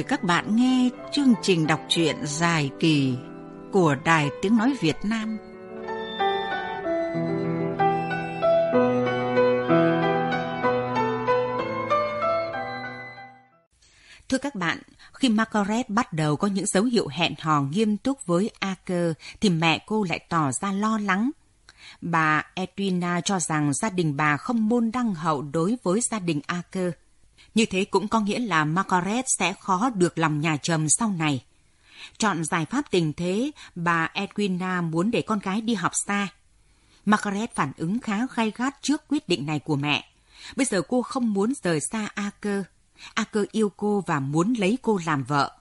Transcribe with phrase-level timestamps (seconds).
[0.00, 3.14] mời các bạn nghe chương trình đọc truyện dài kỳ
[3.72, 5.38] của Đài Tiếng Nói Việt Nam.
[14.28, 14.78] Thưa các bạn,
[15.12, 19.50] khi Margaret bắt đầu có những dấu hiệu hẹn hò nghiêm túc với Aker, thì
[19.50, 21.30] mẹ cô lại tỏ ra lo lắng.
[22.00, 26.40] Bà Edwina cho rằng gia đình bà không môn đăng hậu đối với gia đình
[26.46, 26.92] Aker.
[27.54, 31.44] Như thế cũng có nghĩa là Margaret sẽ khó được lòng nhà chồng sau này.
[32.18, 36.28] Chọn giải pháp tình thế, bà Edwina muốn để con gái đi học xa.
[37.04, 40.04] Margaret phản ứng khá gay gắt trước quyết định này của mẹ.
[40.56, 42.62] Bây giờ cô không muốn rời xa Aker.
[43.14, 45.56] Aker yêu cô và muốn lấy cô làm vợ.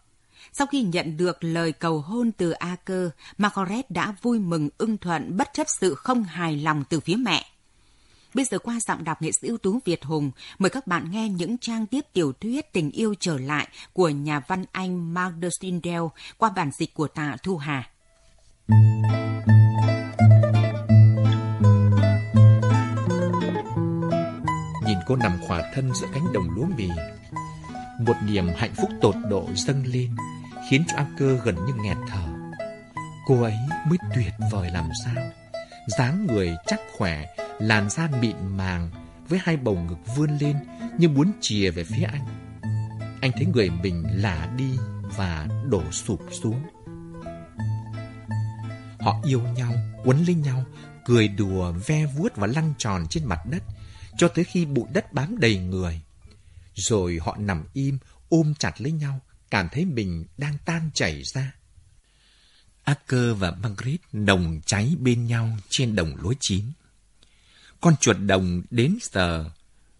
[0.54, 5.38] Sau khi nhận được lời cầu hôn từ Aker, Margaret đã vui mừng ưng thuận
[5.38, 7.46] bất chấp sự không hài lòng từ phía mẹ.
[8.34, 11.30] Bây giờ qua giọng đọc nghệ sĩ ưu tú Việt Hùng, mời các bạn nghe
[11.30, 16.04] những trang tiếp tiểu thuyết tình yêu trở lại của nhà văn Anh Mark Stindell
[16.38, 17.90] qua bản dịch của tạ Thu Hà.
[24.86, 26.90] Nhìn cô nằm khỏa thân giữa cánh đồng lúa mì,
[28.00, 30.16] một niềm hạnh phúc tột độ dâng lên,
[30.70, 32.28] khiến cho cơ gần như nghẹt thở.
[33.26, 33.56] Cô ấy
[33.88, 35.16] mới tuyệt vời làm sao,
[35.98, 37.26] dáng người chắc khỏe,
[37.60, 38.90] làn da mịn màng
[39.30, 40.56] với hai bầu ngực vươn lên
[40.98, 42.26] như muốn chìa về phía anh.
[43.22, 44.78] Anh thấy người mình lả đi
[45.18, 46.62] và đổ sụp xuống.
[49.00, 49.74] Họ yêu nhau,
[50.06, 50.66] quấn lấy nhau,
[51.06, 53.64] cười đùa, ve vuốt và lăn tròn trên mặt đất,
[54.18, 56.02] cho tới khi bụi đất bám đầy người.
[56.74, 57.98] Rồi họ nằm im,
[58.30, 59.20] ôm chặt lấy nhau,
[59.52, 61.54] cảm thấy mình đang tan chảy ra.
[62.90, 66.66] Acker và Margaret nồng cháy bên nhau trên đồng lúa chín.
[67.82, 69.50] Con chuột đồng đến giờ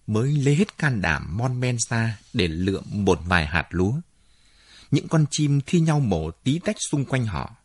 [0.08, 3.94] mới lấy hết can đảm mon men ra để lượm một vài hạt lúa.
[4.92, 7.56] Những con chim thi nhau mổ tí tách xung quanh họ.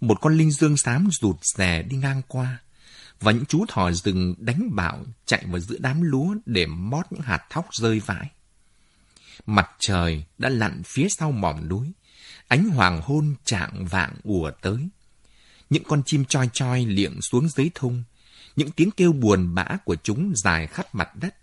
[0.00, 2.58] Một con linh dương xám rụt rè đi ngang qua,
[3.20, 7.22] và những chú thỏ rừng đánh bạo chạy vào giữa đám lúa để mót những
[7.22, 8.30] hạt thóc rơi vãi.
[9.46, 11.92] Mặt trời đã lặn phía sau mỏm núi,
[12.48, 14.88] ánh hoàng hôn trạng vạng ùa tới.
[15.70, 18.02] Những con chim choi choi liệng xuống dưới thung,
[18.56, 21.34] những tiếng kêu buồn bã của chúng dài khắp mặt đất.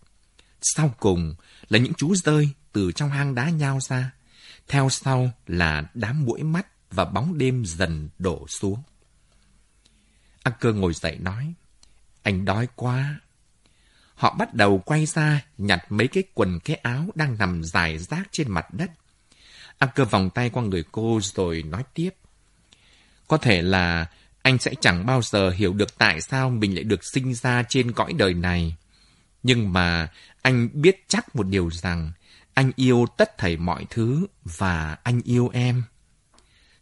[0.61, 1.35] Sau cùng
[1.69, 4.11] là những chú rơi từ trong hang đá nhao ra.
[4.67, 8.83] Theo sau là đám mũi mắt và bóng đêm dần đổ xuống.
[10.59, 11.53] Cơ ngồi dậy nói,
[12.23, 13.19] anh đói quá.
[14.15, 18.27] Họ bắt đầu quay ra nhặt mấy cái quần cái áo đang nằm dài rác
[18.31, 18.91] trên mặt đất.
[19.87, 22.09] Cơ vòng tay qua người cô rồi nói tiếp.
[23.27, 24.05] Có thể là
[24.41, 27.91] anh sẽ chẳng bao giờ hiểu được tại sao mình lại được sinh ra trên
[27.91, 28.75] cõi đời này.
[29.43, 30.07] Nhưng mà
[30.41, 32.11] anh biết chắc một điều rằng
[32.53, 35.83] anh yêu tất thảy mọi thứ và anh yêu em.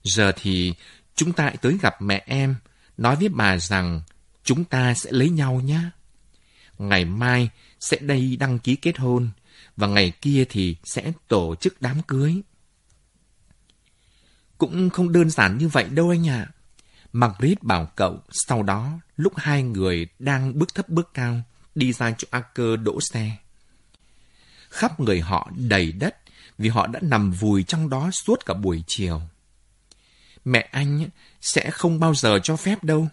[0.04, 0.74] Giờ thì
[1.16, 2.56] chúng ta tới gặp mẹ em,
[2.98, 4.02] nói với bà rằng
[4.44, 5.80] chúng ta sẽ lấy nhau nhé.
[6.78, 7.50] Ngày mai
[7.80, 9.30] sẽ đây đăng ký kết hôn
[9.78, 12.42] và ngày kia thì sẽ tổ chức đám cưới.
[14.60, 16.48] Cũng không đơn giản như vậy đâu anh ạ.
[16.50, 16.52] À.
[17.14, 21.42] Margaret bảo cậu, sau đó, lúc hai người đang bước thấp bước cao,
[21.76, 23.32] đi ra chỗ Acker đỗ xe.
[24.70, 26.16] Khắp người họ đầy đất
[26.58, 29.22] vì họ đã nằm vùi trong đó suốt cả buổi chiều.
[30.46, 31.10] Mẹ anh
[31.42, 33.08] sẽ không bao giờ cho phép đâu.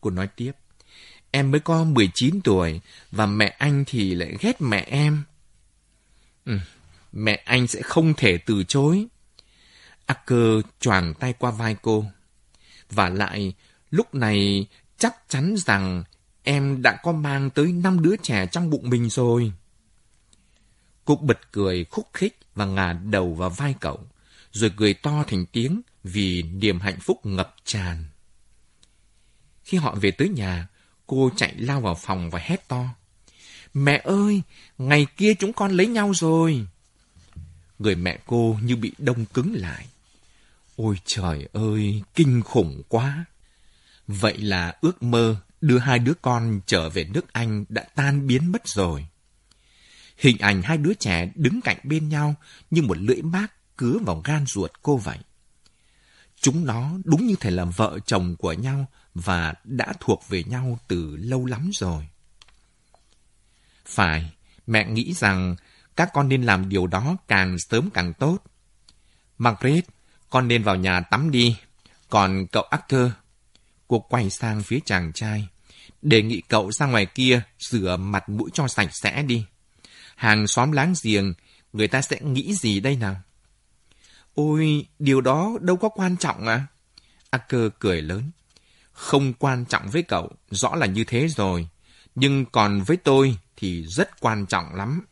[0.00, 0.52] Cô nói tiếp.
[1.30, 2.80] Em mới có 19 tuổi
[3.10, 5.22] và mẹ anh thì lại ghét mẹ em.
[6.44, 6.58] Ừ,
[7.12, 9.06] mẹ anh sẽ không thể từ chối.
[10.06, 12.04] Acker choàng tay qua vai cô.
[12.90, 13.54] Và lại,
[13.90, 14.66] lúc này
[14.98, 16.04] chắc chắn rằng
[16.42, 19.52] em đã có mang tới năm đứa trẻ trong bụng mình rồi.
[21.04, 24.00] Cô bật cười khúc khích và ngả đầu vào vai cậu,
[24.52, 28.04] rồi cười to thành tiếng vì niềm hạnh phúc ngập tràn.
[29.64, 30.68] Khi họ về tới nhà,
[31.06, 32.84] cô chạy lao vào phòng và hét to.
[33.74, 34.42] Mẹ ơi,
[34.78, 36.66] ngày kia chúng con lấy nhau rồi.
[37.78, 39.86] Người mẹ cô như bị đông cứng lại.
[40.76, 43.24] Ôi trời ơi, kinh khủng quá!
[44.06, 48.52] Vậy là ước mơ đưa hai đứa con trở về nước Anh đã tan biến
[48.52, 49.06] mất rồi.
[50.16, 52.34] Hình ảnh hai đứa trẻ đứng cạnh bên nhau
[52.70, 55.18] như một lưỡi mác cứa vào gan ruột cô vậy.
[56.40, 60.78] Chúng nó đúng như thể là vợ chồng của nhau và đã thuộc về nhau
[60.88, 62.08] từ lâu lắm rồi.
[63.86, 64.32] Phải,
[64.66, 65.56] mẹ nghĩ rằng
[65.96, 68.38] các con nên làm điều đó càng sớm càng tốt.
[69.38, 69.84] Margaret,
[70.30, 71.56] con nên vào nhà tắm đi.
[72.08, 73.10] Còn cậu Arthur,
[73.88, 75.48] cô quay sang phía chàng trai.
[76.02, 79.44] Đề nghị cậu ra ngoài kia rửa mặt mũi cho sạch sẽ đi.
[80.16, 81.34] Hàng xóm láng giềng,
[81.72, 83.16] người ta sẽ nghĩ gì đây nào?
[84.34, 86.66] Ôi, điều đó đâu có quan trọng à?
[87.30, 88.30] Acker cười lớn.
[88.92, 91.68] Không quan trọng với cậu, rõ là như thế rồi.
[92.14, 95.02] Nhưng còn với tôi thì rất quan trọng lắm.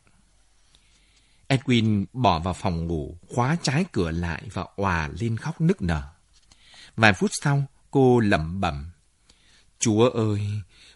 [1.47, 6.03] Edwin bỏ vào phòng ngủ, khóa trái cửa lại và òa lên khóc nức nở.
[6.95, 8.91] Vài phút sau, cô lẩm bẩm.
[9.79, 10.41] Chúa ơi,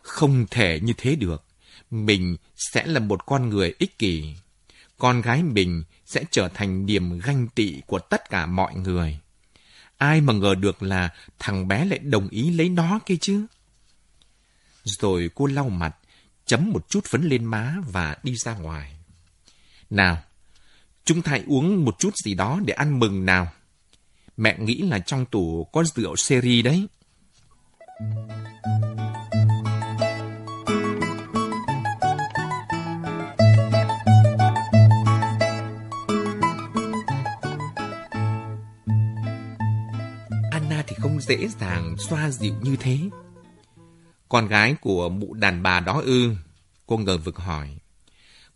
[0.01, 1.45] không thể như thế được.
[1.91, 4.35] Mình sẽ là một con người ích kỷ.
[4.97, 9.19] Con gái mình sẽ trở thành niềm ganh tị của tất cả mọi người.
[9.97, 11.09] Ai mà ngờ được là
[11.39, 13.45] thằng bé lại đồng ý lấy nó kia chứ.
[14.83, 15.95] Rồi cô lau mặt,
[16.45, 18.95] chấm một chút phấn lên má và đi ra ngoài.
[19.89, 20.23] Nào,
[21.09, 23.47] chúng ta hãy uống một chút gì đó để ăn mừng nào.
[24.37, 26.87] Mẹ nghĩ là trong tủ có rượu seri đấy.
[40.51, 42.99] Anna thì không dễ dàng xoa dịu như thế.
[44.29, 46.35] Con gái của mụ đàn bà đó ư?
[46.85, 47.78] Cô ngờ vực hỏi.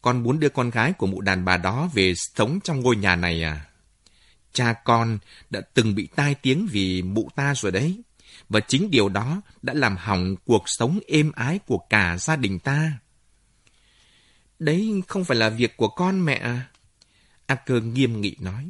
[0.04, 3.16] Con muốn đưa con gái của mụ đàn bà đó về sống trong ngôi nhà
[3.16, 3.66] này à?
[4.54, 5.20] Cha con
[5.50, 8.02] đã từng bị tai tiếng vì mụ ta rồi đấy.
[8.50, 12.60] Và chính điều đó đã làm hỏng cuộc sống êm ái của cả gia đình
[12.60, 13.00] ta.
[14.60, 16.70] Đấy không phải là việc của con mẹ à?
[17.46, 18.70] Acker nghiêm nghị nói.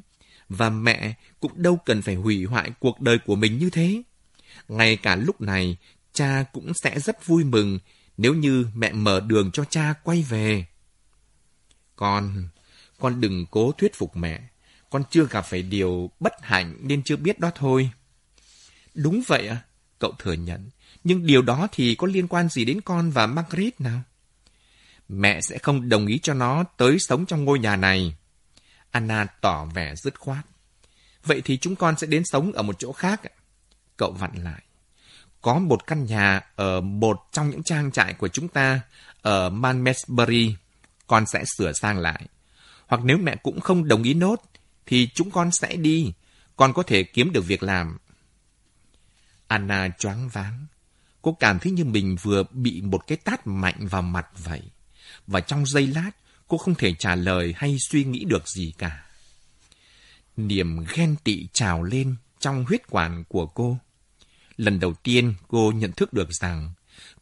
[0.50, 4.02] Và mẹ cũng đâu cần phải hủy hoại cuộc đời của mình như thế.
[4.68, 5.78] Ngay cả lúc này,
[6.14, 7.80] cha cũng sẽ rất vui mừng
[8.18, 10.66] nếu như mẹ mở đường cho cha quay về.
[11.96, 12.48] Con,
[13.00, 14.42] con đừng cố thuyết phục mẹ.
[14.90, 17.90] Con chưa gặp phải điều bất hạnh nên chưa biết đó thôi.
[18.94, 19.58] Đúng vậy à?
[20.00, 20.70] Cậu thừa nhận.
[21.04, 24.02] Nhưng điều đó thì có liên quan gì đến con và Margaret nào?
[25.10, 28.16] Mẹ sẽ không đồng ý cho nó tới sống trong ngôi nhà này.
[28.92, 30.46] Anna tỏ vẻ dứt khoát.
[31.24, 33.22] Vậy thì chúng con sẽ đến sống ở một chỗ khác.
[33.98, 34.64] Cậu vặn lại.
[35.42, 38.82] Có một căn nhà ở một trong những trang trại của chúng ta
[39.22, 40.56] ở Manmesbury.
[41.14, 42.26] Con sẽ sửa sang lại.
[42.88, 44.42] Hoặc nếu mẹ cũng không đồng ý nốt,
[44.86, 46.14] thì chúng con sẽ đi.
[46.56, 47.98] Con có thể kiếm được việc làm.
[49.48, 50.66] Anna choáng váng.
[51.22, 54.62] Cô cảm thấy như mình vừa bị một cái tát mạnh vào mặt vậy.
[55.28, 56.12] Và trong giây lát,
[56.48, 59.06] cô không thể trả lời hay suy nghĩ được gì cả.
[60.38, 63.78] Niềm ghen tị trào lên trong huyết quản của cô.
[64.58, 66.74] Lần đầu tiên cô nhận thức được rằng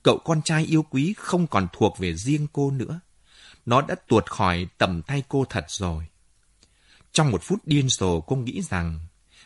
[0.04, 3.00] cậu con trai yêu quý không còn thuộc về riêng cô nữa.
[3.66, 6.08] Nó đã tuột khỏi tầm tay cô thật rồi.
[7.12, 9.00] Trong một phút điên rồ cô nghĩ rằng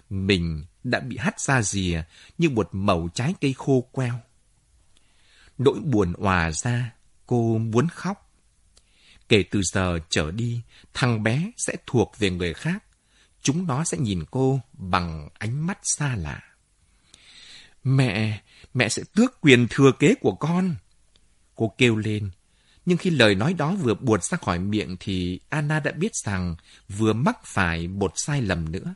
[0.10, 2.04] mình đã bị hắt ra rìa
[2.38, 4.20] như một mẩu trái cây khô queo.
[5.58, 6.94] Nỗi buồn òa ra,
[7.26, 8.32] cô muốn khóc.
[9.30, 10.62] Kể từ giờ trở đi,
[10.94, 12.84] thằng bé sẽ thuộc về người khác.
[13.42, 16.42] Chúng nó sẽ nhìn cô bằng ánh mắt xa lạ.
[17.84, 18.42] Mẹ,
[18.74, 20.76] mẹ sẽ tước quyền thừa kế của con.
[21.56, 22.32] Cô kêu lên.
[22.86, 26.56] Nhưng khi lời nói đó vừa buột ra khỏi miệng thì Anna đã biết rằng
[26.90, 28.96] vừa mắc phải một sai lầm nữa.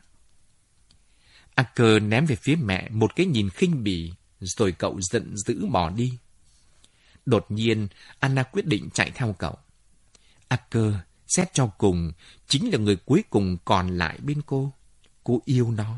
[1.54, 5.90] Acker ném về phía mẹ một cái nhìn khinh bỉ, rồi cậu giận dữ bỏ
[5.90, 6.18] đi.
[7.26, 7.88] Đột nhiên,
[8.18, 9.56] Anna quyết định chạy theo cậu.
[10.48, 10.94] Acker,
[11.28, 12.12] xét cho cùng,
[12.48, 14.72] chính là người cuối cùng còn lại bên cô.
[15.24, 15.96] Cô yêu nó.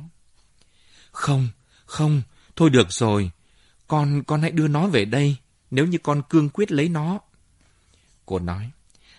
[1.13, 1.49] Không,
[1.85, 2.23] không,
[2.57, 3.31] thôi được rồi.
[3.89, 5.37] Con, con hãy đưa nó về đây,
[5.71, 7.21] nếu như con cương quyết lấy nó.
[8.33, 8.71] Cô nói,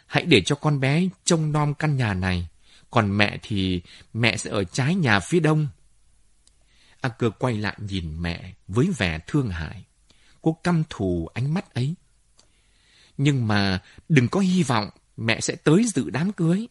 [0.05, 2.48] hãy để cho con bé trông nom căn nhà này.
[2.91, 3.82] Còn mẹ thì
[4.13, 5.67] mẹ sẽ ở trái nhà phía đông.
[7.01, 9.84] A cơ quay lại nhìn mẹ với vẻ thương hại.
[10.41, 11.96] Cô căm thù ánh mắt ấy.
[13.17, 13.79] Nhưng mà
[14.10, 16.67] đừng có hy vọng mẹ sẽ tới dự đám cưới.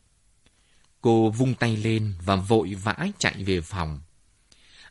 [1.01, 4.01] Cô vung tay lên và vội vã chạy về phòng.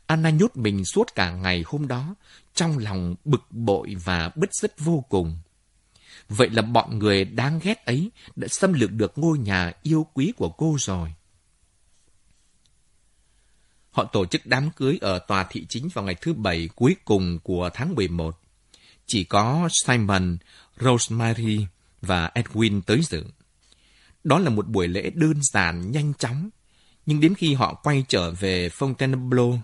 [0.06, 2.14] Anna nhốt mình suốt cả ngày hôm đó,
[2.54, 5.38] trong lòng bực bội và bứt rứt vô cùng.
[6.36, 10.32] Vậy là bọn người đáng ghét ấy đã xâm lược được ngôi nhà yêu quý
[10.36, 11.12] của cô rồi.
[13.90, 17.38] Họ tổ chức đám cưới ở tòa thị chính vào ngày thứ bảy cuối cùng
[17.42, 18.38] của tháng 11.
[19.06, 20.38] Chỉ có Simon,
[20.80, 21.66] Rosemary
[22.02, 23.24] và Edwin tới dự.
[24.24, 26.50] Đó là một buổi lễ đơn giản, nhanh chóng.
[27.06, 29.58] Nhưng đến khi họ quay trở về Fontainebleau,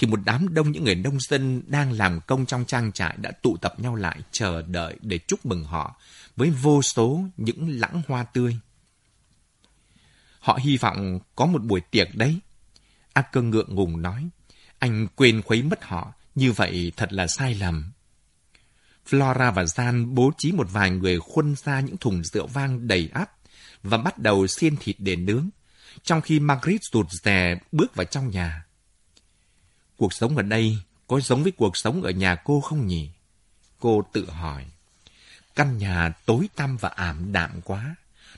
[0.00, 3.30] thì một đám đông những người nông dân đang làm công trong trang trại đã
[3.30, 6.00] tụ tập nhau lại chờ đợi để chúc mừng họ
[6.36, 8.56] với vô số những lãng hoa tươi.
[10.38, 12.38] Họ hy vọng có một buổi tiệc đấy.
[13.12, 14.28] A cơ ngượng ngùng nói,
[14.78, 17.92] anh quên khuấy mất họ, như vậy thật là sai lầm.
[19.10, 23.10] Flora và Gian bố trí một vài người khuân ra những thùng rượu vang đầy
[23.12, 23.30] ắp
[23.82, 25.48] và bắt đầu xiên thịt để nướng.
[26.02, 28.64] trong khi Margaret rụt rè bước vào trong nhà.
[30.00, 33.10] Cuộc sống ở đây có giống với cuộc sống ở nhà cô không nhỉ?
[33.80, 34.66] Cô tự hỏi.
[35.54, 37.94] Căn nhà tối tăm và ảm đạm quá.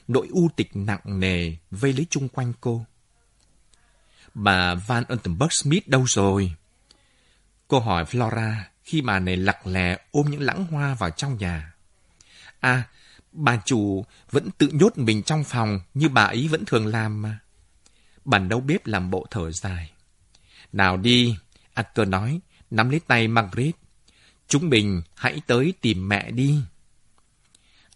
[0.09, 2.85] Nỗi u tịch nặng nề vây lấy chung quanh cô.
[4.35, 6.53] Bà Van Untenberg Smith đâu rồi?
[7.69, 8.55] Cô hỏi Flora
[8.85, 11.73] khi bà này lặc lè ôm những lãng hoa vào trong nhà.
[12.61, 12.83] À,
[13.33, 17.39] bà chủ vẫn tự nhốt mình trong phòng như bà ấy vẫn thường làm mà.
[18.25, 19.91] Bàn nấu bếp làm bộ thở dài.
[20.73, 21.37] Nào đi,
[21.75, 23.75] Arthur nói, nắm lấy tay Margaret.
[24.49, 26.59] Chúng mình hãy tới tìm mẹ đi.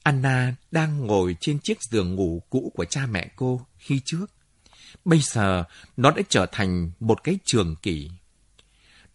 [0.02, 4.26] Anna đang ngồi trên chiếc giường ngủ cũ của cha mẹ cô khi trước.
[5.04, 5.64] Bây giờ,
[5.96, 8.10] nó đã trở thành một cái trường kỷ.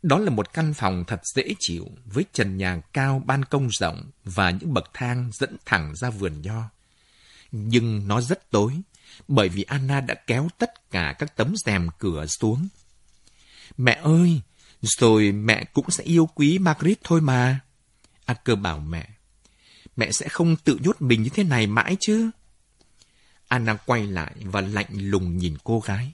[0.03, 4.11] Đó là một căn phòng thật dễ chịu, với trần nhà cao, ban công rộng
[4.23, 6.69] và những bậc thang dẫn thẳng ra vườn nho.
[7.51, 8.81] Nhưng nó rất tối,
[9.27, 12.67] bởi vì Anna đã kéo tất cả các tấm rèm cửa xuống.
[13.77, 14.41] Mẹ ơi,
[14.81, 17.59] rồi mẹ cũng sẽ yêu quý Margaret thôi mà.
[18.25, 19.09] Acker bảo mẹ,
[19.95, 22.29] mẹ sẽ không tự nhốt mình như thế này mãi chứ.
[23.47, 26.11] Anna quay lại và lạnh lùng nhìn cô gái.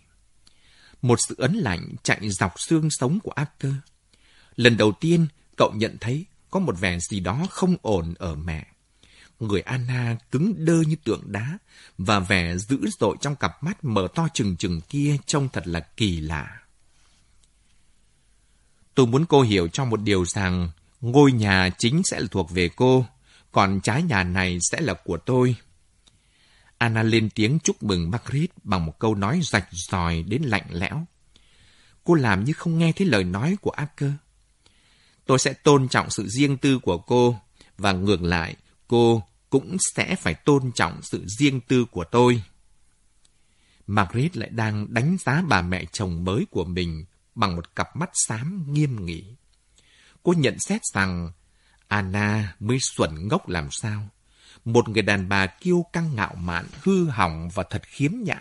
[1.02, 3.74] Một sự ấn lạnh chạy dọc xương sống của Acker.
[4.56, 8.68] Lần đầu tiên, cậu nhận thấy có một vẻ gì đó không ổn ở mẹ.
[9.40, 11.58] Người Anna cứng đơ như tượng đá
[11.98, 15.80] và vẻ dữ dội trong cặp mắt mở to trừng trừng kia trông thật là
[15.80, 16.62] kỳ lạ.
[18.98, 20.70] Tôi muốn cô hiểu cho một điều rằng
[21.02, 23.06] ngôi nhà chính sẽ là thuộc về cô,
[23.52, 25.56] còn trái nhà này sẽ là của tôi.
[26.78, 31.06] Anna lên tiếng chúc mừng Margaret bằng một câu nói rạch ròi đến lạnh lẽo.
[32.04, 34.12] Cô làm như không nghe thấy lời nói của Acker.
[35.26, 37.40] Tôi sẽ tôn trọng sự riêng tư của cô,
[37.78, 38.56] và ngược lại,
[38.88, 42.44] cô cũng sẽ phải tôn trọng sự riêng tư của tôi.
[43.88, 47.06] Margaret lại đang đánh giá bà mẹ chồng mới của mình
[47.38, 49.24] bằng một cặp mắt xám nghiêm nghị.
[50.24, 51.32] Cô nhận xét rằng
[51.88, 54.10] Anna mới xuẩn ngốc làm sao.
[54.66, 58.40] Một người đàn bà kiêu căng ngạo mạn, hư hỏng và thật khiếm nhã.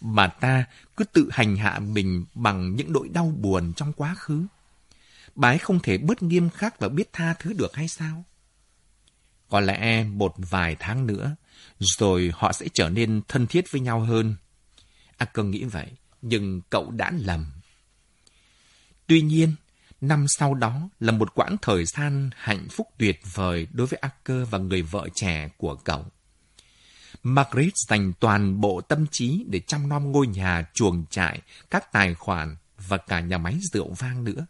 [0.00, 0.64] Bà ta
[0.96, 4.46] cứ tự hành hạ mình bằng những nỗi đau buồn trong quá khứ.
[5.34, 8.24] Bà ấy không thể bớt nghiêm khắc và biết tha thứ được hay sao?
[9.48, 11.36] Có lẽ một vài tháng nữa,
[11.78, 14.34] rồi họ sẽ trở nên thân thiết với nhau hơn.
[14.36, 14.44] À,
[15.16, 15.86] A cơ nghĩ vậy,
[16.22, 17.53] nhưng cậu đã lầm.
[19.06, 19.52] Tuy nhiên,
[20.00, 24.48] năm sau đó là một quãng thời gian hạnh phúc tuyệt vời đối với Acker
[24.50, 26.04] và người vợ trẻ của cậu.
[27.22, 32.14] Margaret dành toàn bộ tâm trí để chăm nom ngôi nhà chuồng trại, các tài
[32.14, 32.56] khoản
[32.88, 34.46] và cả nhà máy rượu vang nữa.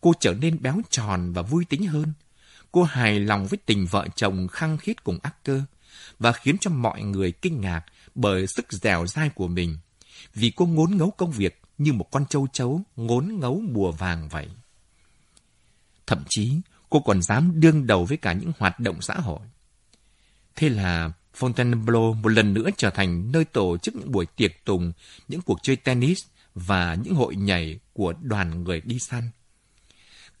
[0.00, 2.12] Cô trở nên béo tròn và vui tính hơn.
[2.72, 5.60] Cô hài lòng với tình vợ chồng khăng khít cùng Acker
[6.18, 7.84] và khiến cho mọi người kinh ngạc
[8.14, 9.78] bởi sức dẻo dai của mình.
[10.34, 14.28] Vì cô ngốn ngấu công việc như một con châu chấu ngốn ngấu bùa vàng
[14.28, 14.48] vậy.
[16.06, 16.52] Thậm chí,
[16.90, 19.40] cô còn dám đương đầu với cả những hoạt động xã hội.
[20.56, 24.92] Thế là Fontainebleau một lần nữa trở thành nơi tổ chức những buổi tiệc tùng,
[25.28, 29.30] những cuộc chơi tennis và những hội nhảy của đoàn người đi săn.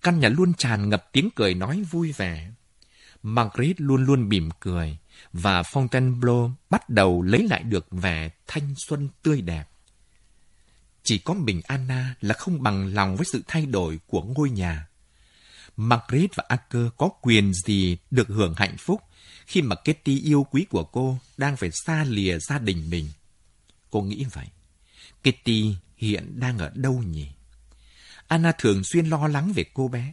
[0.02, 2.50] Căn nhà luôn tràn ngập tiếng cười nói vui vẻ.
[3.22, 4.98] Margaret luôn luôn mỉm cười
[5.32, 9.64] và Fontainebleau bắt đầu lấy lại được vẻ thanh xuân tươi đẹp.
[11.04, 14.86] Chỉ có mình Anna là không bằng lòng với sự thay đổi của ngôi nhà.
[15.76, 19.00] Margaret và Acker có quyền gì được hưởng hạnh phúc
[19.46, 23.08] khi mà Kitty yêu quý của cô đang phải xa lìa gia đình mình.
[23.90, 24.46] Cô nghĩ vậy.
[25.20, 27.28] Kitty hiện đang ở đâu nhỉ?
[28.26, 30.12] Anna thường xuyên lo lắng về cô bé.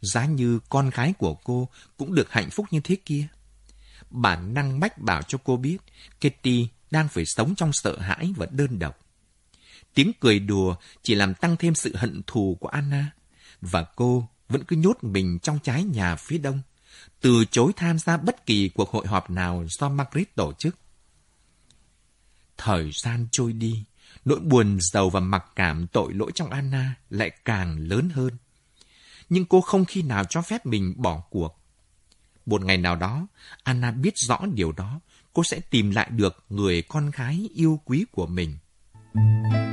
[0.00, 3.26] Giá như con gái của cô cũng được hạnh phúc như thế kia.
[4.10, 5.78] Bản năng mách bảo cho cô biết
[6.18, 9.07] Kitty đang phải sống trong sợ hãi và đơn độc.
[9.98, 13.10] Tiếng cười đùa chỉ làm tăng thêm sự hận thù của Anna.
[13.60, 16.60] Và cô vẫn cứ nhốt mình trong trái nhà phía đông,
[17.20, 20.76] từ chối tham gia bất kỳ cuộc hội họp nào do Margaret tổ chức.
[22.56, 23.84] Thời gian trôi đi,
[24.24, 28.36] nỗi buồn giàu và mặc cảm tội lỗi trong Anna lại càng lớn hơn.
[29.28, 31.60] Nhưng cô không khi nào cho phép mình bỏ cuộc.
[32.46, 33.26] Một ngày nào đó,
[33.62, 35.00] Anna biết rõ điều đó,
[35.32, 38.58] cô sẽ tìm lại được người con gái yêu quý của mình.
[39.14, 39.67] Chẳng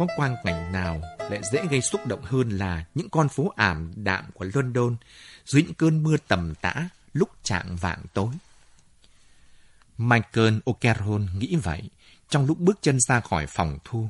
[0.00, 3.92] có quang cảnh nào lại dễ gây xúc động hơn là những con phố ảm
[3.96, 4.96] đạm của London
[5.44, 8.34] dưới những cơn mưa tầm tã lúc trạng vạng tối.
[9.98, 11.82] Michael O'Carroll nghĩ vậy
[12.28, 14.08] trong lúc bước chân ra khỏi phòng thu.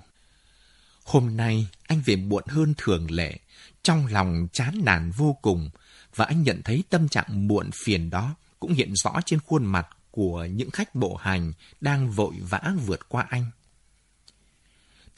[1.05, 3.39] Hôm nay anh về muộn hơn thường lệ,
[3.83, 5.71] trong lòng chán nản vô cùng
[6.15, 9.89] và anh nhận thấy tâm trạng muộn phiền đó cũng hiện rõ trên khuôn mặt
[10.11, 13.51] của những khách bộ hành đang vội vã vượt qua anh.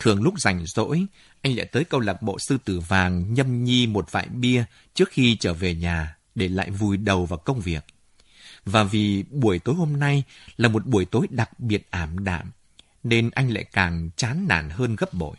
[0.03, 1.07] Thường lúc rảnh rỗi,
[1.43, 5.09] anh lại tới câu lạc bộ sư tử vàng nhâm nhi một vại bia trước
[5.13, 7.85] khi trở về nhà để lại vùi đầu vào công việc.
[8.65, 10.23] Và vì buổi tối hôm nay
[10.57, 12.51] là một buổi tối đặc biệt ảm đạm,
[13.03, 15.37] nên anh lại càng chán nản hơn gấp bội.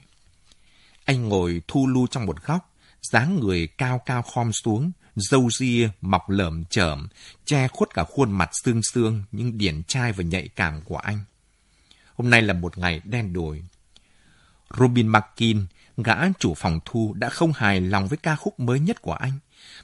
[1.05, 5.89] Anh ngồi thu lu trong một góc, dáng người cao cao khom xuống, dâu ria
[6.01, 7.08] mọc lởm chởm,
[7.46, 11.20] che khuất cả khuôn mặt xương xương nhưng điển trai và nhạy cảm của anh.
[12.15, 13.62] Hôm nay là một ngày đen đủi.
[14.77, 15.65] Robin Markin,
[15.98, 19.39] gã chủ phòng thu đã không hài lòng với ca khúc mới nhất của anh,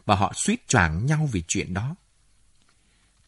[0.05, 1.96] và họ suýt choảng nhau vì chuyện đó.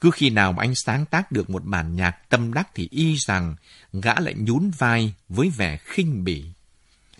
[0.01, 3.15] Cứ khi nào mà anh sáng tác được một bản nhạc tâm đắc thì y
[3.15, 3.55] rằng
[3.93, 6.45] gã lại nhún vai với vẻ khinh bỉ.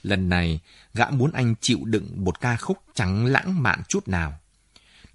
[0.02, 0.60] Lần này,
[0.94, 4.40] gã muốn anh chịu đựng một ca khúc chẳng lãng mạn chút nào.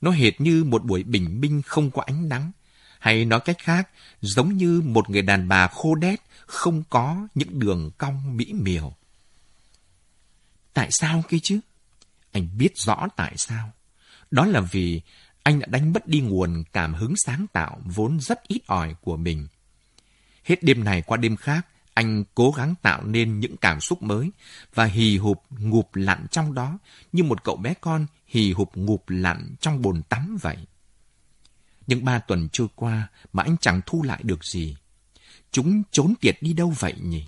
[0.00, 2.52] Nó hệt như một buổi bình minh không có ánh nắng,
[2.98, 3.88] hay nói cách khác,
[4.20, 8.94] giống như một người đàn bà khô đét, không có những đường cong mỹ miều.
[10.76, 11.60] Tại sao kia chứ?
[12.32, 13.72] Anh biết rõ tại sao.
[14.30, 15.00] Đó là vì
[15.42, 19.16] anh đã đánh mất đi nguồn cảm hứng sáng tạo vốn rất ít ỏi của
[19.16, 19.48] mình.
[20.44, 24.30] Hết đêm này qua đêm khác, anh cố gắng tạo nên những cảm xúc mới
[24.74, 26.78] và hì hụp ngụp lặn trong đó
[27.12, 30.56] như một cậu bé con hì hụp ngụp lặn trong bồn tắm vậy.
[31.86, 34.76] Nhưng ba tuần trôi qua mà anh chẳng thu lại được gì.
[35.50, 37.26] Chúng trốn tiệt đi đâu vậy nhỉ?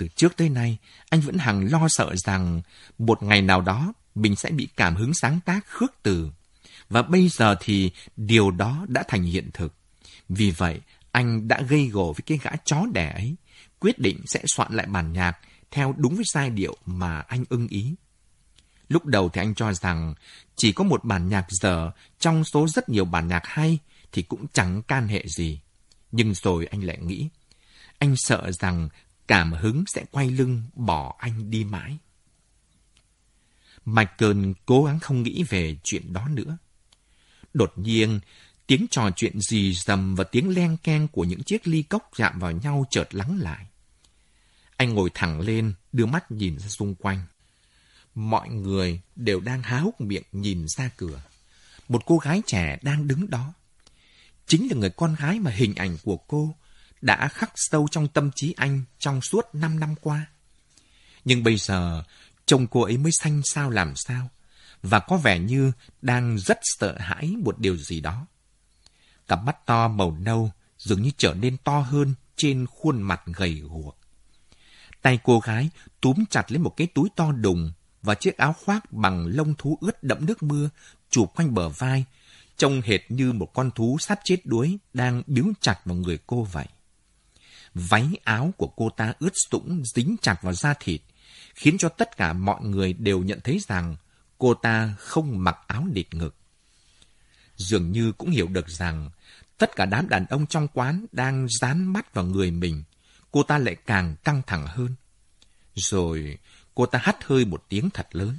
[0.00, 0.78] Từ trước tới nay,
[1.08, 2.62] anh vẫn hằng lo sợ rằng
[2.98, 6.30] một ngày nào đó mình sẽ bị cảm hứng sáng tác khước từ.
[6.88, 9.74] Và bây giờ thì điều đó đã thành hiện thực.
[10.28, 10.80] Vì vậy,
[11.12, 13.36] anh đã gây gổ với cái gã chó đẻ ấy,
[13.80, 15.38] quyết định sẽ soạn lại bản nhạc
[15.70, 17.94] theo đúng với giai điệu mà anh ưng ý.
[18.88, 20.14] Lúc đầu thì anh cho rằng
[20.56, 23.78] chỉ có một bản nhạc dở trong số rất nhiều bản nhạc hay
[24.12, 25.60] thì cũng chẳng can hệ gì.
[26.12, 27.28] Nhưng rồi anh lại nghĩ,
[27.98, 28.88] anh sợ rằng
[29.30, 31.98] cảm hứng sẽ quay lưng bỏ anh đi mãi.
[33.84, 36.58] Michael cố gắng không nghĩ về chuyện đó nữa.
[37.54, 38.20] Đột nhiên,
[38.66, 42.38] tiếng trò chuyện gì dầm và tiếng len keng của những chiếc ly cốc chạm
[42.38, 43.66] vào nhau chợt lắng lại.
[44.76, 47.22] Anh ngồi thẳng lên, đưa mắt nhìn ra xung quanh.
[48.14, 51.22] Mọi người đều đang há hốc miệng nhìn ra cửa.
[51.88, 53.52] Một cô gái trẻ đang đứng đó.
[54.46, 56.54] Chính là người con gái mà hình ảnh của cô
[57.00, 60.26] đã khắc sâu trong tâm trí anh trong suốt năm năm qua.
[61.24, 62.02] Nhưng bây giờ,
[62.46, 64.30] trông cô ấy mới xanh sao làm sao,
[64.82, 68.26] và có vẻ như đang rất sợ hãi một điều gì đó.
[69.28, 73.54] Cặp mắt to màu nâu dường như trở nên to hơn trên khuôn mặt gầy
[73.54, 73.96] guộc.
[75.02, 78.92] Tay cô gái túm chặt lấy một cái túi to đùng và chiếc áo khoác
[78.92, 80.70] bằng lông thú ướt đẫm nước mưa
[81.10, 82.04] chụp quanh bờ vai,
[82.56, 86.42] trông hệt như một con thú sắp chết đuối đang biếu chặt vào người cô
[86.42, 86.66] vậy.
[87.74, 91.00] Váy áo của cô ta ướt sũng dính chặt vào da thịt,
[91.54, 93.96] khiến cho tất cả mọi người đều nhận thấy rằng
[94.38, 96.34] cô ta không mặc áo địt ngực.
[97.56, 99.10] Dường như cũng hiểu được rằng
[99.58, 102.82] tất cả đám đàn ông trong quán đang dán mắt vào người mình,
[103.30, 104.94] cô ta lại càng căng thẳng hơn.
[105.74, 106.38] Rồi
[106.74, 108.38] cô ta hắt hơi một tiếng thật lớn.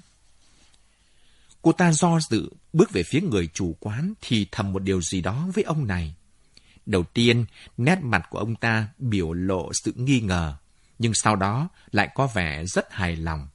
[1.62, 5.22] Cô ta do dự bước về phía người chủ quán thì thầm một điều gì
[5.22, 6.16] đó với ông này.
[6.92, 7.46] Đầu tiên,
[7.78, 10.56] nét mặt của ông ta biểu lộ sự nghi ngờ,
[11.00, 13.48] nhưng sau đó lại có vẻ rất hài lòng.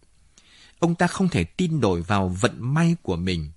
[0.79, 3.51] Ông ta không thể tin nổi vào vận may của mình.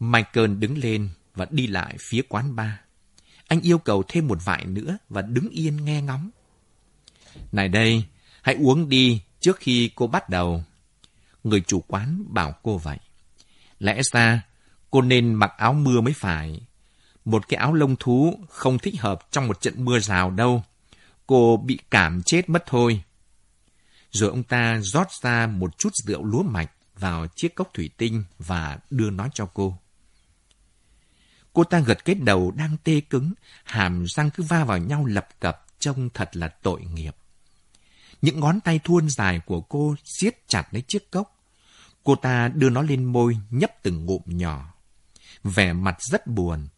[0.00, 2.70] Michael đứng lên và đi lại phía quán bar.
[3.48, 6.30] Anh yêu cầu thêm một vại nữa và đứng yên nghe ngóng.
[7.52, 8.04] Này đây,
[8.42, 10.64] hãy uống đi trước khi cô bắt đầu.
[11.44, 12.98] Người chủ quán bảo cô vậy.
[13.78, 14.42] Lẽ ra,
[14.90, 16.60] cô nên mặc áo mưa mới phải.
[17.24, 20.64] Một cái áo lông thú không thích hợp trong một trận mưa rào đâu.
[21.26, 23.02] Cô bị cảm chết mất thôi.
[24.10, 28.24] Rồi ông ta rót ra một chút rượu lúa mạch vào chiếc cốc thủy tinh
[28.38, 29.78] và đưa nó cho cô.
[31.52, 33.32] Cô ta gật cái đầu đang tê cứng,
[33.64, 37.16] hàm răng cứ va vào nhau lập cập, trông thật là tội nghiệp.
[38.22, 41.40] Những ngón tay thuôn dài của cô siết chặt lấy chiếc cốc.
[42.04, 44.74] Cô ta đưa nó lên môi, nhấp từng ngụm nhỏ.
[45.44, 46.68] Vẻ mặt rất buồn,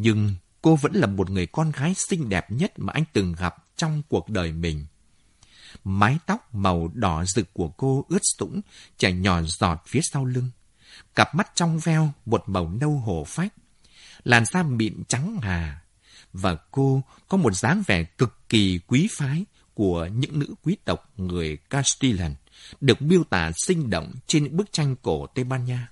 [0.00, 3.56] nhưng cô vẫn là một người con gái xinh đẹp nhất mà anh từng gặp
[3.76, 4.86] trong cuộc đời mình.
[5.84, 8.60] Mái tóc màu đỏ rực của cô ướt sũng,
[8.96, 10.50] chảy nhỏ giọt phía sau lưng.
[11.14, 13.54] Cặp mắt trong veo, một màu nâu hổ phách.
[14.24, 15.80] Làn da mịn trắng hà.
[16.32, 21.12] Và cô có một dáng vẻ cực kỳ quý phái, của những nữ quý tộc
[21.16, 22.34] người Castilian
[22.80, 25.91] được miêu tả sinh động trên những bức tranh cổ Tây Ban Nha.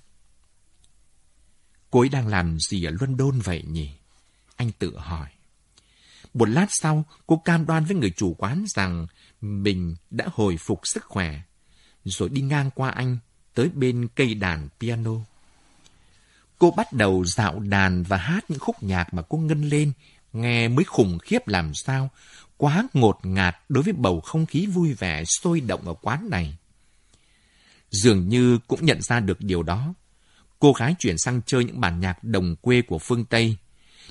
[1.91, 3.89] Cô ấy đang làm gì ở London vậy nhỉ?
[4.55, 5.27] Anh tự hỏi.
[6.33, 9.07] Một lát sau, cô cam đoan với người chủ quán rằng
[9.41, 11.41] mình đã hồi phục sức khỏe,
[12.03, 13.17] rồi đi ngang qua anh
[13.53, 15.11] tới bên cây đàn piano.
[16.59, 19.91] Cô bắt đầu dạo đàn và hát những khúc nhạc mà cô ngân lên,
[20.33, 22.09] nghe mới khủng khiếp làm sao,
[22.57, 26.57] quá ngột ngạt đối với bầu không khí vui vẻ sôi động ở quán này.
[27.91, 29.93] Dường như cũng nhận ra được điều đó.
[30.61, 33.57] Cô gái chuyển sang chơi những bản nhạc đồng quê của phương Tây,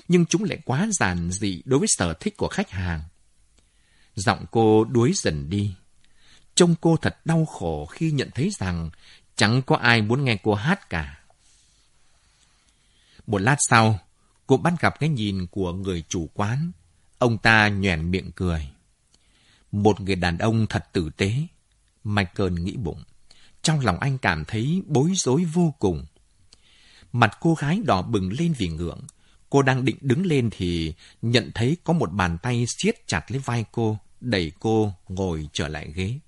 [0.07, 3.01] nhưng chúng lại quá giản dị đối với sở thích của khách hàng.
[4.15, 5.73] Giọng cô đuối dần đi.
[6.55, 8.89] Trông cô thật đau khổ khi nhận thấy rằng
[9.35, 11.19] chẳng có ai muốn nghe cô hát cả.
[13.27, 13.99] Một lát sau,
[14.47, 16.71] cô bắt gặp cái nhìn của người chủ quán.
[17.17, 18.69] Ông ta nhoẻn miệng cười.
[19.71, 21.33] Một người đàn ông thật tử tế.
[22.03, 23.03] Michael nghĩ bụng.
[23.61, 26.05] Trong lòng anh cảm thấy bối rối vô cùng.
[27.13, 29.01] Mặt cô gái đỏ bừng lên vì ngượng.
[29.49, 33.39] Cô đang định đứng lên thì nhận thấy có một bàn tay siết chặt lấy
[33.39, 36.19] vai cô, đẩy cô ngồi trở lại ghế.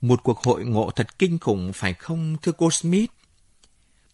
[0.00, 3.10] Một cuộc hội ngộ thật kinh khủng phải không thưa cô Smith?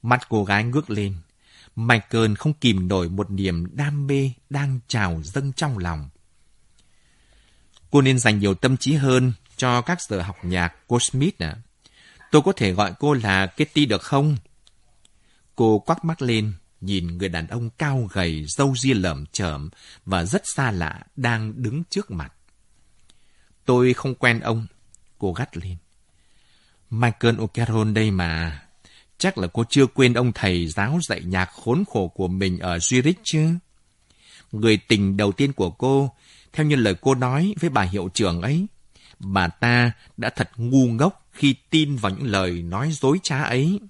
[0.03, 1.15] Mắt cô gái ngước lên.
[1.77, 6.09] Michael không kìm nổi một niềm đam mê đang trào dâng trong lòng.
[7.91, 11.57] Cô nên dành nhiều tâm trí hơn cho các giờ học nhạc, cô Smith à.
[12.31, 14.37] Tôi có thể gọi cô là Kitty được không?
[15.57, 19.71] Cô quắc mắt lên, nhìn người đàn ông cao gầy, râu ria lởm chởm
[20.05, 22.33] và rất xa lạ đang đứng trước mặt.
[23.65, 24.67] Tôi không quen ông,
[25.19, 25.77] cô gắt lên.
[26.91, 28.63] Michael O'Carroll đây mà.
[29.19, 32.77] Chắc là cô chưa quên ông thầy giáo dạy nhạc khốn khổ của mình ở
[32.77, 33.55] Zurich chứ?
[34.53, 36.13] Người tình đầu tiên của cô,
[36.53, 38.67] theo như lời cô nói với bà hiệu trưởng ấy,
[39.19, 43.81] bà ta đã thật ngu ngốc khi tin vào những lời nói dối trá ấy.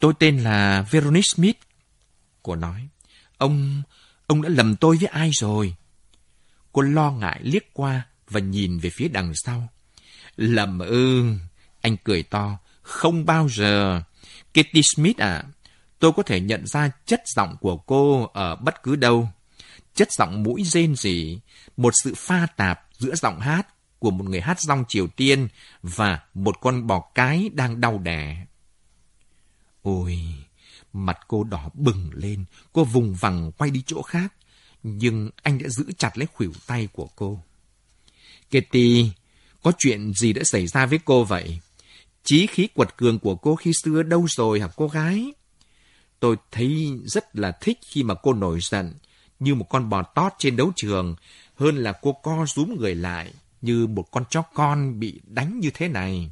[0.00, 1.56] Tôi tên là Veronique Smith.
[2.42, 2.88] Cô nói,
[3.38, 3.82] ông,
[4.26, 5.74] ông đã lầm tôi với ai rồi?
[6.72, 9.68] Cô lo ngại liếc qua và nhìn về phía đằng sau.
[10.36, 11.24] Lầm ư,
[11.80, 14.02] anh cười to, không bao giờ.
[14.52, 15.44] Kitty Smith à,
[15.98, 19.28] tôi có thể nhận ra chất giọng của cô ở bất cứ đâu.
[19.94, 21.38] Chất giọng mũi rên rỉ,
[21.76, 23.66] một sự pha tạp giữa giọng hát
[23.98, 25.48] của một người hát rong Triều Tiên
[25.82, 28.46] và một con bò cái đang đau đẻ.
[29.82, 30.18] Ôi,
[30.92, 34.34] mặt cô đỏ bừng lên, cô vùng vằng quay đi chỗ khác,
[34.82, 37.40] nhưng anh đã giữ chặt lấy khuỷu tay của cô.
[38.48, 39.10] Kitty,
[39.62, 41.60] có chuyện gì đã xảy ra với cô vậy?
[42.24, 45.32] Chí khí quật cường của cô khi xưa đâu rồi hả cô gái?
[46.20, 48.94] Tôi thấy rất là thích khi mà cô nổi giận,
[49.38, 51.16] như một con bò tót trên đấu trường,
[51.54, 55.70] hơn là cô co rúm người lại, như một con chó con bị đánh như
[55.74, 56.30] thế này.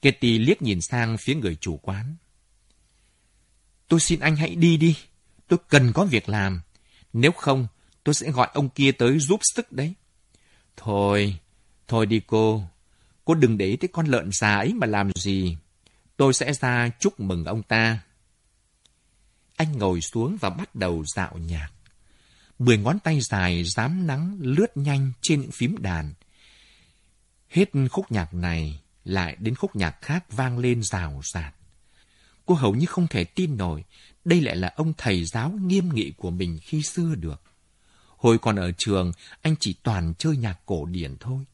[0.00, 2.16] Kitty liếc nhìn sang phía người chủ quán.
[3.88, 4.96] Tôi xin anh hãy đi đi,
[5.48, 6.60] tôi cần có việc làm.
[7.12, 7.66] Nếu không,
[8.04, 9.94] tôi sẽ gọi ông kia tới giúp sức đấy.
[10.76, 11.38] Thôi,
[11.88, 12.64] thôi đi cô,
[13.24, 15.56] cô đừng để tới con lợn già ấy mà làm gì.
[16.16, 17.98] Tôi sẽ ra chúc mừng ông ta.
[19.56, 21.68] Anh ngồi xuống và bắt đầu dạo nhạc.
[22.58, 26.14] Mười ngón tay dài dám nắng lướt nhanh trên những phím đàn.
[27.48, 31.54] Hết khúc nhạc này, lại đến khúc nhạc khác vang lên rào rạt.
[32.46, 33.84] Cô hầu như không thể tin nổi,
[34.24, 37.42] đây lại là ông thầy giáo nghiêm nghị của mình khi xưa được.
[38.16, 41.44] Hồi còn ở trường, anh chỉ toàn chơi nhạc cổ điển thôi.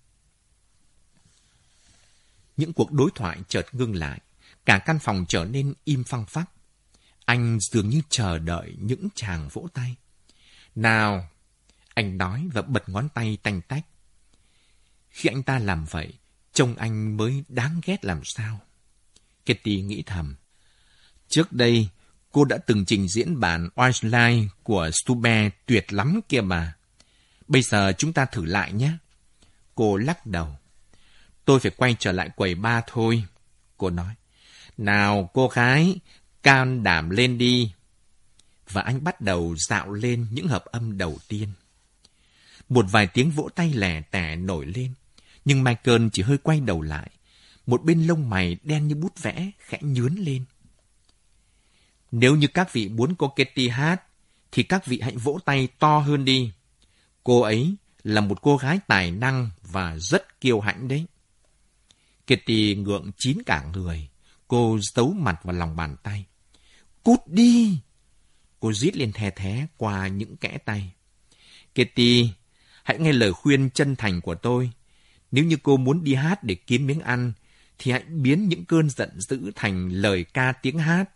[2.57, 4.21] Những cuộc đối thoại chợt ngưng lại,
[4.65, 6.51] cả căn phòng trở nên im phăng phắc.
[7.25, 9.97] Anh dường như chờ đợi những chàng vỗ tay.
[10.75, 11.29] Nào!
[11.95, 13.87] Anh nói và bật ngón tay tanh tách.
[15.11, 16.13] Khi anh ta làm vậy,
[16.55, 18.61] trông anh mới đáng ghét làm sao.
[19.45, 20.37] Kitty nghĩ thầm.
[21.29, 21.89] Trước đây,
[22.33, 26.75] cô đã từng trình diễn bản Wildlife của Stube tuyệt lắm kia mà.
[27.49, 28.93] Bây giờ chúng ta thử lại nhé.
[29.75, 30.57] Cô lắc đầu.
[31.45, 33.25] Tôi phải quay trở lại quầy ba thôi.
[33.77, 34.15] Cô nói.
[34.79, 35.99] Nào cô gái,
[36.43, 37.73] can đảm lên đi.
[38.71, 41.49] Và anh bắt đầu dạo lên những hợp âm đầu tiên.
[42.69, 44.95] Một vài tiếng vỗ tay lẻ tẻ nổi lên.
[45.45, 47.11] Nhưng Michael chỉ hơi quay đầu lại.
[47.67, 50.45] Một bên lông mày đen như bút vẽ, khẽ nhướn lên.
[52.13, 54.03] Nếu như các vị muốn cô Kitty hát,
[54.53, 56.53] thì các vị hãy vỗ tay to hơn đi.
[57.25, 61.07] Cô ấy là một cô gái tài năng và rất kiêu hãnh đấy.
[62.27, 64.09] Kitty ngượng chín cả người.
[64.49, 66.25] Cô giấu mặt vào lòng bàn tay.
[67.03, 67.79] Cút đi!
[68.61, 70.93] Cô rít lên the thé qua những kẽ tay.
[71.75, 72.31] Kitty,
[72.83, 74.71] hãy nghe lời khuyên chân thành của tôi.
[75.35, 77.33] Nếu như cô muốn đi hát để kiếm miếng ăn,
[77.79, 81.11] thì hãy biến những cơn giận dữ thành lời ca tiếng hát.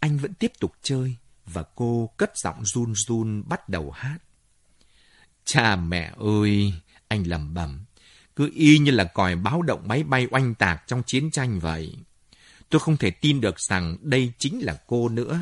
[0.00, 4.18] Anh vẫn tiếp tục chơi, và cô cất giọng run run bắt đầu hát.
[5.44, 6.72] Cha mẹ ơi,
[7.08, 7.84] anh lầm bầm,
[8.36, 11.96] cứ y như là còi báo động máy bay oanh tạc trong chiến tranh vậy.
[12.68, 15.40] Tôi không thể tin được rằng đây chính là cô nữa.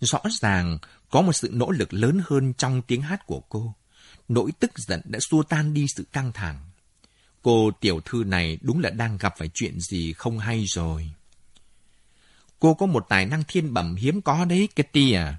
[0.00, 0.78] Rõ ràng
[1.10, 3.74] có một sự nỗ lực lớn hơn trong tiếng hát của cô.
[4.28, 6.58] Nỗi tức giận đã xua tan đi sự căng thẳng.
[7.42, 11.10] Cô tiểu thư này đúng là đang gặp phải chuyện gì không hay rồi.
[12.58, 15.38] Cô có một tài năng thiên bẩm hiếm có đấy, Kitty à.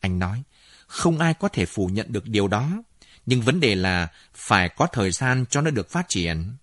[0.00, 0.42] Anh nói,
[0.86, 2.82] không ai có thể phủ nhận được điều đó.
[3.26, 6.56] Nhưng vấn đề là phải có thời gian cho nó được phát triển.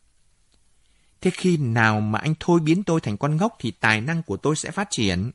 [1.22, 4.38] Thế khi nào mà anh thôi biến tôi thành con ngốc thì tài năng của
[4.38, 5.32] tôi sẽ phát triển.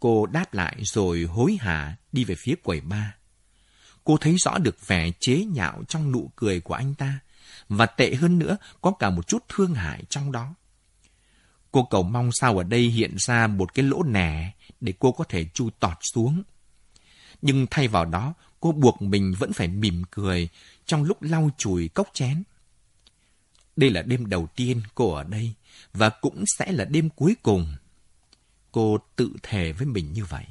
[0.00, 3.14] Cô đáp lại rồi hối hả đi về phía quầy ba.
[4.08, 7.18] Cô thấy rõ được vẻ chế nhạo trong nụ cười của anh ta.
[7.68, 10.54] Và tệ hơn nữa, có cả một chút thương hại trong đó.
[11.72, 15.24] Cô cầu mong sao ở đây hiện ra một cái lỗ nẻ để cô có
[15.24, 16.42] thể chu tọt xuống.
[17.42, 20.48] Nhưng thay vào đó, cô buộc mình vẫn phải mỉm cười
[20.86, 22.42] trong lúc lau chùi cốc chén.
[23.76, 25.54] Đây là đêm đầu tiên cô ở đây
[25.92, 27.74] và cũng sẽ là đêm cuối cùng.
[28.72, 30.44] Cô tự thề với mình như vậy.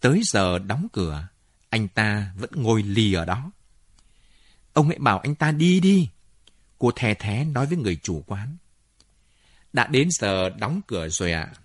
[0.00, 1.28] Tới giờ đóng cửa,
[1.74, 3.50] anh ta vẫn ngồi lì ở đó.
[4.72, 6.08] Ông hãy bảo anh ta đi đi.
[6.78, 8.56] Cô thè thé nói với người chủ quán.
[9.72, 11.52] Đã đến giờ đóng cửa rồi ạ.
[11.52, 11.58] À.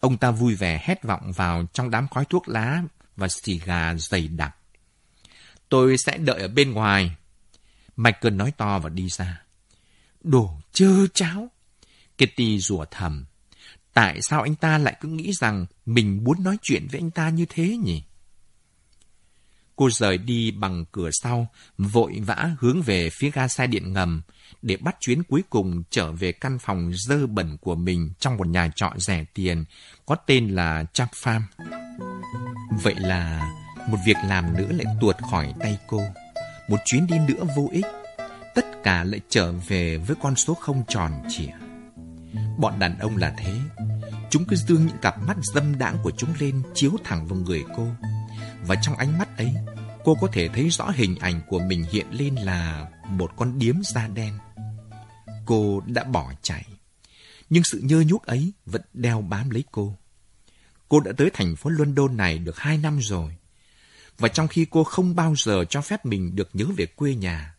[0.00, 2.82] Ông ta vui vẻ hét vọng vào trong đám khói thuốc lá
[3.16, 4.56] và xì gà dày đặc.
[5.68, 7.16] Tôi sẽ đợi ở bên ngoài.
[7.96, 9.42] Michael nói to và đi ra.
[10.22, 11.48] Đồ chơ cháo.
[12.16, 13.24] Kitty rủa thầm.
[13.92, 17.28] Tại sao anh ta lại cứ nghĩ rằng mình muốn nói chuyện với anh ta
[17.28, 18.02] như thế nhỉ?
[19.80, 24.22] Cô rời đi bằng cửa sau, vội vã hướng về phía ga xe điện ngầm
[24.62, 28.46] để bắt chuyến cuối cùng trở về căn phòng dơ bẩn của mình trong một
[28.46, 29.64] nhà trọ rẻ tiền
[30.06, 31.40] có tên là Chuck Farm.
[32.82, 33.52] Vậy là
[33.88, 36.02] một việc làm nữa lại tuột khỏi tay cô.
[36.68, 37.86] Một chuyến đi nữa vô ích.
[38.54, 41.52] Tất cả lại trở về với con số không tròn trịa
[42.58, 43.54] Bọn đàn ông là thế.
[44.30, 47.64] Chúng cứ dương những cặp mắt dâm đãng của chúng lên chiếu thẳng vào người
[47.76, 47.86] cô.
[48.66, 49.54] Và trong ánh mắt ấy,
[50.04, 53.74] cô có thể thấy rõ hình ảnh của mình hiện lên là một con điếm
[53.82, 54.38] da đen.
[55.46, 56.64] Cô đã bỏ chạy,
[57.50, 59.98] nhưng sự nhơ nhúc ấy vẫn đeo bám lấy cô.
[60.88, 63.36] Cô đã tới thành phố London này được hai năm rồi.
[64.18, 67.54] Và trong khi cô không bao giờ cho phép mình được nhớ về quê nhà,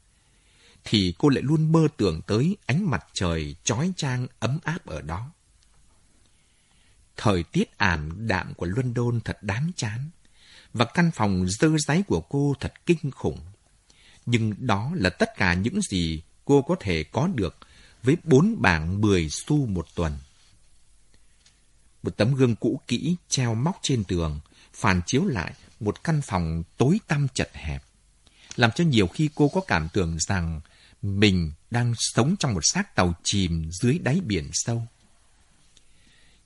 [0.83, 5.01] thì cô lại luôn mơ tưởng tới ánh mặt trời chói chang ấm áp ở
[5.01, 5.31] đó.
[7.17, 10.09] Thời tiết ảm đạm của London thật đáng chán,
[10.73, 13.39] và căn phòng dơ dáy của cô thật kinh khủng.
[14.25, 17.55] Nhưng đó là tất cả những gì cô có thể có được
[18.03, 20.17] với bốn bảng 10 xu một tuần.
[22.03, 24.39] Một tấm gương cũ kỹ treo móc trên tường,
[24.73, 27.83] phản chiếu lại một căn phòng tối tăm chật hẹp.
[28.55, 30.61] Làm cho nhiều khi cô có cảm tưởng rằng
[31.01, 34.87] mình đang sống trong một xác tàu chìm dưới đáy biển sâu.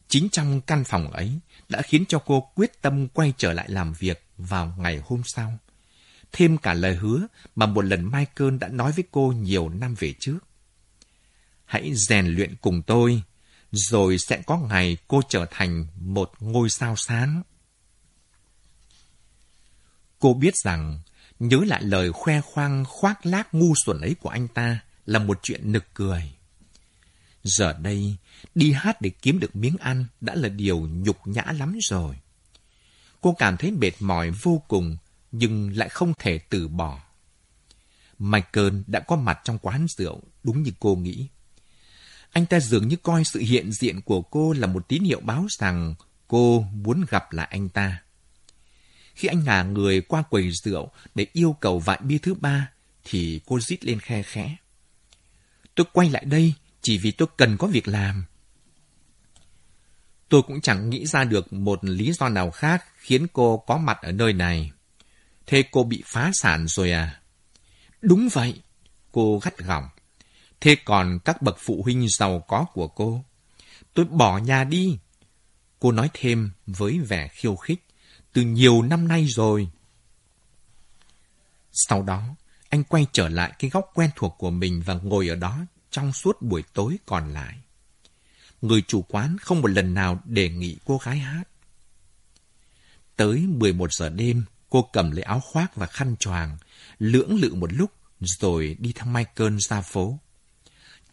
[0.07, 1.39] Chính trong căn phòng ấy
[1.69, 5.59] đã khiến cho cô quyết tâm quay trở lại làm việc vào ngày hôm sau.
[6.31, 10.13] Thêm cả lời hứa mà một lần Michael đã nói với cô nhiều năm về
[10.19, 10.39] trước.
[11.65, 13.21] Hãy rèn luyện cùng tôi,
[13.71, 17.43] rồi sẽ có ngày cô trở thành một ngôi sao sáng.
[20.19, 20.99] Cô biết rằng
[21.39, 25.39] nhớ lại lời khoe khoang khoác lác ngu xuẩn ấy của anh ta là một
[25.43, 26.34] chuyện nực cười.
[27.45, 28.15] Giờ đây,
[28.55, 32.15] đi hát để kiếm được miếng ăn đã là điều nhục nhã lắm rồi.
[33.21, 34.97] Cô cảm thấy mệt mỏi vô cùng,
[35.31, 37.01] nhưng lại không thể từ bỏ.
[38.19, 41.27] Michael đã có mặt trong quán rượu, đúng như cô nghĩ.
[42.31, 45.47] Anh ta dường như coi sự hiện diện của cô là một tín hiệu báo
[45.49, 45.95] rằng
[46.27, 48.01] cô muốn gặp lại anh ta.
[49.15, 52.71] Khi anh ngả người qua quầy rượu để yêu cầu vại bia thứ ba,
[53.03, 54.55] thì cô rít lên khe khẽ.
[55.75, 56.53] Tôi quay lại đây
[56.85, 58.25] chỉ vì tôi cần có việc làm.
[60.29, 63.97] Tôi cũng chẳng nghĩ ra được một lý do nào khác khiến cô có mặt
[64.01, 64.71] ở nơi này.
[65.45, 67.21] Thế cô bị phá sản rồi à?
[68.01, 68.61] Đúng vậy,
[69.11, 69.89] cô gắt gỏng.
[70.61, 73.25] Thế còn các bậc phụ huynh giàu có của cô?
[73.93, 74.99] Tôi bỏ nhà đi.
[75.79, 77.85] Cô nói thêm với vẻ khiêu khích.
[78.33, 79.69] Từ nhiều năm nay rồi.
[81.71, 82.35] Sau đó,
[82.69, 86.13] anh quay trở lại cái góc quen thuộc của mình và ngồi ở đó trong
[86.13, 87.57] suốt buổi tối còn lại.
[88.61, 91.43] Người chủ quán không một lần nào đề nghị cô gái hát.
[93.15, 96.57] Tới 11 giờ đêm, cô cầm lấy áo khoác và khăn choàng,
[96.99, 100.19] lưỡng lự một lúc rồi đi theo Michael ra phố.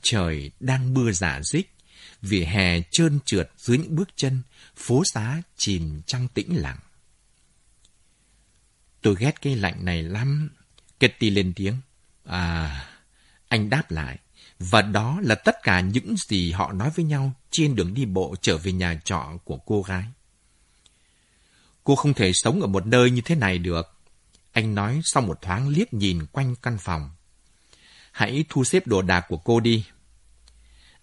[0.02, 1.74] Trời đang mưa giả dích,
[2.22, 4.42] vỉa hè trơn trượt dưới những bước chân,
[4.76, 6.78] phố xá chìm trong tĩnh lặng.
[9.02, 10.50] Tôi ghét cái lạnh này lắm.
[10.98, 11.76] Kitty lên tiếng.
[12.24, 12.88] À,
[13.48, 14.18] anh đáp lại.
[14.70, 18.34] Và đó là tất cả những gì họ nói với nhau trên đường đi bộ
[18.40, 20.04] trở về nhà trọ của cô gái.
[21.84, 23.96] Cô không thể sống ở một nơi như thế này được.
[24.52, 27.10] Anh nói sau một thoáng liếc nhìn quanh căn phòng.
[28.12, 29.84] Hãy thu xếp đồ đạc của cô đi.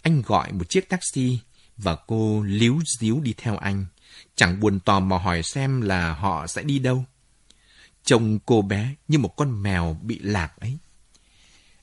[0.02, 1.39] Anh gọi một chiếc taxi
[1.78, 3.86] và cô líu díu đi theo anh.
[4.36, 7.06] Chẳng buồn tò mò hỏi xem là họ sẽ đi đâu.
[8.04, 10.78] Trông cô bé như một con mèo bị lạc ấy.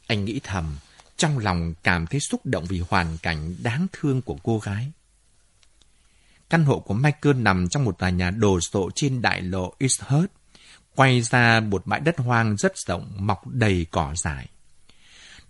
[0.07, 0.77] Anh nghĩ thầm,
[1.17, 4.93] trong lòng cảm thấy xúc động vì hoàn cảnh đáng thương của cô gái.
[6.51, 10.31] Căn hộ của Michael nằm trong một tòa nhà đồ sộ trên đại lộ Easthurst,
[10.95, 14.47] quay ra một bãi đất hoang rất rộng, mọc đầy cỏ dại.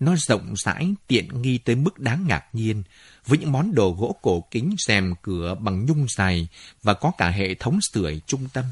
[0.00, 2.82] Nó rộng rãi, tiện nghi tới mức đáng ngạc nhiên,
[3.26, 6.48] với những món đồ gỗ cổ kính rèm cửa bằng nhung dày
[6.82, 8.64] và có cả hệ thống sưởi trung tâm.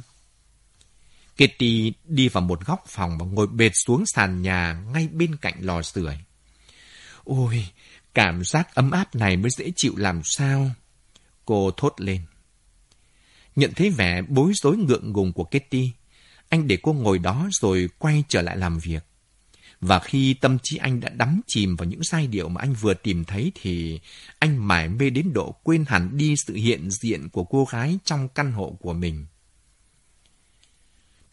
[1.35, 5.55] Kitty đi vào một góc phòng và ngồi bệt xuống sàn nhà ngay bên cạnh
[5.61, 6.19] lò sưởi.
[7.25, 7.67] Ôi,
[8.15, 10.71] cảm giác ấm áp này mới dễ chịu làm sao?
[11.45, 12.21] Cô thốt lên.
[13.57, 15.91] Nhận thấy vẻ bối rối ngượng ngùng của Kitty,
[16.49, 19.05] anh để cô ngồi đó rồi quay trở lại làm việc.
[19.81, 22.95] Và khi tâm trí anh đã đắm chìm vào những giai điệu mà anh vừa
[22.95, 24.01] tìm thấy thì
[24.39, 28.29] anh mải mê đến độ quên hẳn đi sự hiện diện của cô gái trong
[28.29, 29.27] căn hộ của mình.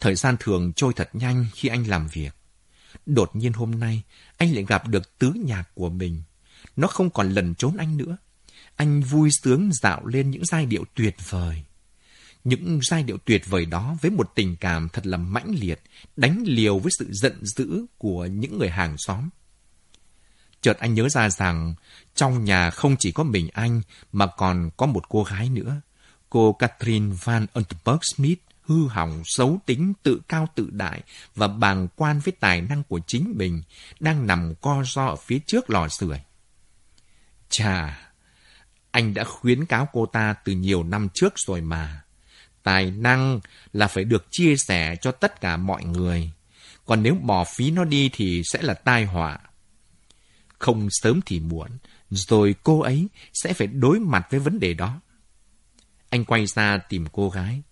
[0.00, 2.34] Thời gian thường trôi thật nhanh khi anh làm việc.
[3.06, 4.02] Đột nhiên hôm nay,
[4.42, 6.22] anh lại gặp được tứ nhạc của mình.
[6.76, 8.16] Nó không còn lẩn trốn anh nữa.
[8.76, 11.62] Anh vui sướng dạo lên những giai điệu tuyệt vời.
[12.44, 15.82] Những giai điệu tuyệt vời đó với một tình cảm thật là mãnh liệt,
[16.16, 19.28] đánh liều với sự giận dữ của những người hàng xóm.
[20.60, 21.74] Chợt anh nhớ ra rằng
[22.14, 25.80] trong nhà không chỉ có mình anh mà còn có một cô gái nữa.
[26.30, 31.02] Cô Catherine Van Unterberg Smith hư hỏng, xấu tính, tự cao tự đại
[31.34, 33.62] và bàng quan với tài năng của chính mình
[34.00, 36.18] đang nằm co ro ở phía trước lò sưởi.
[37.48, 37.98] Chà,
[38.90, 42.02] anh đã khuyến cáo cô ta từ nhiều năm trước rồi mà.
[42.62, 43.40] Tài năng
[43.72, 46.30] là phải được chia sẻ cho tất cả mọi người.
[46.86, 49.38] Còn nếu bỏ phí nó đi thì sẽ là tai họa.
[50.58, 51.70] Không sớm thì muộn,
[52.10, 55.00] rồi cô ấy sẽ phải đối mặt với vấn đề đó.
[56.08, 57.62] Anh quay ra tìm cô gái.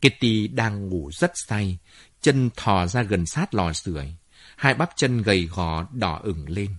[0.00, 1.78] Kitty đang ngủ rất say,
[2.20, 4.14] chân thò ra gần sát lò sưởi,
[4.56, 6.74] hai bắp chân gầy gò đỏ ửng lên.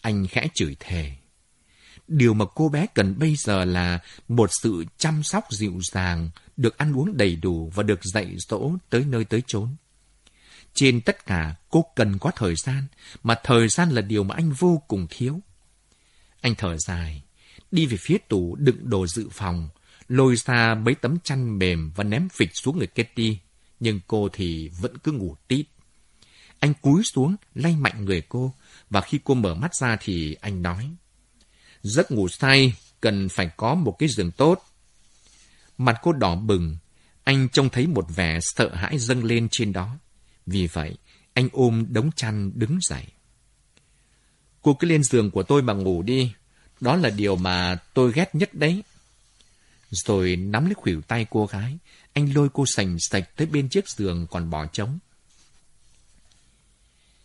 [0.00, 1.16] Anh khẽ chửi thề.
[2.08, 6.78] Điều mà cô bé cần bây giờ là một sự chăm sóc dịu dàng, được
[6.78, 9.76] ăn uống đầy đủ và được dạy dỗ tới nơi tới chốn.
[10.74, 12.86] Trên tất cả, cô cần có thời gian,
[13.22, 15.40] mà thời gian là điều mà anh vô cùng thiếu.
[16.40, 17.22] Anh thở dài,
[17.70, 19.68] đi về phía tủ đựng đồ dự phòng,
[20.08, 23.38] lôi ra mấy tấm chăn mềm và ném phịch xuống người Kitty,
[23.80, 25.66] nhưng cô thì vẫn cứ ngủ tít.
[26.58, 28.54] Anh cúi xuống, lay mạnh người cô,
[28.90, 30.90] và khi cô mở mắt ra thì anh nói,
[31.82, 34.64] giấc ngủ say cần phải có một cái giường tốt.
[35.78, 36.76] Mặt cô đỏ bừng,
[37.24, 39.96] anh trông thấy một vẻ sợ hãi dâng lên trên đó.
[40.46, 40.96] Vì vậy,
[41.32, 43.04] anh ôm đống chăn đứng dậy.
[44.62, 46.32] Cô cứ lên giường của tôi mà ngủ đi.
[46.80, 48.82] Đó là điều mà tôi ghét nhất đấy.
[49.90, 51.78] Rồi nắm lấy khuỷu tay cô gái,
[52.12, 54.98] anh lôi cô sành sạch tới bên chiếc giường còn bỏ trống.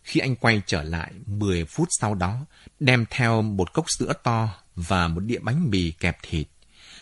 [0.02, 2.46] Khi anh quay trở lại 10 phút sau đó,
[2.80, 6.46] đem theo một cốc sữa to và một đĩa bánh mì kẹp thịt,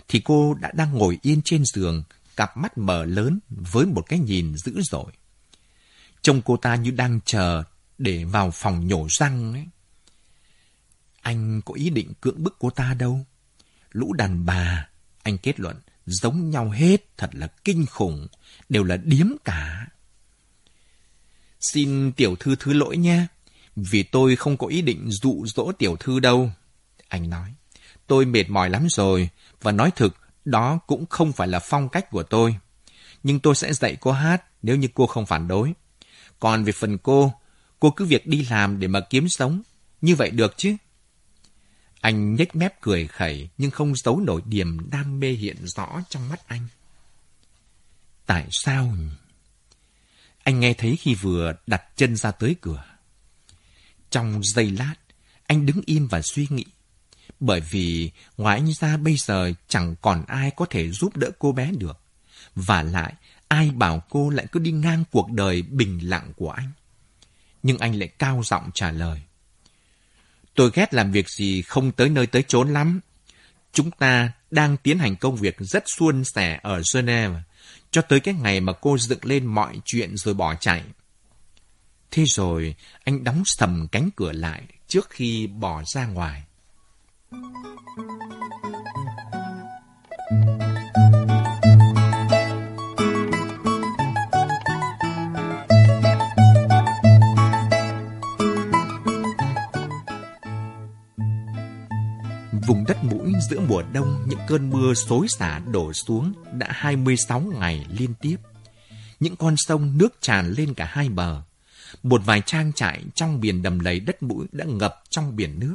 [0.09, 2.03] thì cô đã đang ngồi yên trên giường,
[2.37, 5.13] cặp mắt mở lớn với một cái nhìn dữ dội.
[6.23, 7.63] Trông cô ta như đang chờ
[7.99, 9.67] để vào phòng nhổ răng ấy.
[11.21, 13.27] Anh có ý định cưỡng bức cô ta đâu.
[13.93, 14.90] Lũ đàn bà
[15.23, 18.27] anh kết luận, giống nhau hết, thật là kinh khủng,
[18.69, 19.87] đều là điếm cả.
[21.61, 23.29] Xin tiểu thư thứ lỗi nha,
[23.77, 26.51] vì tôi không có ý định dụ dỗ tiểu thư đâu.
[27.09, 27.55] Anh nói,
[28.07, 29.29] tôi mệt mỏi lắm rồi,
[29.63, 32.57] và nói thực, đó cũng không phải là phong cách của tôi.
[33.23, 35.73] Nhưng tôi sẽ dạy cô hát nếu như cô không phản đối.
[36.39, 37.33] Còn về phần cô,
[37.81, 39.63] cô cứ việc đi làm để mà kiếm sống.
[40.01, 40.77] Như vậy được chứ?
[42.01, 46.29] Anh nhếch mép cười khẩy nhưng không giấu nổi điểm đam mê hiện rõ trong
[46.29, 46.67] mắt anh.
[48.27, 48.95] Tại sao?
[50.43, 52.85] Anh nghe thấy khi vừa đặt chân ra tới cửa.
[54.11, 54.95] Trong giây lát,
[55.47, 56.65] anh đứng im và suy nghĩ.
[57.41, 61.53] Bởi vì ngoài anh ra bây giờ chẳng còn ai có thể giúp đỡ cô
[61.53, 62.01] bé được.
[62.55, 63.15] Và lại,
[63.51, 66.71] Ai bảo cô lại cứ đi ngang cuộc đời bình lặng của anh?
[67.63, 69.23] Nhưng anh lại cao giọng trả lời.
[70.55, 73.01] Tôi ghét làm việc gì không tới nơi tới chốn lắm.
[73.73, 77.43] Chúng ta đang tiến hành công việc rất suôn sẻ ở Geneva,
[77.91, 80.83] cho tới cái ngày mà cô dựng lên mọi chuyện rồi bỏ chạy.
[82.11, 82.75] Thế rồi,
[83.05, 86.43] anh đóng sầm cánh cửa lại trước khi bỏ ra ngoài.
[102.71, 107.41] Vùng đất mũi giữa mùa đông những cơn mưa xối xả đổ xuống đã 26
[107.41, 108.37] ngày liên tiếp.
[109.21, 111.43] Những con sông nước tràn lên cả hai bờ.
[112.03, 115.75] Một vài trang trại trong biển đầm lầy đất mũi đã ngập trong biển nước.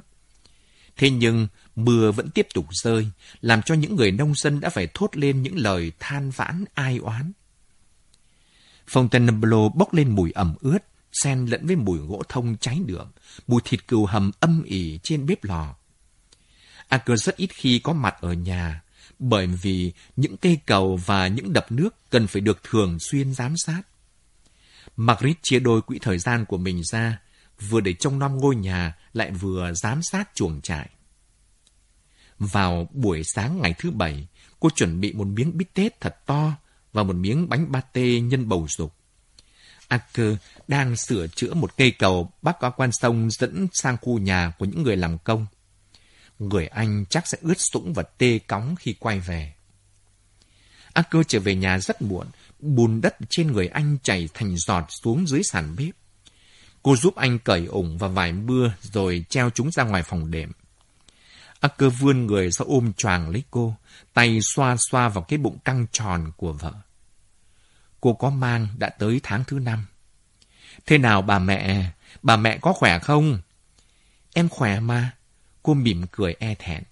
[0.97, 3.07] Thế nhưng mưa vẫn tiếp tục rơi,
[3.41, 6.97] làm cho những người nông dân đã phải thốt lên những lời than vãn ai
[6.97, 7.31] oán.
[8.89, 10.79] Fontainebleau bốc lên mùi ẩm ướt,
[11.13, 13.07] xen lẫn với mùi gỗ thông cháy được,
[13.47, 15.75] mùi thịt cừu hầm âm ỉ trên bếp lò.
[16.87, 18.81] À, Acker rất ít khi có mặt ở nhà,
[19.19, 23.57] bởi vì những cây cầu và những đập nước cần phải được thường xuyên giám
[23.57, 23.81] sát.
[24.97, 27.19] Margaret chia đôi quỹ thời gian của mình ra,
[27.69, 30.89] vừa để trông nom ngôi nhà, lại vừa giám sát chuồng trại.
[32.39, 34.27] Vào buổi sáng ngày thứ bảy,
[34.59, 36.53] cô chuẩn bị một miếng bít tết thật to
[36.93, 38.93] và một miếng bánh ba tê nhân bầu dục.
[39.87, 40.35] À, Acker
[40.67, 44.65] đang sửa chữa một cây cầu bắc qua quan sông dẫn sang khu nhà của
[44.65, 45.45] những người làm công
[46.39, 49.53] người anh chắc sẽ ướt sũng và tê cóng khi quay về.
[50.93, 52.27] A cơ trở về nhà rất muộn,
[52.59, 55.95] bùn đất trên người anh chảy thành giọt xuống dưới sàn bếp.
[56.83, 60.51] Cô giúp anh cởi ủng và vải mưa rồi treo chúng ra ngoài phòng đệm.
[61.59, 63.75] A cơ vươn người ra ôm choàng lấy cô,
[64.13, 66.73] tay xoa xoa vào cái bụng căng tròn của vợ.
[68.01, 69.85] Cô có mang đã tới tháng thứ năm.
[70.85, 71.91] Thế nào bà mẹ?
[72.21, 73.39] Bà mẹ có khỏe không?
[74.33, 75.11] Em khỏe mà.
[75.65, 76.83] Cô mỉm cười e thẹn.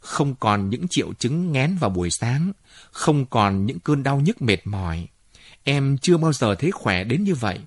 [0.00, 2.52] Không còn những triệu chứng ngén vào buổi sáng,
[2.90, 5.06] không còn những cơn đau nhức mệt mỏi.
[5.64, 7.58] Em chưa bao giờ thấy khỏe đến như vậy.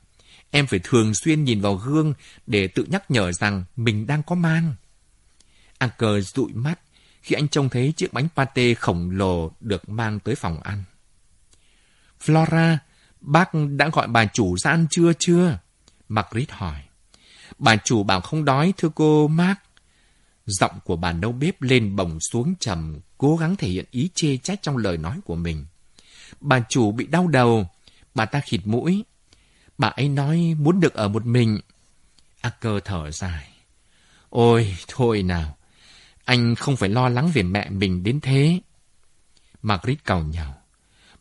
[0.51, 2.13] Em phải thường xuyên nhìn vào gương
[2.47, 4.75] để tự nhắc nhở rằng mình đang có mang.
[5.77, 6.79] Anker dụi mắt
[7.21, 10.83] khi anh trông thấy chiếc bánh pate khổng lồ được mang tới phòng ăn.
[12.25, 12.77] Flora,
[13.21, 15.59] bác đã gọi bà chủ ra ăn trưa chưa?
[16.09, 16.81] Margaret hỏi.
[17.57, 19.59] Bà chủ bảo không đói thưa cô Mark.
[20.49, 24.37] Giọng của bà nấu bếp lên bồng xuống trầm, cố gắng thể hiện ý chê
[24.37, 25.65] trách trong lời nói của mình.
[26.41, 27.67] Bà chủ bị đau đầu,
[28.15, 29.03] bà ta khịt mũi.
[29.77, 31.59] Bà ấy nói muốn được ở một mình.
[32.41, 33.49] A cơ thở dài.
[34.29, 35.57] Ôi, thôi nào,
[36.25, 38.59] anh không phải lo lắng về mẹ mình đến thế.
[39.61, 40.55] Margaret cầu nhau.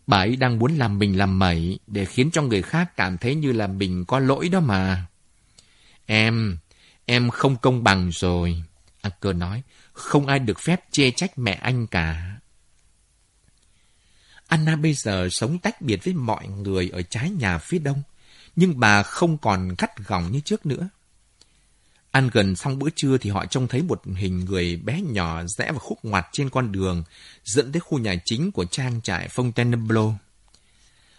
[0.07, 3.35] Bà ấy đang muốn làm mình làm mẩy để khiến cho người khác cảm thấy
[3.35, 5.07] như là mình có lỗi đó mà.
[6.07, 6.59] Em,
[7.07, 8.63] em không công bằng rồi.
[9.01, 12.39] Anker nói, không ai được phép chê trách mẹ anh cả.
[14.47, 18.03] Anna bây giờ sống tách biệt với mọi người ở trái nhà phía đông,
[18.57, 20.89] nhưng bà không còn gắt gỏng như trước nữa.
[22.11, 25.73] Ăn gần xong bữa trưa thì họ trông thấy một hình người bé nhỏ rẽ
[25.73, 27.05] vào khúc ngoặt trên con đường
[27.45, 30.15] dẫn tới khu nhà chính của trang trại Fontainebleau.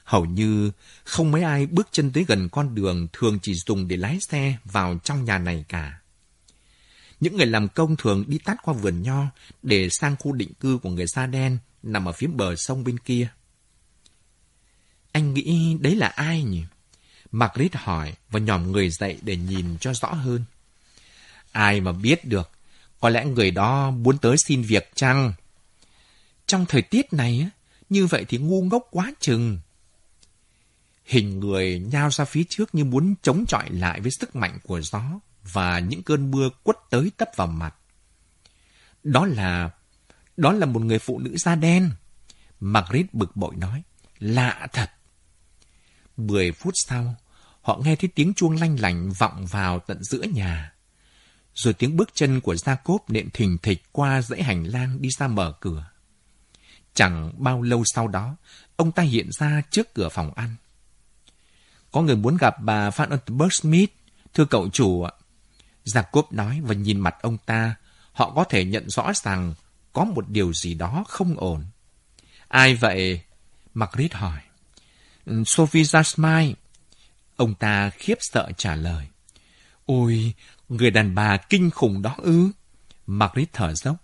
[0.04, 0.72] Hầu như
[1.04, 4.58] không mấy ai bước chân tới gần con đường thường chỉ dùng để lái xe
[4.66, 5.99] vào trong nhà này cả.
[7.20, 9.26] Những người làm công thường đi tắt qua vườn nho
[9.64, 13.00] để sang khu định cư của người da đen nằm ở phía bờ sông bên
[13.00, 13.30] kia.
[15.12, 16.64] Anh nghĩ đấy là ai nhỉ?
[17.32, 20.44] Margaret hỏi và nhòm người dậy để nhìn cho rõ hơn.
[21.52, 22.52] Ai mà biết được,
[23.00, 25.34] có lẽ người đó muốn tới xin việc chăng?
[26.46, 27.50] Trong thời tiết này,
[27.90, 29.60] như vậy thì ngu ngốc quá chừng.
[31.06, 34.82] Hình người nhao ra phía trước như muốn chống chọi lại với sức mạnh của
[34.82, 35.20] gió
[35.52, 37.76] và những cơn mưa quất tới tấp vào mặt.
[39.04, 39.70] Đó là...
[40.38, 41.91] đó là một người phụ nữ da đen.
[42.60, 43.84] Margaret bực bội nói.
[44.20, 44.91] Lạ thật.
[46.18, 47.16] Mười phút sau,
[47.62, 50.74] họ nghe thấy tiếng chuông lanh lảnh vọng vào tận giữa nhà.
[51.54, 55.28] Rồi tiếng bước chân của Jacob nện thình thịch qua dãy hành lang đi ra
[55.28, 55.86] mở cửa.
[56.93, 58.36] Chẳng bao lâu sau đó,
[58.76, 60.56] ông ta hiện ra trước cửa phòng ăn.
[61.91, 63.91] Có người muốn gặp bà Van Unterberg Smith,
[64.34, 65.06] thưa cậu chủ
[65.86, 65.88] ạ.
[65.94, 67.76] Jacob nói và nhìn mặt ông ta,
[68.12, 69.54] họ có thể nhận rõ rằng
[69.94, 71.66] có một điều gì đó không ổn.
[72.48, 73.22] Ai vậy?
[73.74, 74.40] Margaret hỏi.
[75.46, 76.54] Sophie Jasmine.
[77.36, 79.08] Ông ta khiếp sợ trả lời.
[79.86, 80.34] Ôi,
[80.70, 82.52] người đàn bà kinh khủng đó ư?
[83.08, 83.96] Margaret thở dốc.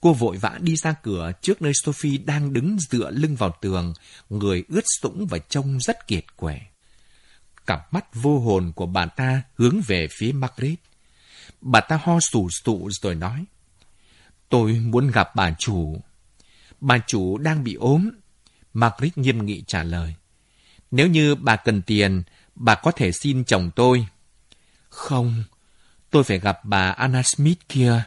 [0.00, 3.94] Cô vội vã đi ra cửa trước nơi Sophie đang đứng dựa lưng vào tường,
[4.30, 6.60] người ướt sũng và trông rất kiệt quệ.
[7.70, 10.78] Cặp mắt vô hồn của bà ta hướng về phía Margaret.
[11.60, 13.44] Bà ta ho sù sụ rồi nói,
[14.48, 16.00] Tôi muốn gặp bà chủ.
[16.80, 18.10] Bà chủ đang bị ốm.
[18.72, 20.14] Margaret nghiêm nghị trả lời.
[20.90, 22.22] Nếu như bà cần tiền,
[22.54, 24.06] bà có thể xin chồng tôi.
[24.88, 25.44] Không,
[26.10, 28.02] tôi phải gặp bà Anna Smith kia.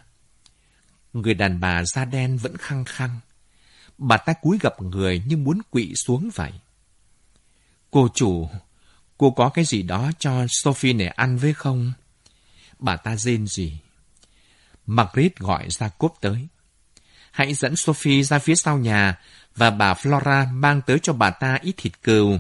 [1.13, 3.19] Người đàn bà da đen vẫn khăng khăng.
[3.97, 6.51] Bà ta cúi gặp người như muốn quỵ xuống vậy.
[7.91, 8.49] Cô chủ,
[9.17, 11.93] cô có cái gì đó cho Sophie này ăn với không?
[12.79, 13.79] Bà ta rên gì?
[14.85, 16.47] Margaret gọi ra cốp tới.
[17.31, 19.19] Hãy dẫn Sophie ra phía sau nhà
[19.55, 22.37] và bà Flora mang tới cho bà ta ít thịt cừu.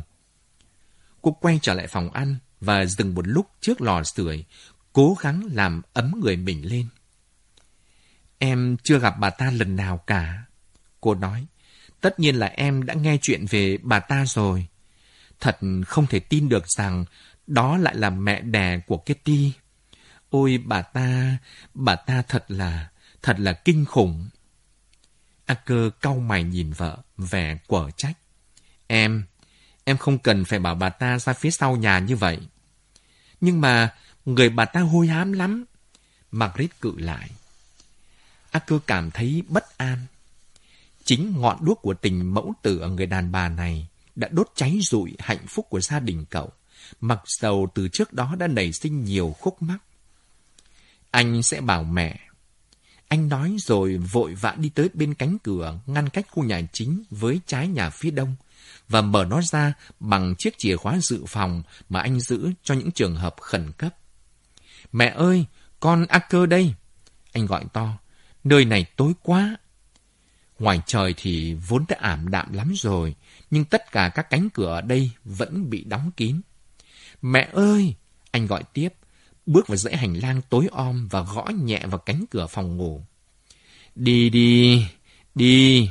[1.21, 4.45] Cô quay trở lại phòng ăn và dừng một lúc trước lò sưởi,
[4.93, 6.87] cố gắng làm ấm người mình lên.
[8.39, 10.43] Em chưa gặp bà ta lần nào cả.
[11.01, 11.45] Cô nói,
[12.01, 14.67] tất nhiên là em đã nghe chuyện về bà ta rồi.
[15.43, 17.05] Thật không thể tin được rằng
[17.47, 19.51] đó lại là mẹ đẻ của Kitty.
[20.29, 21.37] Ôi bà ta,
[21.73, 22.89] bà ta thật là,
[23.21, 24.29] thật là kinh khủng.
[25.45, 28.17] A cơ cau mày nhìn vợ, vẻ quở trách.
[28.87, 29.23] Em,
[29.83, 32.39] em không cần phải bảo bà ta ra phía sau nhà như vậy.
[33.41, 33.93] Nhưng mà,
[34.25, 35.65] người bà ta hôi hám lắm.
[36.31, 37.29] Margaret cự lại.
[38.51, 39.97] A cơ cảm thấy bất an.
[41.03, 44.79] Chính ngọn đuốc của tình mẫu tử ở người đàn bà này đã đốt cháy
[44.81, 46.51] rụi hạnh phúc của gia đình cậu,
[47.01, 49.77] mặc dầu từ trước đó đã nảy sinh nhiều khúc mắc.
[51.11, 52.19] Anh sẽ bảo mẹ.
[53.07, 57.03] Anh nói rồi vội vã đi tới bên cánh cửa ngăn cách khu nhà chính
[57.09, 58.35] với trái nhà phía đông
[58.89, 62.91] và mở nó ra bằng chiếc chìa khóa dự phòng mà anh giữ cho những
[62.91, 63.95] trường hợp khẩn cấp.
[64.91, 65.45] Mẹ ơi,
[65.79, 66.73] con Acker đây.
[67.33, 67.97] Anh gọi to,
[68.43, 69.57] nơi này tối quá.
[70.59, 73.15] Ngoài trời thì vốn đã ảm đạm lắm rồi,
[73.51, 76.41] nhưng tất cả các cánh cửa ở đây vẫn bị đóng kín.
[77.21, 77.95] Mẹ ơi!
[78.31, 78.89] Anh gọi tiếp,
[79.45, 83.01] bước vào dãy hành lang tối om và gõ nhẹ vào cánh cửa phòng ngủ.
[83.95, 84.85] Đi đi,
[85.35, 85.89] đi.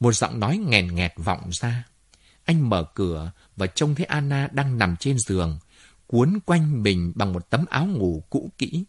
[0.00, 1.84] Một giọng nói nghèn nghẹt vọng ra.
[2.44, 5.58] Anh mở cửa và trông thấy Anna đang nằm trên giường,
[6.06, 8.84] cuốn quanh mình bằng một tấm áo ngủ cũ kỹ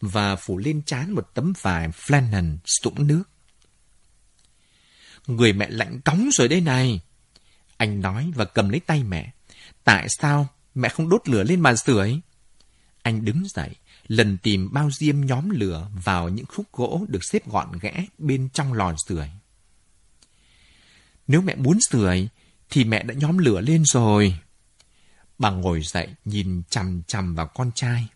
[0.00, 3.22] và phủ lên trán một tấm vải flannel sũng nước.
[5.26, 7.00] Người mẹ lạnh cóng rồi đây này.
[7.76, 9.32] Anh nói và cầm lấy tay mẹ.
[9.84, 12.20] Tại sao mẹ không đốt lửa lên mà sưởi?
[13.02, 13.70] Anh đứng dậy,
[14.06, 18.48] lần tìm bao diêm nhóm lửa vào những khúc gỗ được xếp gọn ghẽ bên
[18.52, 19.28] trong lò sưởi.
[21.26, 22.28] Nếu mẹ muốn sưởi,
[22.70, 24.38] thì mẹ đã nhóm lửa lên rồi.
[25.38, 28.06] Bà ngồi dậy, nhìn chằm chằm vào con trai.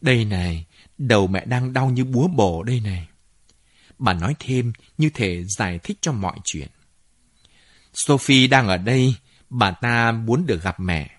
[0.00, 0.66] Đây này,
[0.98, 3.08] đầu mẹ đang đau như búa bổ đây này.
[3.98, 6.68] Bà nói thêm như thể giải thích cho mọi chuyện.
[7.92, 9.14] Sophie đang ở đây,
[9.50, 11.10] bà ta muốn được gặp mẹ.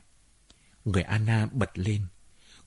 [0.85, 2.05] Người Anna bật lên.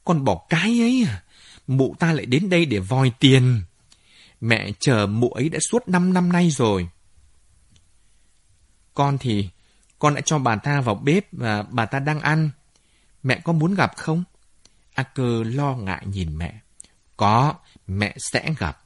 [0.04, 1.22] Con bỏ cái ấy à?
[1.66, 3.62] Mụ ta lại đến đây để vòi tiền.
[4.40, 6.88] Mẹ chờ mụ ấy đã suốt 5 năm nay rồi.
[8.94, 9.48] Con thì,
[9.98, 12.50] con đã cho bà ta vào bếp và bà ta đang ăn.
[13.22, 14.24] Mẹ có muốn gặp không?
[14.94, 16.60] A cơ lo ngại nhìn mẹ.
[17.16, 17.54] Có,
[17.86, 18.79] mẹ sẽ gặp.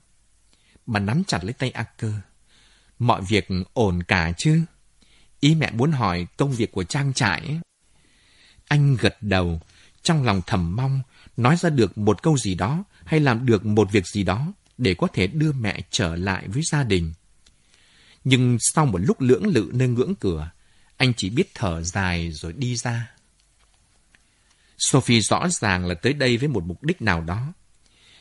[0.86, 2.12] Bà nắm chặt lấy tay A cơ.
[2.98, 4.60] Mọi việc ổn cả chứ?
[5.40, 7.60] Ý mẹ muốn hỏi công việc của trang trại.
[8.68, 9.60] Anh gật đầu,
[10.02, 11.02] trong lòng thầm mong
[11.36, 14.94] nói ra được một câu gì đó hay làm được một việc gì đó để
[14.94, 17.12] có thể đưa mẹ trở lại với gia đình.
[18.24, 20.50] Nhưng sau một lúc lưỡng lự nơi ngưỡng cửa,
[20.96, 23.10] anh chỉ biết thở dài rồi đi ra.
[24.78, 27.52] Sophie rõ ràng là tới đây với một mục đích nào đó.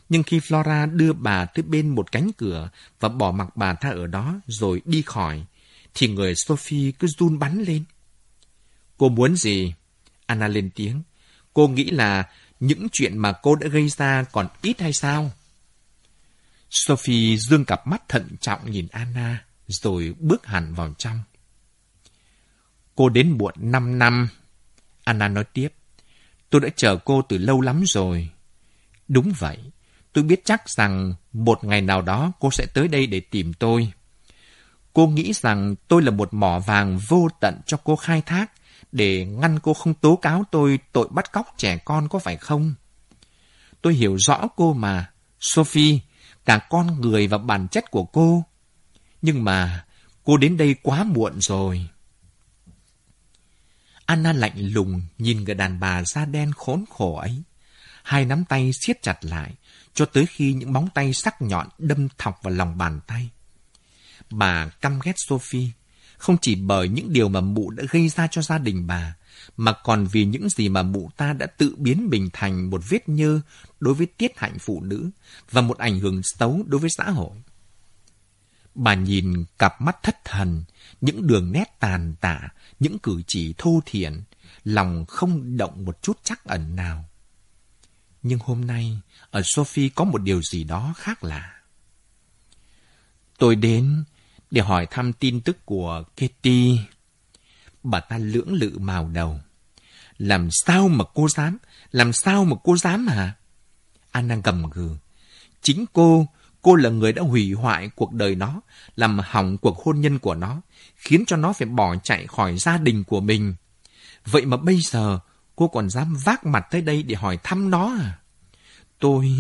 [0.10, 3.90] Nhưng khi Flora đưa bà tới bên một cánh cửa và bỏ mặc bà ta
[3.90, 5.46] ở đó rồi đi khỏi,
[5.94, 7.84] thì người Sophie cứ run bắn lên.
[8.98, 9.74] Cô muốn gì?
[10.26, 11.02] Anna lên tiếng.
[11.54, 12.30] Cô nghĩ là
[12.60, 15.32] những chuyện mà cô đã gây ra còn ít hay sao?
[16.70, 21.20] Sophie dương cặp mắt thận trọng nhìn Anna, rồi bước hẳn vào trong.
[22.96, 24.28] Cô đến muộn 5 năm.
[25.04, 25.70] Anna nói tiếp.
[26.50, 28.30] Tôi đã chờ cô từ lâu lắm rồi.
[29.08, 29.58] Đúng vậy.
[30.14, 33.92] Tôi biết chắc rằng một ngày nào đó cô sẽ tới đây để tìm tôi.
[34.94, 38.52] Cô nghĩ rằng tôi là một mỏ vàng vô tận cho cô khai thác
[38.92, 42.74] để ngăn cô không tố cáo tôi tội bắt cóc trẻ con có phải không?
[43.82, 46.00] Tôi hiểu rõ cô mà, Sophie,
[46.46, 48.44] cả con người và bản chất của cô.
[49.22, 49.86] Nhưng mà
[50.24, 51.88] cô đến đây quá muộn rồi.
[54.06, 57.44] Anna lạnh lùng nhìn người đàn bà da đen khốn khổ ấy.
[58.04, 59.54] Hai nắm tay siết chặt lại,
[59.94, 63.30] cho tới khi những móng tay sắc nhọn đâm thọc vào lòng bàn tay.
[64.30, 65.70] Bà căm ghét Sophie,
[66.18, 69.16] không chỉ bởi những điều mà mụ đã gây ra cho gia đình bà,
[69.58, 73.10] mà còn vì những gì mà mụ ta đã tự biến mình thành một vết
[73.10, 73.42] nhơ
[73.80, 75.10] đối với tiết hạnh phụ nữ
[75.52, 77.38] và một ảnh hưởng xấu đối với xã hội.
[78.76, 80.64] Bà nhìn cặp mắt thất thần,
[81.02, 82.40] những đường nét tàn tạ,
[82.80, 84.22] những cử chỉ thô thiển,
[84.64, 87.10] lòng không động một chút chắc ẩn nào.
[88.24, 88.98] Nhưng hôm nay,
[89.32, 91.54] ở Sophie có một điều gì đó khác lạ.
[93.38, 94.04] Tôi đến
[94.52, 96.78] để hỏi thăm tin tức của Katie.
[97.84, 99.40] Bà ta lưỡng lự màu đầu.
[100.18, 101.58] Làm sao mà cô dám?
[101.92, 103.34] Làm sao mà cô dám hả?
[104.12, 104.96] Anna gầm gừ.
[105.62, 106.28] Chính cô,
[106.62, 108.62] cô là người đã hủy hoại cuộc đời nó,
[108.96, 110.62] làm hỏng cuộc hôn nhân của nó,
[110.96, 113.56] khiến cho nó phải bỏ chạy khỏi gia đình của mình.
[114.26, 115.20] Vậy mà bây giờ,
[115.56, 118.20] cô còn dám vác mặt tới đây để hỏi thăm nó à?
[119.00, 119.32] Tôi...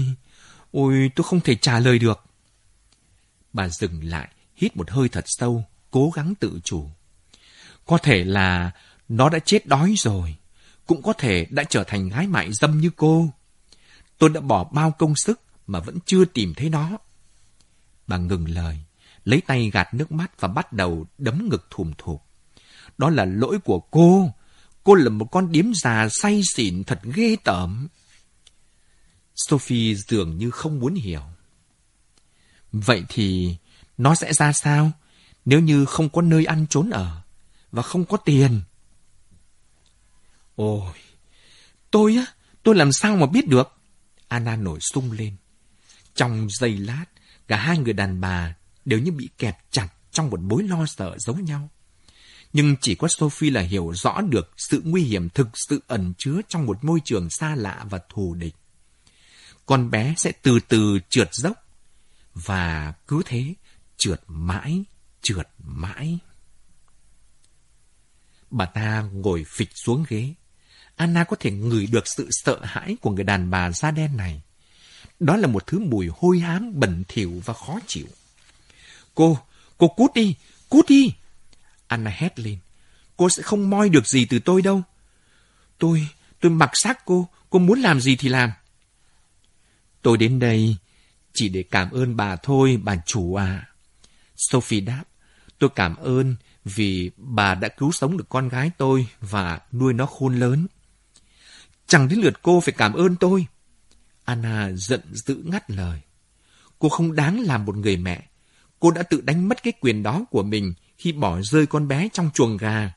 [0.71, 2.23] Ôi, tôi không thể trả lời được.
[3.53, 6.89] Bà dừng lại, hít một hơi thật sâu, cố gắng tự chủ.
[7.85, 8.71] Có thể là
[9.09, 10.35] nó đã chết đói rồi,
[10.85, 13.29] cũng có thể đã trở thành gái mại dâm như cô.
[14.17, 16.97] Tôi đã bỏ bao công sức mà vẫn chưa tìm thấy nó.
[18.07, 18.79] Bà ngừng lời,
[19.25, 22.23] lấy tay gạt nước mắt và bắt đầu đấm ngực thùm thụp.
[22.97, 24.33] Đó là lỗi của cô.
[24.83, 27.87] Cô là một con điếm già say xỉn thật ghê tởm.
[29.35, 31.23] Sophie dường như không muốn hiểu.
[32.71, 33.55] Vậy thì
[33.97, 34.91] nó sẽ ra sao
[35.45, 37.21] nếu như không có nơi ăn trốn ở
[37.71, 38.61] và không có tiền?
[40.55, 40.93] Ôi,
[41.91, 42.25] tôi á,
[42.63, 43.73] tôi làm sao mà biết được?
[44.27, 45.35] Anna nổi sung lên.
[46.15, 47.05] Trong giây lát,
[47.47, 48.55] cả hai người đàn bà
[48.85, 51.69] đều như bị kẹp chặt trong một mối lo sợ giống nhau.
[52.53, 56.41] Nhưng chỉ có Sophie là hiểu rõ được sự nguy hiểm thực sự ẩn chứa
[56.49, 58.55] trong một môi trường xa lạ và thù địch.
[59.65, 61.65] Con bé sẽ từ từ trượt dốc
[62.33, 63.53] và cứ thế
[63.97, 64.83] trượt mãi,
[65.21, 66.19] trượt mãi.
[68.51, 70.33] Bà ta ngồi phịch xuống ghế.
[70.95, 74.41] Anna có thể ngửi được sự sợ hãi của người đàn bà da đen này.
[75.19, 78.07] Đó là một thứ mùi hôi hám, bẩn thỉu và khó chịu.
[79.15, 79.37] Cô,
[79.77, 80.35] cô cút đi,
[80.69, 81.13] cút đi.
[81.87, 82.57] Anna hét lên.
[83.17, 84.81] Cô sẽ không moi được gì từ tôi đâu.
[85.77, 86.07] Tôi,
[86.39, 88.51] tôi mặc xác cô, cô muốn làm gì thì làm.
[90.01, 90.75] Tôi đến đây
[91.33, 93.69] chỉ để cảm ơn bà thôi, bà chủ à.
[94.35, 95.03] Sophie đáp,
[95.59, 100.05] tôi cảm ơn vì bà đã cứu sống được con gái tôi và nuôi nó
[100.05, 100.67] khôn lớn.
[101.87, 103.45] Chẳng đến lượt cô phải cảm ơn tôi.
[104.25, 105.99] Anna giận dữ ngắt lời.
[106.79, 108.27] Cô không đáng làm một người mẹ.
[108.79, 112.09] Cô đã tự đánh mất cái quyền đó của mình khi bỏ rơi con bé
[112.13, 112.93] trong chuồng gà.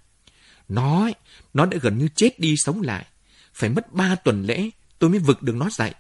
[0.69, 1.09] Nó,
[1.55, 3.07] nó đã gần như chết đi sống lại.
[3.55, 5.95] Phải mất ba tuần lễ tôi mới vực được nó dậy.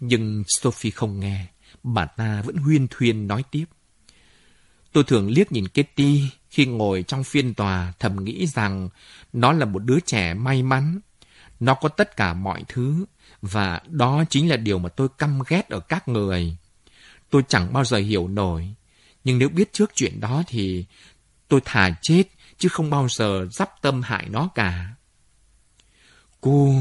[0.00, 1.46] Nhưng Sophie không nghe.
[1.82, 3.64] Bà ta vẫn huyên thuyên nói tiếp.
[4.92, 8.88] Tôi thường liếc nhìn Kitty khi ngồi trong phiên tòa thầm nghĩ rằng
[9.32, 11.00] nó là một đứa trẻ may mắn.
[11.60, 13.04] Nó có tất cả mọi thứ
[13.42, 16.56] và đó chính là điều mà tôi căm ghét ở các người.
[17.30, 18.74] Tôi chẳng bao giờ hiểu nổi.
[19.24, 20.84] Nhưng nếu biết trước chuyện đó thì
[21.48, 22.22] tôi thà chết
[22.58, 24.94] chứ không bao giờ dắp tâm hại nó cả.
[26.40, 26.74] Cô,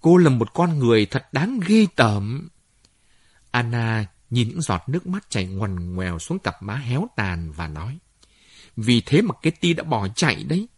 [0.00, 2.48] cô là một con người thật đáng ghê tởm.
[3.50, 7.68] Anna nhìn những giọt nước mắt chảy ngoằn ngoèo xuống cặp má héo tàn và
[7.68, 7.98] nói.
[8.76, 10.68] Vì thế mà Kitty đã bỏ chạy đấy.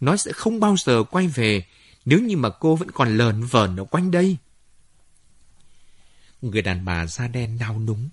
[0.00, 1.64] Nó sẽ không bao giờ quay về
[2.04, 4.36] nếu như mà cô vẫn còn lờn vờn ở quanh đây.
[6.42, 8.08] Người đàn bà da đen nao núng.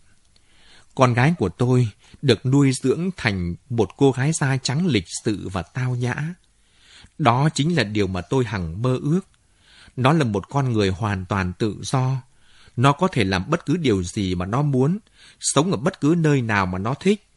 [0.95, 1.89] Con gái của tôi
[2.22, 6.16] được nuôi dưỡng thành một cô gái da trắng lịch sự và tao nhã.
[7.18, 9.22] Đó chính là điều mà tôi hằng mơ ước.
[9.95, 12.22] Nó là một con người hoàn toàn tự do,
[12.78, 14.97] nó có thể làm bất cứ điều gì mà nó muốn,
[15.39, 17.28] sống ở bất cứ nơi nào mà nó thích.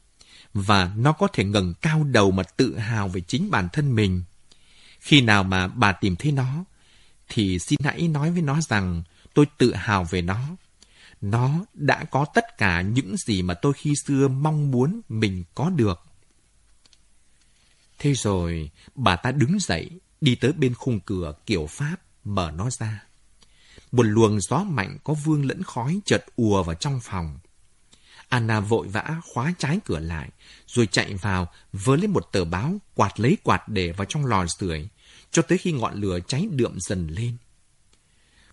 [0.54, 4.22] Và nó có thể ngẩng cao đầu mà tự hào về chính bản thân mình.
[5.00, 6.64] Khi nào mà bà tìm thấy nó,
[7.28, 9.02] thì xin hãy nói với nó rằng
[9.34, 10.40] tôi tự hào về nó.
[11.20, 15.70] Nó đã có tất cả những gì mà tôi khi xưa mong muốn mình có
[15.70, 16.00] được.
[17.98, 19.90] Thế rồi, bà ta đứng dậy,
[20.20, 23.04] đi tới bên khung cửa kiểu Pháp, mở nó ra.
[23.92, 27.38] Một luồng gió mạnh có vương lẫn khói chợt ùa vào trong phòng.
[28.28, 30.30] Anna vội vã khóa trái cửa lại,
[30.66, 34.46] rồi chạy vào, vớ lấy một tờ báo, quạt lấy quạt để vào trong lò
[34.46, 34.88] sưởi,
[35.30, 37.36] cho tới khi ngọn lửa cháy đượm dần lên.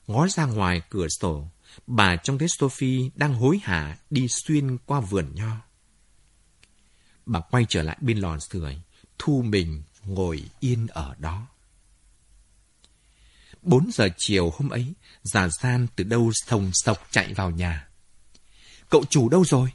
[0.08, 1.48] Ngó ra ngoài cửa sổ,
[1.88, 5.56] bà trông thấy Sophie đang hối hả đi xuyên qua vườn nho.
[7.26, 8.78] Bà quay trở lại bên lò sưởi,
[9.20, 11.48] thu mình ngồi yên ở đó.
[13.62, 17.88] Bốn giờ chiều hôm ấy, già gian từ đâu sồng sọc chạy vào nhà.
[18.90, 19.72] Cậu chủ đâu rồi?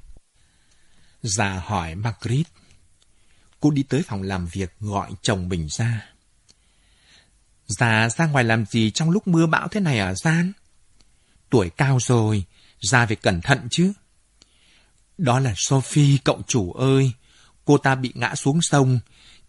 [1.22, 2.46] Già hỏi Margaret.
[3.60, 6.10] Cô đi tới phòng làm việc gọi chồng mình ra.
[7.66, 10.52] Già ra ngoài làm gì trong lúc mưa bão thế này à, ở gian?
[11.50, 12.44] Tuổi cao rồi,
[12.80, 13.92] ra về cẩn thận chứ.
[15.18, 17.12] Đó là Sophie, cậu chủ ơi.
[17.64, 19.00] Cô ta bị ngã xuống sông,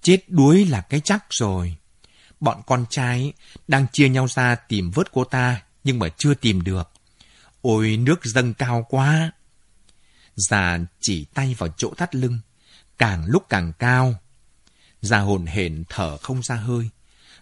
[0.02, 1.76] chết đuối là cái chắc rồi.
[2.40, 3.34] Bọn con trai
[3.68, 6.92] đang chia nhau ra tìm vớt cô ta, nhưng mà chưa tìm được.
[7.62, 9.32] Ôi, nước dâng cao quá.
[10.36, 12.40] Già chỉ tay vào chỗ thắt lưng,
[12.98, 14.16] càng lúc càng cao.
[15.02, 16.90] Già hồn hển thở không ra hơi,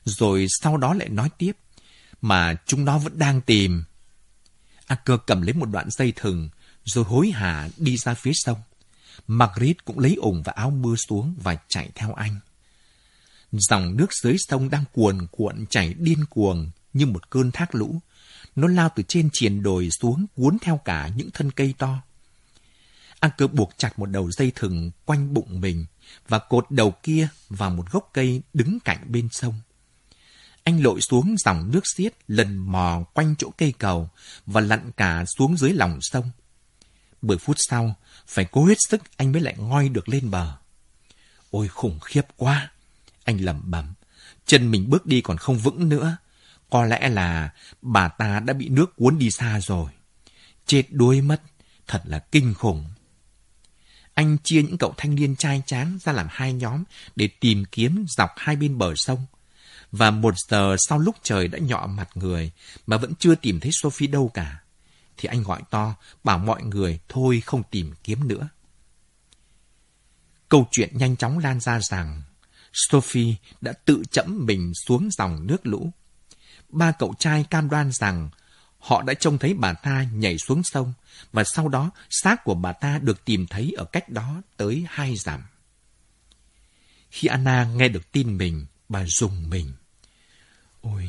[0.06, 1.52] rồi sau đó lại nói tiếp,
[2.22, 3.84] mà chúng nó vẫn đang tìm.
[4.90, 6.50] A cơ cầm lấy một đoạn dây thừng,
[6.84, 8.58] rồi hối hả đi ra phía sông.
[9.28, 12.40] Margaret cũng lấy ủng và áo mưa xuống và chạy theo anh.
[13.52, 18.02] Dòng nước dưới sông đang cuồn cuộn chảy điên cuồng như một cơn thác lũ.
[18.56, 22.02] Nó lao từ trên triền đồi xuống cuốn theo cả những thân cây to.
[23.20, 25.86] An cơ buộc chặt một đầu dây thừng quanh bụng mình
[26.28, 29.54] và cột đầu kia vào một gốc cây đứng cạnh bên sông.
[30.70, 34.10] Anh lội xuống dòng nước xiết lần mò quanh chỗ cây cầu
[34.46, 36.32] và lặn cả xuống dưới lòng sông.
[37.22, 37.96] Mười phút sau,
[38.28, 40.58] phải cố hết sức anh mới lại ngoi được lên bờ.
[41.52, 42.72] Ôi khủng khiếp quá!
[43.24, 43.94] Anh lẩm bẩm,
[44.46, 46.18] chân mình bước đi còn không vững nữa.
[46.70, 49.92] Có lẽ là bà ta đã bị nước cuốn đi xa rồi.
[50.66, 51.42] Chết đuối mất,
[51.88, 52.86] thật là kinh khủng.
[54.14, 56.84] Anh chia những cậu thanh niên trai tráng ra làm hai nhóm
[57.16, 59.26] để tìm kiếm dọc hai bên bờ sông.
[59.92, 62.52] Và một giờ sau lúc trời đã nhọ mặt người
[62.88, 64.60] mà vẫn chưa tìm thấy Sophie đâu cả,
[65.18, 68.50] thì anh gọi to bảo mọi người thôi không tìm kiếm nữa.
[70.50, 72.22] Câu chuyện nhanh chóng lan ra rằng
[72.74, 75.92] Sophie đã tự chẫm mình xuống dòng nước lũ.
[76.70, 78.30] Ba cậu trai cam đoan rằng
[78.80, 80.94] họ đã trông thấy bà ta nhảy xuống sông
[81.32, 85.16] và sau đó xác của bà ta được tìm thấy ở cách đó tới hai
[85.16, 85.44] dặm.
[87.10, 89.74] Khi Anna nghe được tin mình, bà dùng mình.
[90.82, 91.08] Ôi,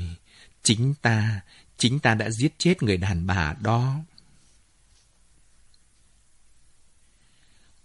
[0.62, 1.40] chính ta,
[1.76, 3.96] chính ta đã giết chết người đàn bà đó.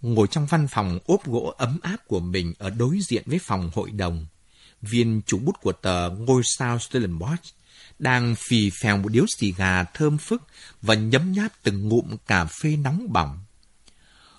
[0.02, 3.72] Ngồi trong văn phòng ốp gỗ ấm áp của mình ở đối diện với phòng
[3.74, 4.26] hội đồng,
[4.82, 7.56] viên chủ bút của tờ Ngôi sao Stellenbosch
[8.00, 10.44] đang phì phèo một điếu xì gà thơm phức
[10.82, 13.40] và nhấm nháp từng ngụm cà phê nóng bỏng.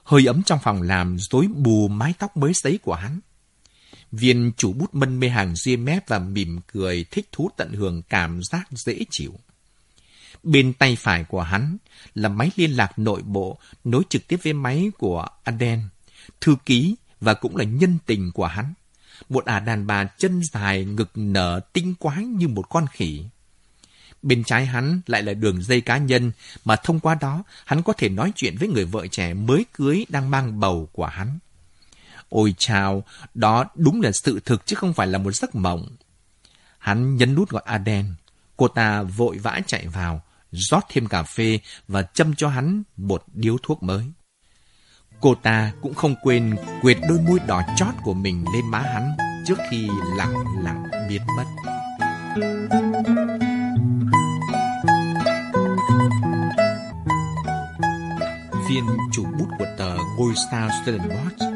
[0.04, 3.20] Hơi ấm trong phòng làm rối bù mái tóc mới sấy của hắn.
[4.12, 8.02] Viên chủ bút mân mê hàng ria mép và mỉm cười thích thú tận hưởng
[8.02, 9.34] cảm giác dễ chịu.
[10.42, 11.76] Bên tay phải của hắn
[12.14, 15.80] là máy liên lạc nội bộ nối trực tiếp với máy của Aden,
[16.40, 18.74] thư ký và cũng là nhân tình của hắn.
[19.28, 23.24] Một ả đàn bà chân dài ngực nở tinh quái như một con khỉ.
[24.22, 26.32] Bên trái hắn lại là đường dây cá nhân
[26.64, 30.06] mà thông qua đó hắn có thể nói chuyện với người vợ trẻ mới cưới
[30.08, 31.38] đang mang bầu của hắn.
[32.28, 33.04] Ôi chào,
[33.34, 35.88] đó đúng là sự thực chứ không phải là một giấc mộng.
[36.78, 38.14] Hắn nhấn nút gọi Aden.
[38.56, 40.22] Cô ta vội vã chạy vào,
[40.52, 41.58] rót thêm cà phê
[41.88, 44.04] và châm cho hắn một điếu thuốc mới.
[45.20, 49.16] Cô ta cũng không quên quệt đôi môi đỏ chót của mình lên má hắn
[49.46, 51.44] trước khi lặng lặng biến mất.
[58.68, 61.55] Viên chủ bút của tờ Ngôi sao Stellenbosch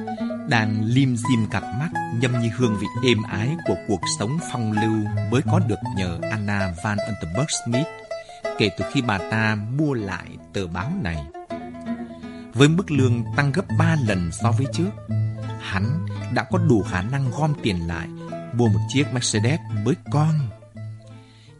[0.50, 1.88] đang lim dim cặp mắt
[2.20, 6.18] nhâm nhi hương vị êm ái của cuộc sống phong lưu mới có được nhờ
[6.30, 7.86] Anna van Unterberg Smith
[8.58, 11.24] kể từ khi bà ta mua lại tờ báo này.
[12.54, 14.90] Với mức lương tăng gấp 3 lần so với trước,
[15.60, 18.08] hắn đã có đủ khả năng gom tiền lại
[18.54, 20.50] mua một chiếc Mercedes mới con.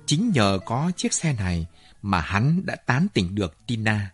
[0.06, 1.66] Chính nhờ có chiếc xe này
[2.02, 4.10] mà hắn đã tán tỉnh được Tina.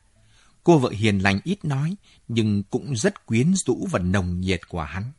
[0.66, 1.96] Cô vợ hiền lành ít nói,
[2.28, 5.12] nhưng cũng rất quyến rũ và nồng nhiệt của hắn.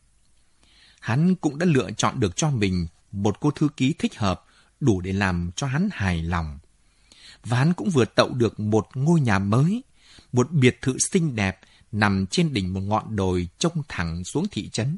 [1.00, 4.46] Hắn cũng đã lựa chọn được cho mình một cô thư ký thích hợp,
[4.80, 6.60] đủ để làm cho hắn hài lòng
[7.44, 9.84] và hắn cũng vừa tậu được một ngôi nhà mới,
[10.32, 11.60] một biệt thự xinh đẹp
[11.92, 14.98] nằm trên đỉnh một ngọn đồi trông thẳng xuống thị trấn.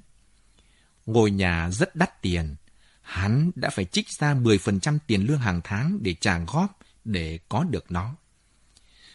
[1.06, 2.56] Ngôi nhà rất đắt tiền,
[3.02, 7.64] hắn đã phải trích ra 10% tiền lương hàng tháng để trả góp để có
[7.64, 8.16] được nó.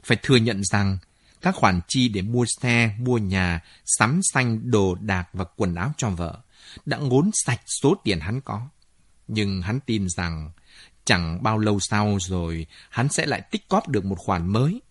[0.05, 0.99] Phải thừa nhận rằng,
[1.45, 3.61] các khoản chi để mua xe, mua nhà,
[3.99, 6.41] sắm xanh đồ đạc và quần áo cho vợ
[6.87, 8.69] đã ngốn sạch số tiền hắn có.
[9.29, 10.51] Nhưng hắn tin rằng
[11.05, 14.83] Chẳng bao lâu sau rồi, hắn sẽ lại tích cóp được một khoản mới.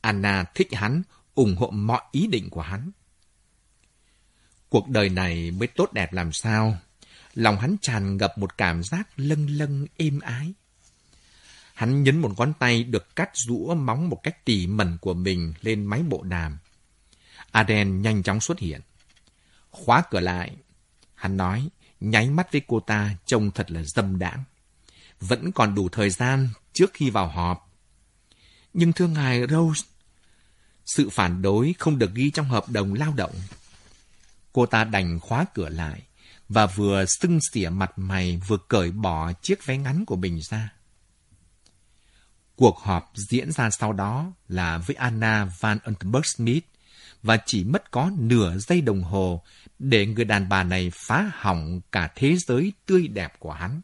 [0.00, 1.02] Anna thích hắn,
[1.34, 2.90] ủng hộ mọi ý định của hắn.
[4.68, 6.78] Cuộc đời này mới tốt đẹp làm sao?
[7.34, 10.52] Lòng hắn tràn ngập một cảm giác lâng lâng êm ái.
[11.78, 15.54] Hắn nhấn một ngón tay được cắt rũa móng một cách tỉ mẩn của mình
[15.60, 16.58] lên máy bộ đàm.
[17.50, 18.80] Aden nhanh chóng xuất hiện.
[19.70, 20.56] Khóa cửa lại.
[21.14, 21.68] Hắn nói,
[22.00, 24.44] nháy mắt với cô ta trông thật là dâm đãng.
[25.20, 27.72] Vẫn còn đủ thời gian trước khi vào họp.
[28.74, 29.84] Nhưng thưa ngài Rose,
[30.86, 33.34] sự phản đối không được ghi trong hợp đồng lao động.
[34.52, 36.02] Cô ta đành khóa cửa lại
[36.48, 40.72] và vừa sưng xỉa mặt mày vừa cởi bỏ chiếc váy ngắn của mình ra.
[42.58, 46.64] Cuộc họp diễn ra sau đó là với Anna Van Unterberg Smith
[47.22, 49.42] và chỉ mất có nửa giây đồng hồ
[49.78, 53.80] để người đàn bà này phá hỏng cả thế giới tươi đẹp của hắn.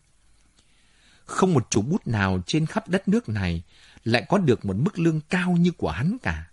[1.25, 3.63] Không một chủ bút nào trên khắp đất nước này
[4.05, 6.45] lại có được một mức lương cao như của hắn cả.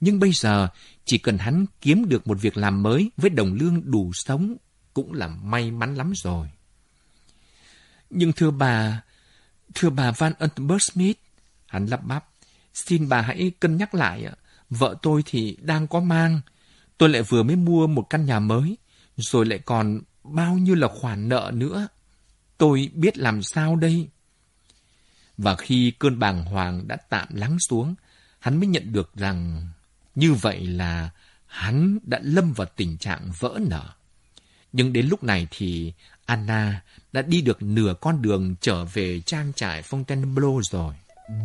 [0.00, 0.68] Nhưng bây giờ,
[1.04, 4.56] chỉ cần hắn kiếm được một việc làm mới với đồng lương đủ sống
[4.94, 6.48] cũng là may mắn lắm rồi.
[8.10, 9.02] Nhưng thưa bà,
[9.74, 11.18] thưa bà Van Unterberg Smith,
[11.66, 12.24] hắn lắp bắp,
[12.74, 14.32] xin bà hãy cân nhắc lại ạ.
[14.70, 16.40] Vợ tôi thì đang có mang,
[16.98, 18.76] tôi lại vừa mới mua một căn nhà mới,
[19.16, 21.88] rồi lại còn bao nhiêu là khoản nợ nữa.
[22.58, 24.08] Tôi biết làm sao đây?
[25.36, 27.94] Và khi cơn bàng hoàng đã tạm lắng xuống,
[28.38, 29.68] hắn mới nhận được rằng
[30.14, 31.10] như vậy là
[31.46, 33.88] hắn đã lâm vào tình trạng vỡ nợ.
[34.72, 35.92] Nhưng đến lúc này thì
[36.24, 40.94] Anna đã đi được nửa con đường trở về trang trại Fontainebleau rồi.
[41.26, 41.42] Rosemary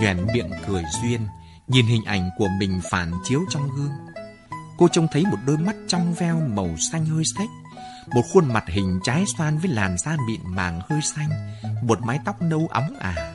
[0.00, 1.20] nhoẻn miệng cười duyên,
[1.66, 3.92] nhìn hình ảnh của mình phản chiếu trong gương.
[4.78, 7.48] Cô trông thấy một đôi mắt trong veo màu xanh hơi xếch,
[8.14, 11.30] một khuôn mặt hình trái xoan với làn da mịn màng hơi xanh,
[11.82, 13.34] một mái tóc nâu óng ả.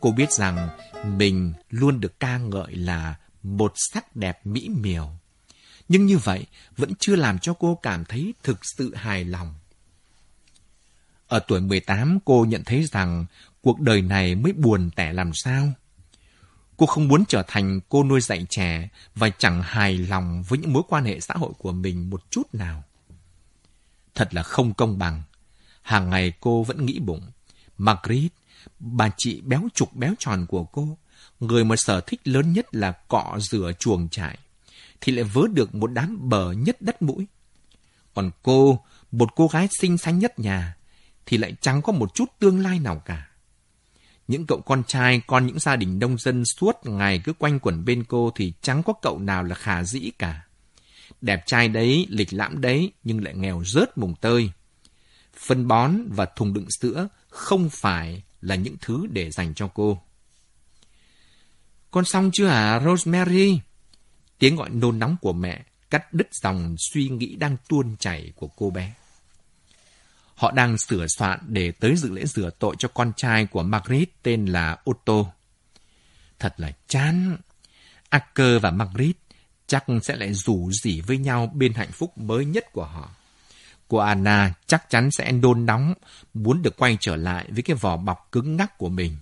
[0.00, 0.68] Cô biết rằng
[1.04, 5.10] mình luôn được ca ngợi là một sắc đẹp mỹ miều.
[5.88, 6.46] Nhưng như vậy
[6.76, 9.54] vẫn chưa làm cho cô cảm thấy thực sự hài lòng.
[11.28, 13.26] Ở tuổi 18, cô nhận thấy rằng
[13.60, 15.72] cuộc đời này mới buồn tẻ làm sao.
[16.76, 20.72] Cô không muốn trở thành cô nuôi dạy trẻ và chẳng hài lòng với những
[20.72, 22.84] mối quan hệ xã hội của mình một chút nào.
[24.18, 25.22] Thật là không công bằng.
[25.82, 27.30] Hàng ngày cô vẫn nghĩ bụng.
[27.78, 28.32] Margaret,
[28.78, 30.98] bà chị béo trục béo tròn của cô,
[31.40, 34.38] người mà sở thích lớn nhất là cọ rửa chuồng trại,
[35.00, 37.26] thì lại vớ được một đám bờ nhất đất mũi.
[38.14, 40.76] Còn cô, một cô gái xinh xắn nhất nhà,
[41.26, 43.28] thì lại chẳng có một chút tương lai nào cả.
[44.28, 47.84] Những cậu con trai, con những gia đình nông dân suốt ngày cứ quanh quẩn
[47.84, 50.47] bên cô thì chẳng có cậu nào là khả dĩ cả.
[51.20, 54.50] Đẹp trai đấy, lịch lãm đấy, nhưng lại nghèo rớt mùng tơi.
[55.36, 60.02] Phân bón và thùng đựng sữa không phải là những thứ để dành cho cô.
[61.90, 63.60] Con xong chưa hả, Rosemary?
[64.38, 68.48] Tiếng gọi nôn nóng của mẹ cắt đứt dòng suy nghĩ đang tuôn chảy của
[68.56, 68.94] cô bé.
[70.34, 74.08] Họ đang sửa soạn để tới dự lễ rửa tội cho con trai của Margaret
[74.22, 75.24] tên là Otto.
[76.38, 77.36] Thật là chán.
[78.08, 79.16] Acker và Margaret
[79.68, 83.10] chắc sẽ lại rủ rỉ với nhau bên hạnh phúc mới nhất của họ.
[83.88, 85.94] Cô Anna chắc chắn sẽ nôn nóng,
[86.34, 89.16] muốn được quay trở lại với cái vỏ bọc cứng ngắc của mình.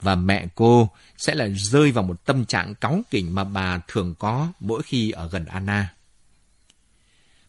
[0.00, 4.14] Và mẹ cô sẽ lại rơi vào một tâm trạng cáu kỉnh mà bà thường
[4.18, 5.94] có mỗi khi ở gần Anna.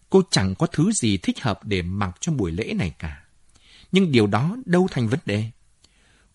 [0.10, 3.24] Cô chẳng có thứ gì thích hợp để mặc cho buổi lễ này cả.
[3.92, 5.46] Nhưng điều đó đâu thành vấn đề.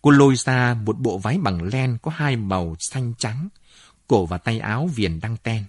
[0.02, 3.48] Cô lôi ra một bộ váy bằng len có hai màu xanh trắng,
[4.06, 5.64] cổ và tay áo viền đăng ten.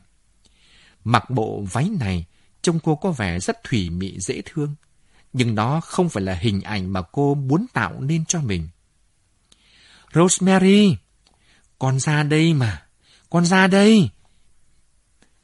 [1.09, 2.25] Mặc bộ váy này,
[2.61, 4.75] trông cô có vẻ rất thủy mị dễ thương,
[5.33, 8.67] nhưng nó không phải là hình ảnh mà cô muốn tạo nên cho mình.
[10.13, 10.97] Rosemary,
[11.79, 12.85] con ra đây mà,
[13.29, 14.09] con ra đây.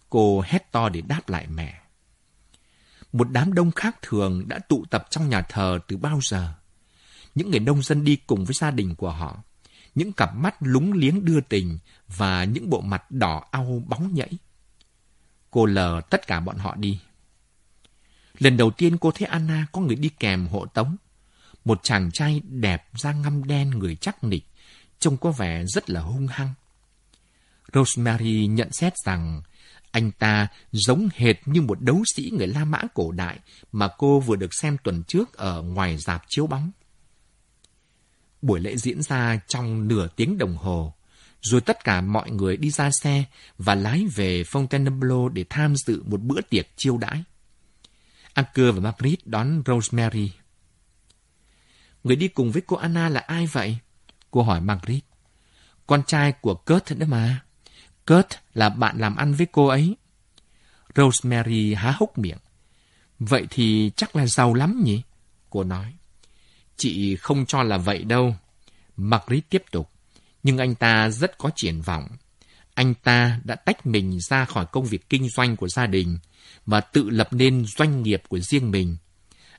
[0.09, 1.86] Cô hét to để đáp lại mẹ
[3.16, 6.53] một đám đông khác thường đã tụ tập trong nhà thờ từ bao giờ.
[7.36, 9.43] Những người nông dân đi cùng với gia đình của họ,
[9.95, 14.38] những cặp mắt lúng liếng đưa tình và những bộ mặt đỏ au bóng nhảy.
[15.56, 16.99] Cô lờ tất cả bọn họ đi.
[18.38, 20.95] Lần đầu tiên cô thấy Anna có người đi kèm hộ tống.
[21.66, 24.43] Một chàng trai đẹp da ngăm đen người chắc nịch,
[24.99, 26.53] trông có vẻ rất là hung hăng.
[27.74, 29.41] Rosemary nhận xét rằng
[29.91, 33.39] anh ta giống hệt như một đấu sĩ người La Mã cổ đại
[33.72, 36.72] mà cô vừa được xem tuần trước ở ngoài dạp chiếu bóng.
[38.41, 40.94] Buổi lễ diễn ra trong nửa tiếng đồng hồ,
[41.45, 43.23] rồi tất cả mọi người đi ra xe
[43.57, 47.23] và lái về Fontainebleau để tham dự một bữa tiệc chiêu đãi.
[48.33, 50.31] Anker và Margaret đón Rosemary.
[52.03, 53.77] Người đi cùng với cô Anna là ai vậy?
[54.31, 55.03] Cô hỏi Margaret.
[55.87, 57.43] Con trai của Kurt đó mà.
[58.07, 59.95] Kurt là bạn làm ăn với cô ấy.
[60.95, 62.37] Rosemary há hốc miệng.
[63.19, 65.01] Vậy thì chắc là giàu lắm nhỉ?
[65.49, 65.93] Cô nói.
[66.77, 68.35] Chị không cho là vậy đâu.
[68.97, 69.89] Margaret tiếp tục.
[70.45, 72.07] Nhưng anh ta rất có triển vọng.
[72.73, 76.17] Anh ta đã tách mình ra khỏi công việc kinh doanh của gia đình
[76.65, 78.97] và tự lập nên doanh nghiệp của riêng mình.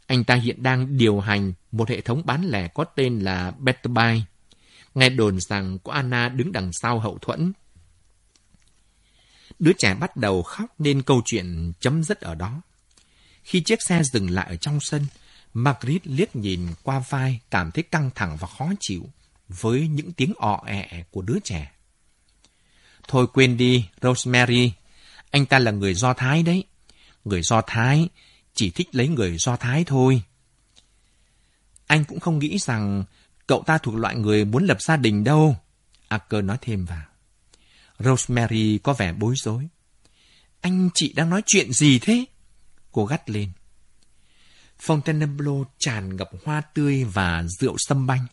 [0.06, 3.92] Anh ta hiện đang điều hành một hệ thống bán lẻ có tên là Better
[3.92, 4.22] Buy.
[4.94, 7.52] Nghe đồn rằng có Anna đứng đằng sau hậu thuẫn.
[9.58, 12.62] Đứa trẻ bắt đầu khóc nên câu chuyện chấm dứt ở đó.
[13.42, 15.06] Khi chiếc xe dừng lại ở trong sân,
[15.54, 19.10] Margaret liếc nhìn qua vai cảm thấy căng thẳng và khó chịu
[19.48, 21.72] với những tiếng ọ ẹ của đứa trẻ.
[23.08, 24.72] Thôi quên đi, Rosemary.
[25.30, 26.64] Anh ta là người Do Thái đấy.
[27.24, 28.08] Người Do Thái
[28.54, 30.22] chỉ thích lấy người Do Thái thôi.
[31.86, 33.04] Anh cũng không nghĩ rằng
[33.46, 35.56] cậu ta thuộc loại người muốn lập gia đình đâu.
[36.08, 37.04] Acker nói thêm vào.
[37.98, 39.68] Rosemary có vẻ bối rối.
[40.60, 42.24] Anh chị đang nói chuyện gì thế?
[42.92, 43.52] Cô gắt lên.
[44.80, 48.26] Fontainebleau tràn ngập hoa tươi và rượu sâm banh.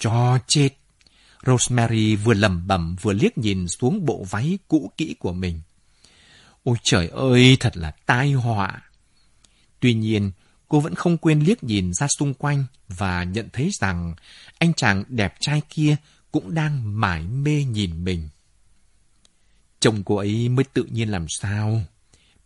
[0.00, 0.68] Cho chết!
[1.46, 5.60] Rosemary vừa lẩm bẩm vừa liếc nhìn xuống bộ váy cũ kỹ của mình.
[6.64, 8.82] Ôi trời ơi, thật là tai họa!
[9.80, 10.32] Tuy nhiên,
[10.68, 14.14] cô vẫn không quên liếc nhìn ra xung quanh và nhận thấy rằng
[14.58, 15.96] anh chàng đẹp trai kia
[16.32, 18.28] cũng đang mải mê nhìn mình.
[19.80, 21.80] Chồng cô ấy mới tự nhiên làm sao?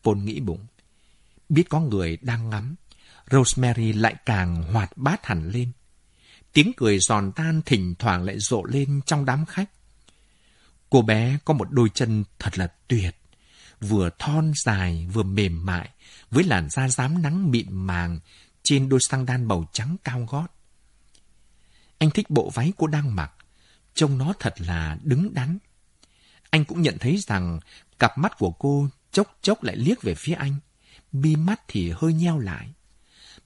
[0.05, 0.67] Paul nghĩ bụng.
[1.49, 2.75] Biết có người đang ngắm,
[3.31, 5.73] Rosemary lại càng hoạt bát hẳn lên.
[6.55, 9.71] Tiếng cười giòn tan thỉnh thoảng lại rộ lên trong đám khách.
[10.91, 13.17] Cô bé có một đôi chân thật là tuyệt,
[13.81, 15.91] vừa thon dài vừa mềm mại,
[16.31, 18.21] với làn da rám nắng mịn màng
[18.63, 20.47] trên đôi sang đan màu trắng cao gót.
[21.99, 23.33] Anh thích bộ váy cô đang mặc,
[23.95, 25.59] trông nó thật là đứng đắn.
[26.51, 27.61] Anh cũng nhận thấy rằng
[27.99, 30.57] cặp mắt của cô chốc chốc lại liếc về phía anh,
[31.13, 32.73] bi mắt thì hơi nheo lại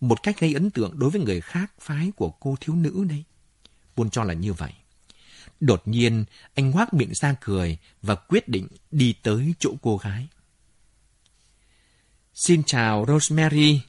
[0.01, 3.25] một cách gây ấn tượng đối với người khác phái của cô thiếu nữ đây.
[3.97, 4.73] Buôn cho là như vậy.
[5.61, 6.25] Đột nhiên,
[6.55, 10.29] anh ngoác miệng ra cười và quyết định đi tới chỗ cô gái.
[12.35, 13.81] Xin chào Rosemary,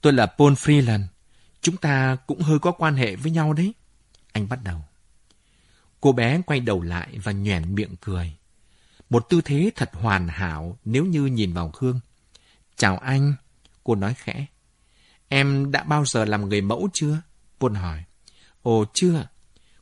[0.00, 1.04] tôi là Paul Freeland.
[1.60, 3.74] Chúng ta cũng hơi có quan hệ với nhau đấy.
[4.32, 4.84] Anh bắt đầu.
[6.00, 8.36] Cô bé quay đầu lại và nhoẻn miệng cười.
[9.10, 12.00] Một tư thế thật hoàn hảo nếu như nhìn vào gương.
[12.76, 13.34] Chào anh,
[13.84, 14.46] cô nói khẽ.
[15.32, 17.22] Em đã bao giờ làm người mẫu chưa?
[17.58, 18.04] Quân hỏi.
[18.62, 19.28] Ồ chưa.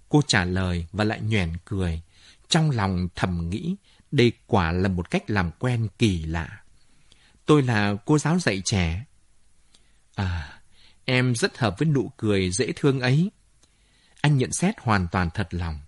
[0.09, 2.03] Cô trả lời và lại nhoẻn cười.
[2.49, 3.77] Trong lòng thầm nghĩ,
[4.11, 6.63] đây quả là một cách làm quen kỳ lạ.
[7.47, 9.05] Tôi là cô giáo dạy trẻ.
[10.15, 10.61] À,
[11.05, 13.31] em rất hợp với nụ cười dễ thương ấy.
[14.21, 15.81] Anh nhận xét hoàn toàn thật lòng.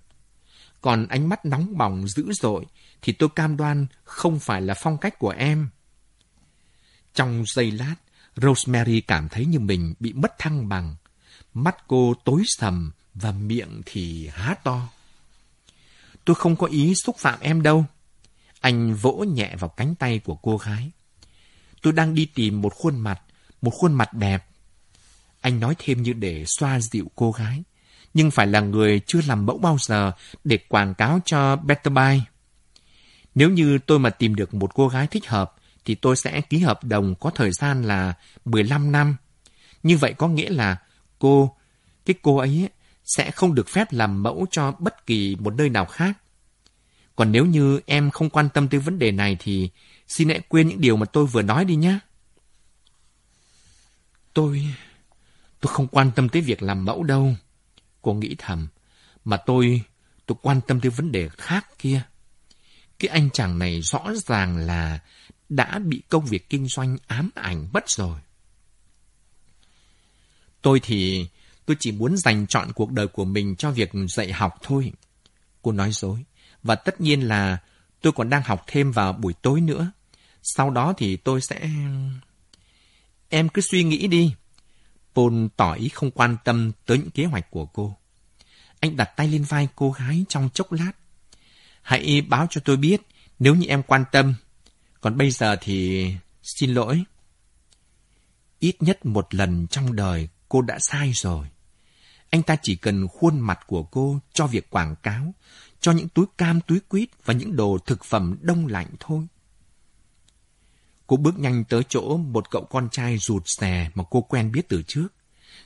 [0.81, 2.67] Còn ánh mắt nóng bỏng dữ dội
[3.03, 5.69] thì tôi cam đoan không phải là phong cách của em.
[7.15, 7.95] Trong giây lát,
[8.43, 10.97] Rosemary cảm thấy như mình bị mất thăng bằng.
[11.55, 14.88] Mắt cô tối sầm và miệng thì há to.
[16.24, 17.84] Tôi không có ý xúc phạm em đâu.
[18.61, 20.91] Anh vỗ nhẹ vào cánh tay của cô gái.
[21.82, 23.20] Tôi đang đi tìm một khuôn mặt,
[23.62, 24.47] một khuôn mặt đẹp.
[25.41, 27.62] Anh nói thêm như để xoa dịu cô gái,
[28.14, 30.12] nhưng phải là người chưa làm mẫu bao giờ
[30.45, 32.20] để quảng cáo cho Better Buy.
[33.34, 35.55] Nếu như tôi mà tìm được một cô gái thích hợp,
[35.85, 38.14] thì tôi sẽ ký hợp đồng có thời gian là
[38.45, 39.16] 15 năm.
[39.83, 40.76] Như vậy có nghĩa là
[41.18, 41.57] cô,
[42.05, 42.68] cái cô ấy
[43.05, 46.12] sẽ không được phép làm mẫu cho bất kỳ một nơi nào khác.
[47.16, 49.70] Còn nếu như em không quan tâm tới vấn đề này thì
[50.09, 51.99] xin hãy quên những điều mà tôi vừa nói đi nhé.
[54.35, 54.66] Tôi...
[55.61, 57.35] tôi không quan tâm tới việc làm mẫu đâu.
[58.03, 58.68] Cô nghĩ thầm.
[59.24, 59.83] Mà tôi...
[60.26, 62.03] tôi quan tâm tới vấn đề khác kia.
[63.01, 65.01] Cái anh chàng này rõ ràng là
[65.48, 68.20] đã bị công việc kinh doanh ám ảnh mất rồi.
[70.62, 71.26] Tôi thì,
[71.66, 74.92] tôi chỉ muốn dành chọn cuộc đời của mình cho việc dạy học thôi.
[75.62, 76.24] Cô nói dối.
[76.62, 77.59] Và tất nhiên là
[78.01, 79.92] tôi còn đang học thêm vào buổi tối nữa.
[80.42, 81.70] Sau đó thì tôi sẽ...
[83.28, 84.34] Em cứ suy nghĩ đi.
[85.14, 87.96] Paul tỏ ý không quan tâm tới những kế hoạch của cô.
[88.80, 90.92] Anh đặt tay lên vai cô gái trong chốc lát.
[91.83, 93.01] Hãy báo cho tôi biết
[93.39, 94.35] nếu như em quan tâm
[95.01, 96.07] còn bây giờ thì
[96.43, 97.05] xin lỗi.
[98.59, 101.47] Ít nhất một lần trong đời cô đã sai rồi.
[102.31, 105.35] Anh ta chỉ cần khuôn mặt của cô cho việc quảng cáo,
[105.81, 109.26] cho những túi cam túi quýt và những đồ thực phẩm đông lạnh thôi.
[111.07, 114.68] Cô bước nhanh tới chỗ một cậu con trai rụt rè mà cô quen biết
[114.68, 115.09] từ trước.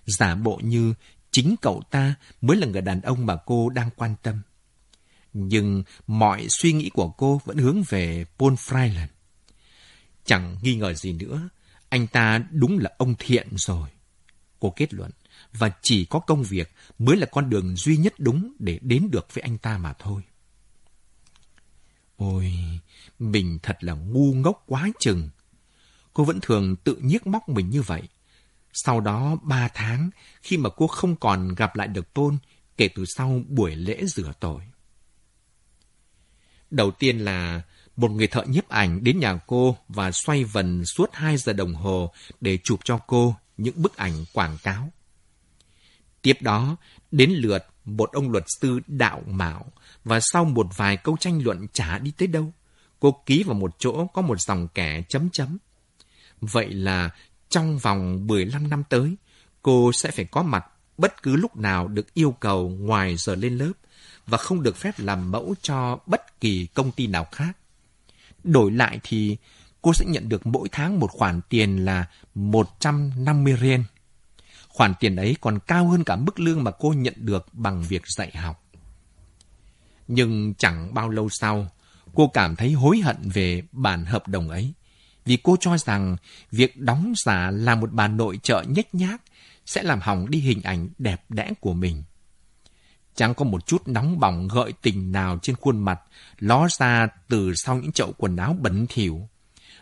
[0.07, 0.95] Giả bộ như
[1.31, 4.43] chính cậu ta mới là người đàn ông mà cô đang quan tâm.
[5.35, 9.07] Nhưng mọi suy nghĩ của cô vẫn hướng về Paul Freiland.
[10.25, 11.49] Chẳng nghi ngờ gì nữa,
[11.89, 13.89] anh ta đúng là ông thiện rồi.
[14.61, 15.11] Cô kết luận,
[15.53, 19.35] và chỉ có công việc mới là con đường duy nhất đúng để đến được
[19.35, 20.23] với anh ta mà thôi.
[22.17, 22.53] Ôi,
[23.19, 25.29] mình thật là ngu ngốc quá chừng.
[26.13, 28.03] Cô vẫn thường tự nhiếc móc mình như vậy.
[28.73, 30.11] Sau đó ba tháng,
[30.43, 32.39] khi mà cô không còn gặp lại được Tôn
[32.77, 34.63] kể từ sau buổi lễ rửa tội.
[36.75, 37.63] Đầu tiên là
[37.97, 41.75] một người thợ nhiếp ảnh đến nhà cô và xoay vần suốt 2 giờ đồng
[41.75, 44.91] hồ để chụp cho cô những bức ảnh quảng cáo.
[46.23, 46.77] Tiếp đó,
[47.11, 49.67] đến lượt một ông luật sư đạo mạo
[50.05, 52.53] và sau một vài câu tranh luận chả đi tới đâu,
[53.01, 55.59] cô ký vào một chỗ có một dòng kẻ chấm chấm.
[56.41, 57.11] Vậy là
[57.49, 59.17] trong vòng 15 năm tới,
[59.63, 60.65] cô sẽ phải có mặt
[60.99, 63.73] bất cứ lúc nào được yêu cầu ngoài giờ lên lớp
[64.27, 67.57] và không được phép làm mẫu cho bất kỳ công ty nào khác.
[68.45, 69.37] Đổi lại thì
[69.83, 73.85] cô sẽ nhận được mỗi tháng một khoản tiền là 150 ren.
[74.69, 78.03] Khoản tiền ấy còn cao hơn cả mức lương mà cô nhận được bằng việc
[78.07, 78.65] dạy học.
[80.09, 81.69] Nhưng chẳng bao lâu sau,
[82.15, 84.73] cô cảm thấy hối hận về bản hợp đồng ấy.
[85.25, 86.17] Vì cô cho rằng
[86.51, 89.23] việc đóng giả là một bà nội trợ nhếch nhác
[89.67, 92.03] sẽ làm hỏng đi hình ảnh đẹp đẽ của mình.
[93.15, 96.01] Chẳng có một chút nóng bỏng gợi tình nào trên khuôn mặt,
[96.39, 99.29] ló ra từ sau những chậu quần áo bẩn thỉu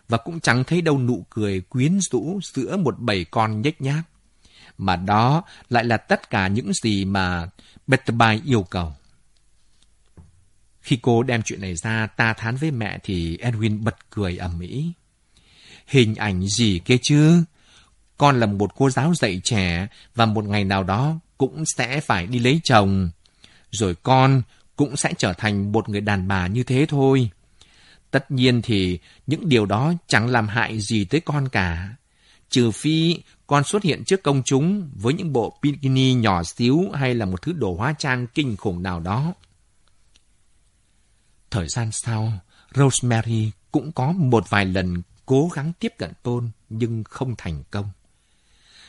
[0.08, 4.02] và cũng chẳng thấy đâu nụ cười quyến rũ giữa một bầy con nhếch nhác.
[4.78, 7.50] Mà đó lại là tất cả những gì mà
[7.86, 8.94] Betterby yêu cầu.
[10.80, 14.60] Khi cô đem chuyện này ra ta thán với mẹ thì Edwin bật cười ầm
[14.60, 14.92] ĩ.
[15.86, 17.44] Hình ảnh gì kia chứ?
[18.18, 22.26] Con là một cô giáo dạy trẻ và một ngày nào đó cũng sẽ phải
[22.26, 23.10] đi lấy chồng.
[23.72, 24.42] Rồi con
[24.76, 27.30] cũng sẽ trở thành một người đàn bà như thế thôi.
[28.10, 31.96] Tất nhiên thì những điều đó chẳng làm hại gì tới con cả.
[32.50, 37.14] Trừ phi con xuất hiện trước công chúng với những bộ bikini nhỏ xíu hay
[37.14, 39.34] là một thứ đồ hóa trang kinh khủng nào đó.
[41.50, 42.32] Thời gian sau,
[42.74, 47.90] Rosemary cũng có một vài lần cố gắng tiếp cận Tôn nhưng không thành công.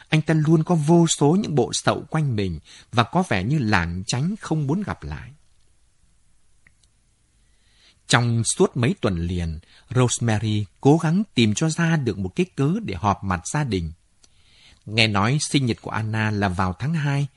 [0.10, 2.60] Anh ta luôn có vô số những bộ sậu quanh mình
[2.91, 5.32] và có vẻ như lảng tránh không muốn gặp lại.
[8.08, 12.74] Trong suốt mấy tuần liền, Rosemary cố gắng tìm cho ra được một cái cớ
[12.84, 13.91] để họp mặt gia đình.
[14.86, 17.28] Nghe nói sinh nhật của Anna là vào tháng 2,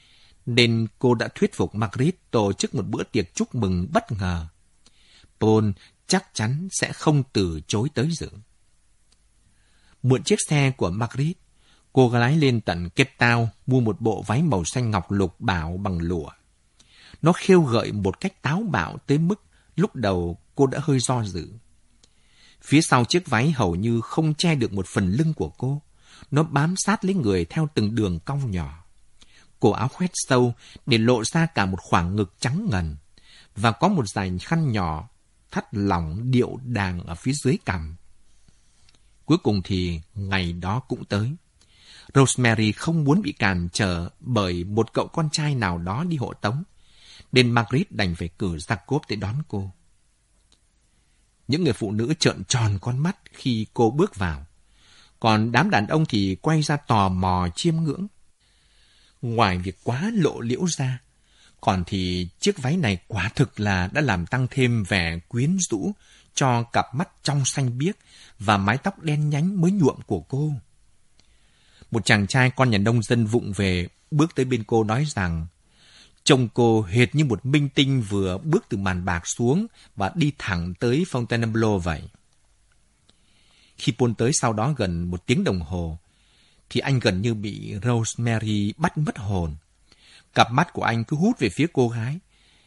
[0.46, 4.46] nên cô đã thuyết phục Margaret tổ chức một bữa tiệc chúc mừng bất ngờ.
[5.40, 5.70] Paul
[6.06, 8.30] chắc chắn sẽ không từ chối tới dự.
[10.02, 11.36] Mượn chiếc xe của Margaret,
[11.96, 15.76] cô gái lên tận Cape Town mua một bộ váy màu xanh ngọc lục bảo
[15.76, 16.28] bằng lụa.
[17.22, 19.42] Nó khiêu gợi một cách táo bạo tới mức
[19.76, 21.48] lúc đầu cô đã hơi do dự.
[22.62, 25.82] Phía sau chiếc váy hầu như không che được một phần lưng của cô.
[26.30, 28.84] Nó bám sát lấy người theo từng đường cong nhỏ.
[29.60, 30.54] Cổ áo khoét sâu
[30.86, 32.96] để lộ ra cả một khoảng ngực trắng ngần.
[33.56, 35.08] Và có một dải khăn nhỏ
[35.50, 37.96] thắt lỏng điệu đàng ở phía dưới cằm.
[39.24, 41.36] Cuối cùng thì ngày đó cũng tới.
[42.14, 46.32] Rosemary không muốn bị cản trở bởi một cậu con trai nào đó đi hộ
[46.32, 46.62] tống.
[47.32, 49.70] Nên Margaret đành phải cử Jacob tới đón cô.
[51.48, 54.46] Những người phụ nữ trợn tròn con mắt khi cô bước vào.
[55.20, 58.06] Còn đám đàn ông thì quay ra tò mò chiêm ngưỡng.
[59.22, 60.98] Ngoài việc quá lộ liễu ra,
[61.60, 65.92] còn thì chiếc váy này quả thực là đã làm tăng thêm vẻ quyến rũ
[66.34, 67.96] cho cặp mắt trong xanh biếc
[68.38, 70.52] và mái tóc đen nhánh mới nhuộm của cô.
[71.90, 75.46] Một chàng trai con nhà nông dân vụng về bước tới bên cô nói rằng
[76.24, 80.32] chồng cô hệt như một minh tinh vừa bước từ màn bạc xuống và đi
[80.38, 82.02] thẳng tới Fontainebleau vậy.
[83.76, 85.98] Khi Paul tới sau đó gần một tiếng đồng hồ,
[86.70, 89.56] thì anh gần như bị Rosemary bắt mất hồn.
[90.34, 92.18] Cặp mắt của anh cứ hút về phía cô gái,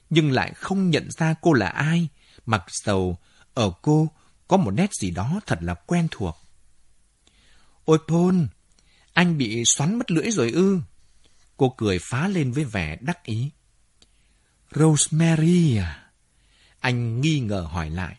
[0.09, 2.07] nhưng lại không nhận ra cô là ai,
[2.45, 3.17] mặc dầu
[3.53, 4.07] ở cô
[4.47, 6.37] có một nét gì đó thật là quen thuộc.
[7.85, 8.35] Ôi Paul,
[9.13, 10.79] anh bị xoắn mất lưỡi rồi ư?
[11.57, 13.49] Cô cười phá lên với vẻ đắc ý.
[14.71, 16.11] Rosemary à?
[16.79, 18.15] Anh nghi ngờ hỏi lại.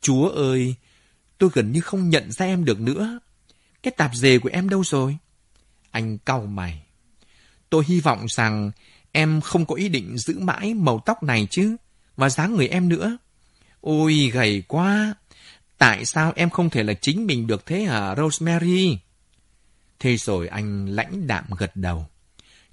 [0.00, 0.74] Chúa ơi,
[1.38, 3.18] tôi gần như không nhận ra em được nữa.
[3.82, 5.16] Cái tạp dề của em đâu rồi?
[5.90, 6.82] Anh cau mày.
[7.70, 8.70] Tôi hy vọng rằng
[9.12, 11.76] em không có ý định giữ mãi màu tóc này chứ,
[12.16, 13.18] và dáng người em nữa.
[13.80, 15.14] Ôi, gầy quá.
[15.78, 18.98] Tại sao em không thể là chính mình được thế hả, Rosemary?
[20.00, 22.06] Thế rồi anh lãnh đạm gật đầu.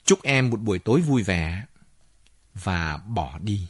[0.05, 1.65] Chúc em một buổi tối vui vẻ.
[2.53, 3.67] Và bỏ đi.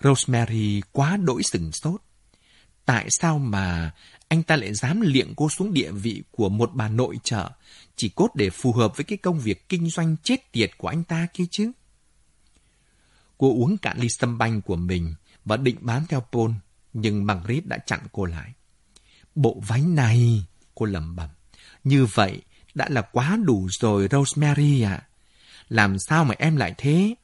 [0.00, 2.02] Rosemary quá đỗi sừng sốt.
[2.84, 3.90] Tại sao mà
[4.28, 7.50] anh ta lại dám liệng cô xuống địa vị của một bà nội trợ,
[7.96, 11.04] chỉ cốt để phù hợp với cái công việc kinh doanh chết tiệt của anh
[11.04, 11.72] ta kia chứ?
[13.38, 15.14] Cô uống cạn ly sâm banh của mình
[15.44, 16.50] và định bám theo Paul,
[16.92, 18.52] nhưng Margaret đã chặn cô lại.
[19.34, 20.44] Bộ váy này,
[20.74, 21.28] cô lẩm bẩm,
[21.88, 22.42] như vậy
[22.74, 25.02] đã là quá đủ rồi Rosemary ạ.
[25.68, 27.14] Làm sao mà em lại thế?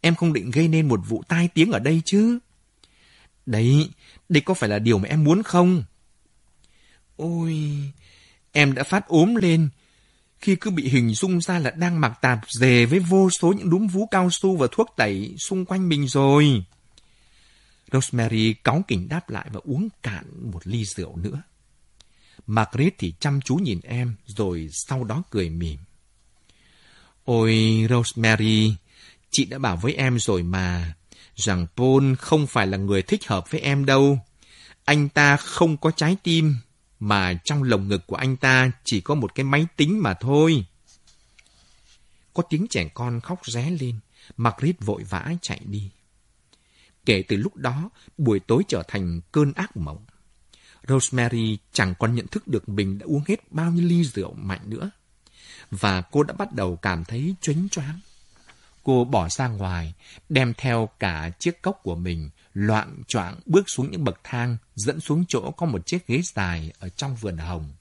[0.00, 2.38] Em không định gây nên một vụ tai tiếng ở đây chứ?
[3.46, 3.90] Đấy,
[4.28, 5.84] đây có phải là điều mà em muốn không?
[7.16, 7.70] Ôi,
[8.52, 9.68] em đã phát ốm lên
[10.38, 13.70] khi cứ bị hình dung ra là đang mặc tạp dề với vô số những
[13.70, 16.64] đúm vú cao su và thuốc tẩy xung quanh mình rồi.
[17.92, 21.42] Rosemary cáu kỉnh đáp lại và uống cạn một ly rượu nữa.
[22.46, 25.78] Margaret thì chăm chú nhìn em rồi sau đó cười mỉm.
[27.24, 28.74] Ôi Rosemary,
[29.30, 30.94] chị đã bảo với em rồi mà,
[31.36, 34.18] rằng Paul không phải là người thích hợp với em đâu.
[34.84, 36.56] Anh ta không có trái tim,
[37.00, 40.64] mà trong lồng ngực của anh ta chỉ có một cái máy tính mà thôi.
[42.34, 43.98] Có tiếng trẻ con khóc ré lên,
[44.36, 45.90] Margaret vội vã chạy đi.
[47.06, 50.04] Kể từ lúc đó, buổi tối trở thành cơn ác mộng.
[50.88, 54.60] Rosemary chẳng còn nhận thức được mình đã uống hết bao nhiêu ly rượu mạnh
[54.64, 54.90] nữa.
[55.70, 58.00] Và cô đã bắt đầu cảm thấy choáng choáng.
[58.82, 59.94] Cô bỏ ra ngoài,
[60.28, 65.00] đem theo cả chiếc cốc của mình, loạn choạng bước xuống những bậc thang, dẫn
[65.00, 67.72] xuống chỗ có một chiếc ghế dài ở trong vườn hồng.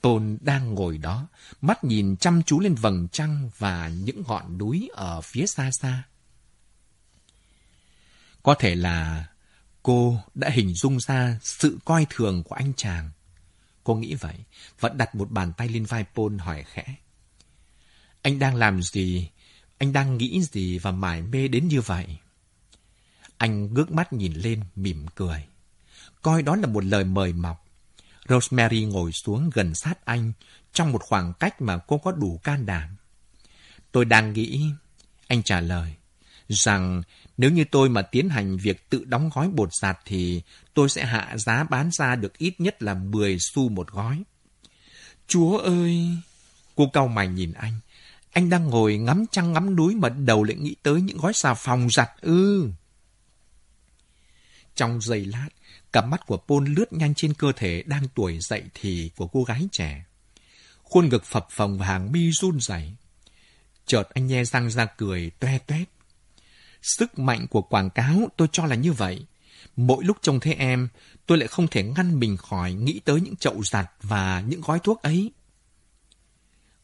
[0.00, 1.26] Tôn đang ngồi đó,
[1.60, 6.02] mắt nhìn chăm chú lên vầng trăng và những ngọn núi ở phía xa xa.
[8.42, 9.26] Có thể là
[9.84, 13.10] cô đã hình dung ra sự coi thường của anh chàng.
[13.84, 14.34] Cô nghĩ vậy,
[14.80, 16.84] và đặt một bàn tay lên vai Paul hỏi khẽ.
[18.22, 19.30] Anh đang làm gì?
[19.78, 22.06] Anh đang nghĩ gì và mải mê đến như vậy?
[23.36, 25.46] Anh ngước mắt nhìn lên, mỉm cười.
[26.22, 27.64] Coi đó là một lời mời mọc.
[28.28, 30.32] Rosemary ngồi xuống gần sát anh,
[30.72, 32.96] trong một khoảng cách mà cô có đủ can đảm.
[33.92, 34.64] Tôi đang nghĩ,
[35.28, 35.94] anh trả lời,
[36.48, 37.02] rằng
[37.36, 40.42] nếu như tôi mà tiến hành việc tự đóng gói bột giặt thì
[40.74, 44.22] tôi sẽ hạ giá bán ra được ít nhất là 10 xu một gói.
[45.26, 46.08] Chúa ơi!
[46.74, 47.80] Cô cau mày nhìn anh.
[48.32, 51.54] Anh đang ngồi ngắm trăng ngắm núi mà đầu lại nghĩ tới những gói xà
[51.54, 52.70] phòng giặt ư.
[54.74, 55.48] Trong giây lát,
[55.92, 59.44] cặp mắt của Paul lướt nhanh trên cơ thể đang tuổi dậy thì của cô
[59.44, 60.04] gái trẻ.
[60.82, 62.92] Khuôn ngực phập phồng và hàng mi run rẩy.
[63.86, 65.88] Chợt anh nhe răng ra cười toe toét.
[66.84, 69.26] Sức mạnh của quảng cáo tôi cho là như vậy.
[69.76, 70.88] Mỗi lúc trông thấy em,
[71.26, 74.78] tôi lại không thể ngăn mình khỏi nghĩ tới những chậu giặt và những gói
[74.78, 75.32] thuốc ấy.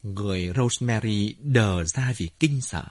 [0.03, 2.83] Người Rosemary đờ ra vì kinh sợ.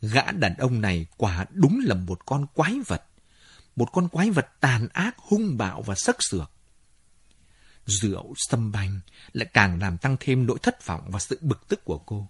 [0.00, 3.02] Gã đàn ông này quả đúng là một con quái vật.
[3.76, 6.50] Một con quái vật tàn ác, hung bạo và sắc sược.
[7.86, 9.00] Rượu, xâm banh
[9.32, 12.28] lại càng làm tăng thêm nỗi thất vọng và sự bực tức của cô.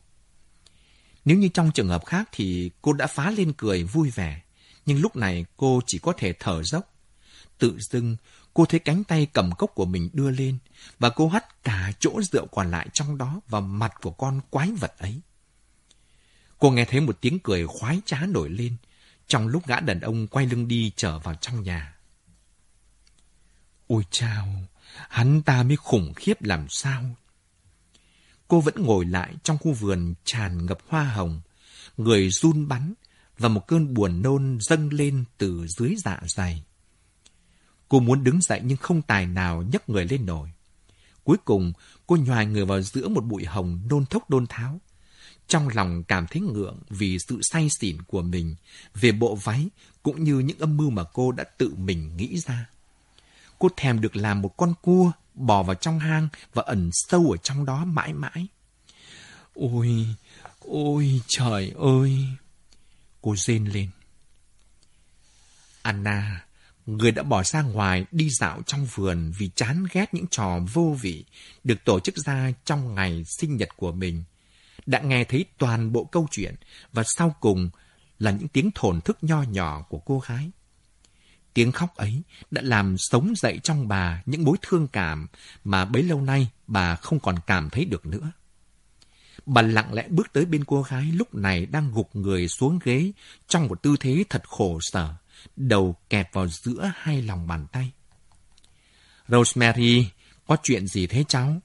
[1.31, 4.41] Nếu như trong trường hợp khác thì cô đã phá lên cười vui vẻ,
[4.87, 6.95] nhưng lúc này cô chỉ có thể thở dốc.
[7.59, 8.17] Tự dưng,
[8.55, 10.59] cô thấy cánh tay cầm cốc của mình đưa lên,
[10.99, 14.71] và cô hắt cả chỗ rượu còn lại trong đó vào mặt của con quái
[14.71, 15.21] vật ấy.
[16.59, 18.77] Cô nghe thấy một tiếng cười khoái trá nổi lên,
[19.27, 21.95] trong lúc gã đàn ông quay lưng đi trở vào trong nhà.
[23.87, 24.49] Ôi chao,
[25.09, 27.05] hắn ta mới khủng khiếp làm sao
[28.51, 31.41] cô vẫn ngồi lại trong khu vườn tràn ngập hoa hồng,
[31.97, 32.95] người run bắn
[33.39, 36.65] và một cơn buồn nôn dâng lên từ dưới dạ dày.
[37.89, 40.51] Cô muốn đứng dậy nhưng không tài nào nhấc người lên nổi.
[41.25, 41.73] Cuối cùng,
[42.07, 44.81] cô nhòi người vào giữa một bụi hồng nôn thốc đôn tháo.
[45.47, 48.57] Trong lòng cảm thấy ngượng vì sự say xỉn của mình
[48.95, 49.69] về bộ váy
[50.03, 52.71] cũng như những âm mưu mà cô đã tự mình nghĩ ra.
[53.61, 57.37] Cô thèm được làm một con cua bò vào trong hang và ẩn sâu ở
[57.37, 58.47] trong đó mãi mãi.
[59.55, 60.07] Ôi,
[60.61, 62.19] ôi trời ơi!
[63.23, 63.91] Cô rên lên.
[65.83, 66.45] Anna,
[66.87, 70.97] người đã bỏ ra ngoài đi dạo trong vườn vì chán ghét những trò vô
[71.01, 71.25] vị
[71.65, 74.25] được tổ chức ra trong ngày sinh nhật của mình,
[74.87, 76.55] đã nghe thấy toàn bộ câu chuyện
[76.93, 77.71] và sau cùng
[78.19, 80.51] là những tiếng thổn thức nho nhỏ của cô gái.
[81.55, 85.27] Tiếng khóc ấy đã làm sống dậy trong bà những mối thương cảm
[85.65, 88.33] mà bấy lâu nay bà không còn cảm thấy được nữa.
[89.47, 93.13] Bà lặng lẽ bước tới bên cô gái lúc này đang gục người xuống ghế
[93.49, 95.15] trong một tư thế thật khổ sở,
[95.57, 97.93] đầu kẹp vào giữa hai lòng bàn tay.
[99.29, 100.09] Rosemary,
[100.47, 101.61] có chuyện gì thế cháu?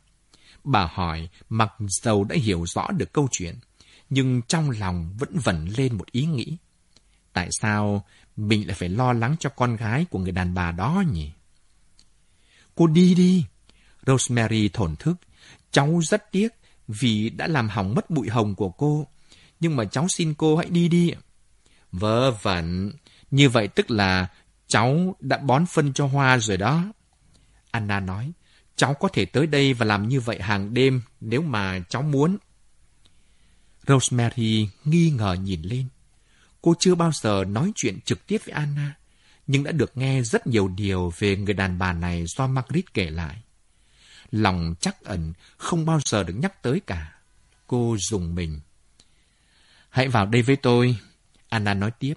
[0.64, 3.56] Bà hỏi mặc dầu đã hiểu rõ được câu chuyện,
[4.10, 6.58] nhưng trong lòng vẫn vẩn lên một ý nghĩ.
[7.34, 8.06] Tại sao
[8.38, 11.32] mình lại phải lo lắng cho con gái của người đàn bà đó nhỉ?
[12.76, 13.46] Cô đi đi.
[14.08, 15.16] Rosemary thổn thức.
[15.72, 16.48] Cháu rất tiếc
[16.88, 19.08] vì đã làm hỏng mất bụi hồng của cô.
[19.60, 21.14] Nhưng mà cháu xin cô hãy đi đi.
[21.92, 22.92] Vớ vẩn.
[23.32, 24.28] Như vậy tức là
[24.68, 26.84] cháu đã bón phân cho hoa rồi đó.
[27.72, 28.32] Anna nói,
[28.76, 32.38] cháu có thể tới đây và làm như vậy hàng đêm nếu mà cháu muốn.
[33.88, 35.88] Rosemary nghi ngờ nhìn lên.
[36.66, 38.96] Cô chưa bao giờ nói chuyện trực tiếp với Anna,
[39.48, 43.10] nhưng đã được nghe rất nhiều điều về người đàn bà này do Margaret kể
[43.10, 43.42] lại.
[44.32, 47.14] Lòng chắc ẩn không bao giờ được nhắc tới cả.
[47.68, 48.60] Cô dùng mình.
[49.90, 50.98] Hãy vào đây với tôi,
[51.50, 52.14] Anna nói tiếp.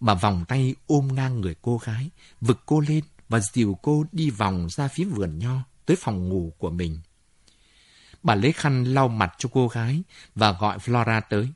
[0.00, 2.10] Bà vòng tay ôm ngang người cô gái,
[2.40, 6.52] vực cô lên và dìu cô đi vòng ra phía vườn nho, tới phòng ngủ
[6.58, 6.98] của mình.
[8.22, 10.02] Bà lấy khăn lau mặt cho cô gái
[10.34, 11.48] và gọi Flora tới.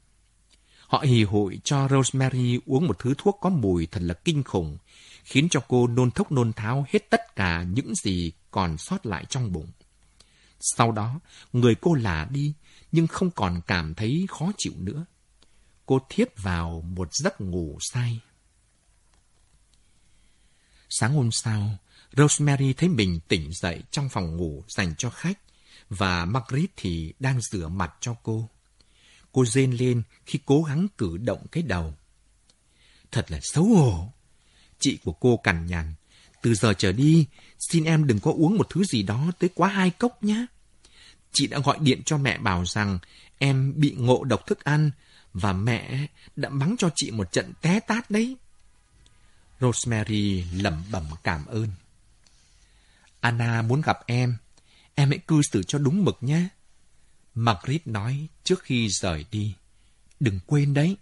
[0.91, 4.79] Họ hì hụi cho Rosemary uống một thứ thuốc có mùi thật là kinh khủng,
[5.25, 9.25] khiến cho cô nôn thốc nôn tháo hết tất cả những gì còn sót lại
[9.29, 9.71] trong bụng.
[10.61, 11.21] Sau đó,
[11.53, 12.53] người cô lả đi,
[12.93, 15.05] nhưng không còn cảm thấy khó chịu nữa.
[15.87, 18.21] Cô thiếp vào một giấc ngủ say.
[20.89, 21.71] Sáng hôm sau,
[22.17, 25.39] Rosemary thấy mình tỉnh dậy trong phòng ngủ dành cho khách
[25.91, 28.49] và Margaret thì đang rửa mặt cho cô.
[29.32, 31.94] Cô rên lên khi cố gắng cử động cái đầu.
[33.12, 34.12] Thật là xấu hổ.
[34.78, 35.94] Chị của cô cằn nhằn.
[36.43, 37.27] Từ giờ trở đi,
[37.59, 40.47] xin em đừng có uống một thứ gì đó tới quá hai cốc nhé.
[41.32, 42.98] Chị đã gọi điện cho mẹ bảo rằng
[43.39, 44.90] em bị ngộ độc thức ăn
[45.32, 48.36] và mẹ đã mắng cho chị một trận té tát đấy.
[49.61, 51.69] Rosemary lẩm bẩm cảm ơn.
[53.20, 54.36] Anna muốn gặp em.
[54.94, 56.48] Em hãy cư xử cho đúng mực nhé.
[57.35, 59.55] Margaret nói trước khi rời đi.
[60.20, 60.97] Đừng quên đấy.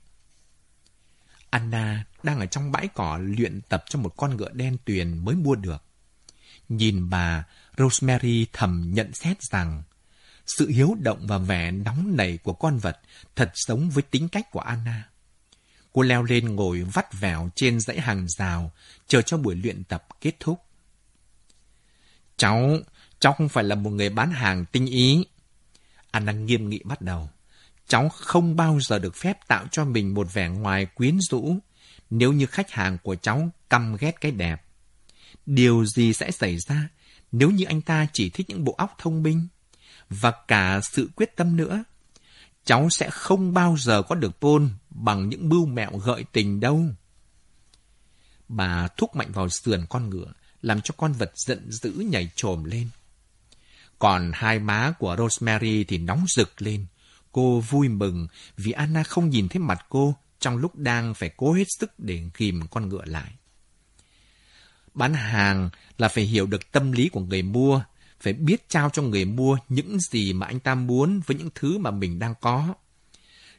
[1.50, 5.34] Anna đang ở trong bãi cỏ luyện tập cho một con ngựa đen tuyền mới
[5.34, 5.82] mua được.
[6.68, 7.44] Nhìn bà,
[7.78, 9.82] Rosemary thầm nhận xét rằng
[10.46, 13.00] sự hiếu động và vẻ nóng nảy của con vật
[13.36, 15.08] thật giống với tính cách của Anna.
[15.92, 18.72] Cô leo lên ngồi vắt vẻo trên dãy hàng rào,
[19.06, 20.60] chờ cho buổi luyện tập kết thúc.
[22.36, 22.78] Cháu,
[23.20, 25.24] cháu không phải là một người bán hàng tinh ý.
[26.18, 27.30] Anna nghiêm nghị bắt đầu.
[27.88, 31.56] Cháu không bao giờ được phép tạo cho mình một vẻ ngoài quyến rũ
[32.10, 34.62] nếu như khách hàng của cháu căm ghét cái đẹp.
[35.46, 36.88] Điều gì sẽ xảy ra
[37.32, 39.48] nếu như anh ta chỉ thích những bộ óc thông minh
[40.10, 41.84] và cả sự quyết tâm nữa?
[42.64, 46.84] Cháu sẽ không bao giờ có được Paul bằng những bưu mẹo gợi tình đâu.
[48.48, 50.32] Bà thúc mạnh vào sườn con ngựa,
[50.62, 52.88] làm cho con vật giận dữ nhảy trồm lên.
[53.98, 56.86] Còn hai má của Rosemary thì nóng rực lên.
[57.32, 58.26] Cô vui mừng
[58.56, 62.22] vì Anna không nhìn thấy mặt cô trong lúc đang phải cố hết sức để
[62.36, 63.32] ghim con ngựa lại.
[64.94, 67.82] Bán hàng là phải hiểu được tâm lý của người mua,
[68.20, 71.78] phải biết trao cho người mua những gì mà anh ta muốn với những thứ
[71.78, 72.74] mà mình đang có.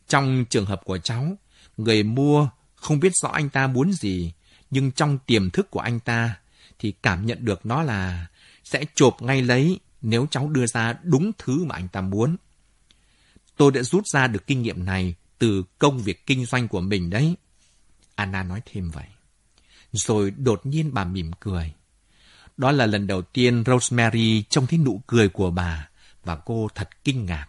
[0.07, 1.38] Trong trường hợp của cháu,
[1.78, 4.34] người mua không biết rõ anh ta muốn gì,
[4.70, 6.36] nhưng trong tiềm thức của anh ta
[6.80, 8.28] thì cảm nhận được nó là
[8.64, 12.35] sẽ chộp ngay lấy nếu cháu đưa ra đúng thứ mà anh ta muốn.
[13.57, 17.09] Tôi đã rút ra được kinh nghiệm này từ công việc kinh doanh của mình
[17.09, 17.35] đấy.
[18.15, 19.07] Anna nói thêm vậy.
[19.91, 21.73] Rồi đột nhiên bà mỉm cười.
[22.57, 25.89] Đó là lần đầu tiên Rosemary trông thấy nụ cười của bà
[26.23, 27.47] và cô thật kinh ngạc.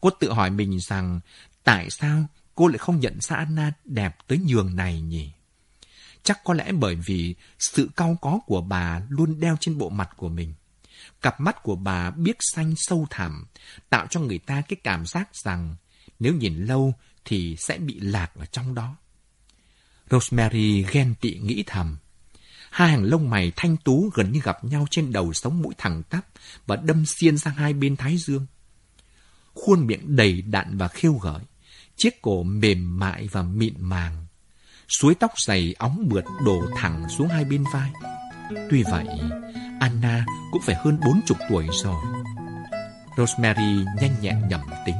[0.00, 1.20] Cô tự hỏi mình rằng
[1.64, 2.24] tại sao
[2.54, 5.30] cô lại không nhận ra Anna đẹp tới nhường này nhỉ?
[6.22, 10.10] Chắc có lẽ bởi vì sự cau có của bà luôn đeo trên bộ mặt
[10.16, 10.54] của mình.
[11.22, 13.46] Cặp mắt của bà biếc xanh sâu thẳm,
[13.90, 15.76] tạo cho người ta cái cảm giác rằng
[16.18, 18.96] nếu nhìn lâu thì sẽ bị lạc ở trong đó.
[20.10, 21.96] Rosemary ghen tị nghĩ thầm.
[22.70, 26.02] Hai hàng lông mày thanh tú gần như gặp nhau trên đầu sống mũi thẳng
[26.02, 26.26] tắp
[26.66, 28.46] và đâm xiên sang hai bên thái dương.
[29.54, 31.42] Khuôn miệng đầy đặn và khiêu gợi,
[31.96, 34.26] chiếc cổ mềm mại và mịn màng.
[34.88, 37.90] Suối tóc dày óng mượt đổ thẳng xuống hai bên vai.
[38.70, 39.06] Tuy vậy,
[39.80, 42.04] Anna cũng phải hơn bốn chục tuổi rồi.
[43.16, 44.94] Rosemary nhanh nhẹn nhầm tính.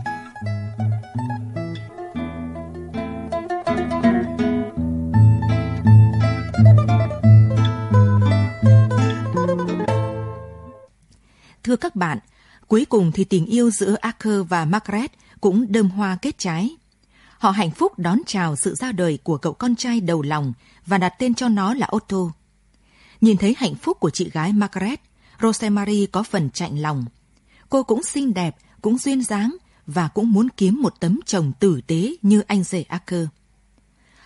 [11.65, 12.19] Thưa các bạn,
[12.69, 16.77] cuối cùng thì tình yêu giữa Arthur và Margaret cũng đơm hoa kết trái.
[17.39, 20.53] Họ hạnh phúc đón chào sự ra đời của cậu con trai đầu lòng
[20.87, 22.38] và đặt tên cho nó là Otto.
[23.21, 25.01] Nhìn thấy hạnh phúc của chị gái Margaret,
[25.43, 27.05] Rosemary có phần chạnh lòng.
[27.69, 31.81] Cô cũng xinh đẹp, cũng duyên dáng và cũng muốn kiếm một tấm chồng tử
[31.87, 33.27] tế như anh rể Acker.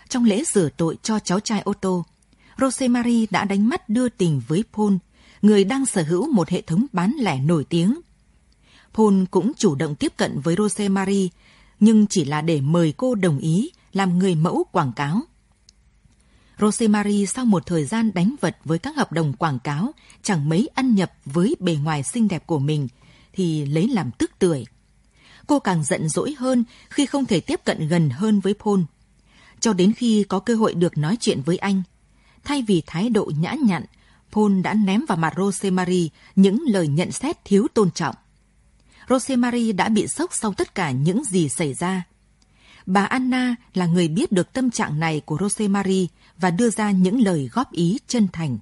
[0.09, 2.03] trong lễ rửa tội cho cháu trai Otto,
[2.61, 4.95] Rosemary đã đánh mắt đưa tình với Paul,
[5.43, 8.01] người đang sở hữu một hệ thống bán lẻ nổi tiếng.
[8.95, 11.31] Paul cũng chủ động tiếp cận với Rosemary,
[11.81, 15.21] nhưng chỉ là để mời cô đồng ý làm người mẫu quảng cáo.
[16.59, 19.93] Rosemary sau một thời gian đánh vật với các hợp đồng quảng cáo
[20.23, 22.89] chẳng mấy ăn nhập với bề ngoài xinh đẹp của mình
[23.33, 24.65] thì lấy làm tức tưởi.
[25.47, 28.81] Cô càng giận dỗi hơn khi không thể tiếp cận gần hơn với Paul.
[29.61, 31.83] Cho đến khi có cơ hội được nói chuyện với anh,
[32.45, 33.85] thay vì thái độ nhã nhặn,
[34.33, 38.15] Paul đã ném vào mặt Rosemary những lời nhận xét thiếu tôn trọng.
[39.09, 42.03] Rosemary đã bị sốc sau tất cả những gì xảy ra.
[42.87, 47.21] Bà Anna là người biết được tâm trạng này của Rosemary và đưa ra những
[47.21, 48.59] lời góp ý chân thành.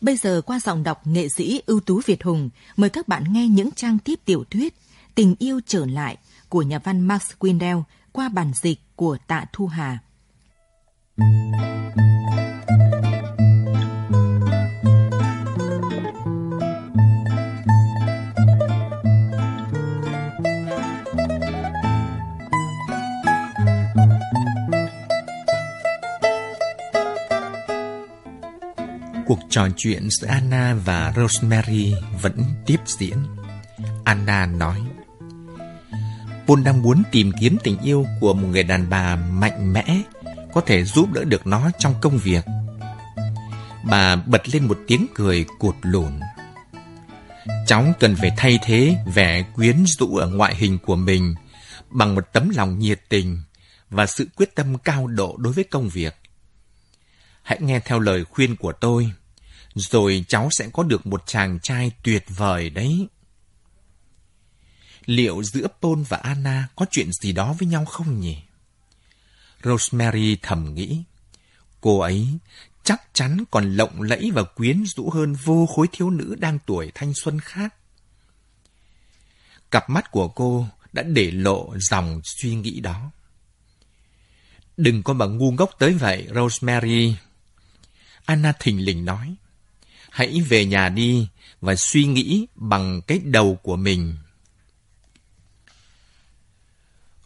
[0.00, 3.48] Bây giờ qua giọng đọc nghệ sĩ ưu tú Việt Hùng, mời các bạn nghe
[3.48, 4.74] những trang tiếp tiểu thuyết
[5.14, 6.16] Tình yêu trở lại
[6.48, 9.98] của nhà văn Max Windell qua bản dịch của Tạ Thu Hà.
[29.26, 33.16] Cuộc trò chuyện giữa Anna và Rosemary vẫn tiếp diễn.
[34.04, 34.80] Anna nói,
[36.46, 40.02] Paul đang muốn tìm kiếm tình yêu của một người đàn bà mạnh mẽ,
[40.54, 42.44] có thể giúp đỡ được nó trong công việc.
[43.84, 46.20] Bà bật lên một tiếng cười cuột lùn.
[47.66, 51.34] Cháu cần phải thay thế vẻ quyến rũ ở ngoại hình của mình
[51.90, 53.42] bằng một tấm lòng nhiệt tình
[53.90, 56.14] và sự quyết tâm cao độ đối với công việc.
[57.44, 59.12] Hãy nghe theo lời khuyên của tôi,
[59.74, 63.08] rồi cháu sẽ có được một chàng trai tuyệt vời đấy.
[65.06, 68.38] Liệu giữa Paul và Anna có chuyện gì đó với nhau không nhỉ?
[69.62, 71.02] Rosemary thầm nghĩ.
[71.80, 72.28] Cô ấy
[72.84, 76.92] chắc chắn còn lộng lẫy và quyến rũ hơn vô khối thiếu nữ đang tuổi
[76.94, 77.74] thanh xuân khác.
[79.70, 83.10] Cặp mắt của cô đã để lộ dòng suy nghĩ đó.
[84.76, 87.16] Đừng có mà ngu ngốc tới vậy, Rosemary.
[88.24, 89.34] Anna thình lình nói.
[90.10, 91.28] Hãy về nhà đi
[91.60, 94.16] và suy nghĩ bằng cái đầu của mình.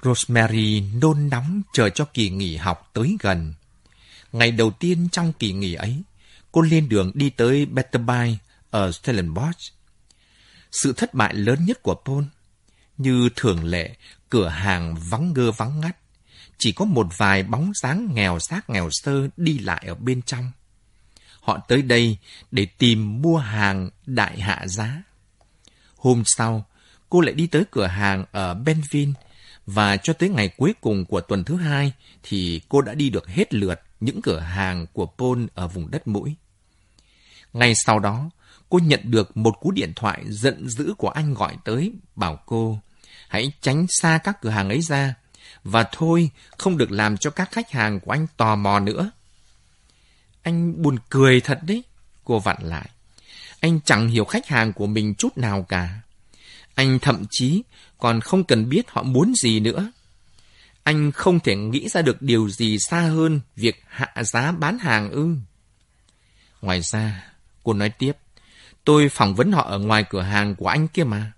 [0.02, 3.54] Rosemary nôn nóng chờ cho kỳ nghỉ học tới gần.
[4.32, 6.02] Ngày đầu tiên trong kỳ nghỉ ấy,
[6.52, 8.38] cô lên đường đi tới Betterby
[8.70, 9.72] ở Stellenbosch.
[10.72, 12.24] Sự thất bại lớn nhất của Paul,
[12.98, 13.96] như thường lệ,
[14.28, 15.96] cửa hàng vắng ngơ vắng ngắt,
[16.58, 20.52] chỉ có một vài bóng dáng nghèo xác nghèo sơ đi lại ở bên trong.
[21.40, 22.18] Họ tới đây
[22.50, 25.02] để tìm mua hàng đại hạ giá.
[25.96, 26.64] Hôm sau,
[27.08, 29.12] cô lại đi tới cửa hàng ở Benvin
[29.66, 31.92] và cho tới ngày cuối cùng của tuần thứ hai
[32.22, 36.08] thì cô đã đi được hết lượt những cửa hàng của Paul ở vùng đất
[36.08, 36.34] mũi.
[37.52, 38.30] Ngay sau đó,
[38.68, 42.78] cô nhận được một cú điện thoại giận dữ của anh gọi tới bảo cô
[43.28, 45.14] hãy tránh xa các cửa hàng ấy ra
[45.64, 49.10] và thôi không được làm cho các khách hàng của anh tò mò nữa.
[50.48, 51.82] Anh buồn cười thật đấy,
[52.24, 52.90] cô vặn lại.
[53.60, 56.00] Anh chẳng hiểu khách hàng của mình chút nào cả.
[56.74, 57.62] Anh thậm chí
[57.98, 59.92] còn không cần biết họ muốn gì nữa.
[60.82, 65.10] Anh không thể nghĩ ra được điều gì xa hơn việc hạ giá bán hàng
[65.10, 65.34] ư.
[66.60, 67.32] Ngoài ra,
[67.64, 68.12] cô nói tiếp,
[68.84, 71.32] tôi phỏng vấn họ ở ngoài cửa hàng của anh kia mà.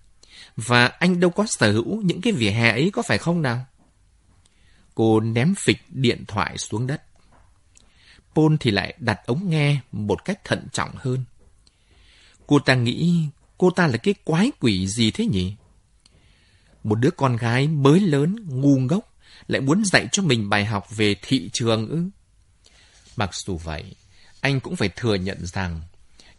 [0.57, 3.67] Và anh đâu có sở hữu những cái vỉa hè ấy có phải không nào?
[4.95, 7.03] Cô ném phịch điện thoại xuống đất.
[8.35, 11.25] Paul thì lại đặt ống nghe một cách thận trọng hơn.
[12.47, 13.25] Cô ta nghĩ
[13.59, 15.55] cô ta là cái quái quỷ gì thế nhỉ?
[16.85, 19.15] Một đứa con gái mới lớn, ngu ngốc,
[19.47, 22.05] lại muốn dạy cho mình bài học về thị trường ư?
[23.17, 23.95] Mặc dù vậy,
[24.41, 25.81] anh cũng phải thừa nhận rằng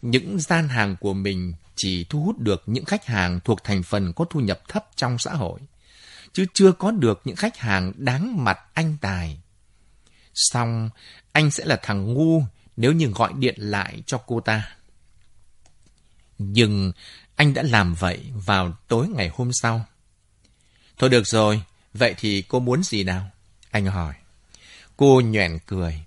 [0.02, 4.14] những gian hàng của mình chỉ thu hút được những khách hàng thuộc thành phần
[4.14, 5.60] có thu nhập thấp trong xã hội,
[6.34, 9.42] chứ chưa có được những khách hàng đáng mặt anh tài.
[10.34, 10.90] Xong,
[11.32, 12.44] anh sẽ là thằng ngu
[12.78, 14.76] nếu như gọi điện lại cho cô ta.
[16.38, 16.92] Nhưng
[17.36, 19.86] anh đã làm vậy vào tối ngày hôm sau.
[20.98, 21.62] Thôi được rồi,
[21.94, 23.30] vậy thì cô muốn gì nào?
[23.72, 24.14] Anh hỏi.
[24.98, 26.04] Cô nhoẻn cười.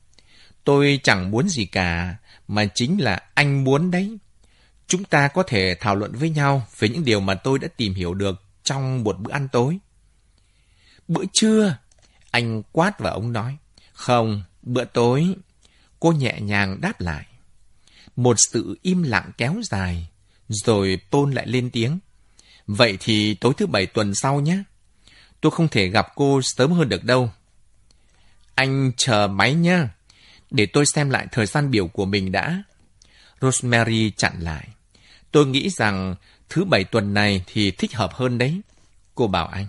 [0.65, 2.17] Tôi chẳng muốn gì cả,
[2.49, 4.19] mà chính là anh muốn đấy.
[4.87, 7.95] Chúng ta có thể thảo luận với nhau về những điều mà tôi đã tìm
[7.95, 9.79] hiểu được trong một bữa ăn tối.
[11.09, 11.77] Bữa trưa,
[12.31, 13.57] anh quát và ông nói.
[13.95, 15.35] Không, bữa tối.
[16.01, 17.27] Cô nhẹ nhàng đáp lại.
[18.17, 20.09] Một sự im lặng kéo dài,
[20.49, 21.99] rồi Paul lại lên tiếng.
[22.67, 24.63] Vậy thì tối thứ bảy tuần sau nhé.
[25.41, 27.31] Tôi không thể gặp cô sớm hơn được đâu.
[28.55, 29.89] Anh chờ máy nhá.
[30.51, 32.63] Để tôi xem lại thời gian biểu của mình đã.
[33.41, 34.69] Rosemary chặn lại.
[35.31, 36.15] Tôi nghĩ rằng
[36.49, 38.61] thứ bảy tuần này thì thích hợp hơn đấy.
[39.15, 39.67] Cô bảo anh.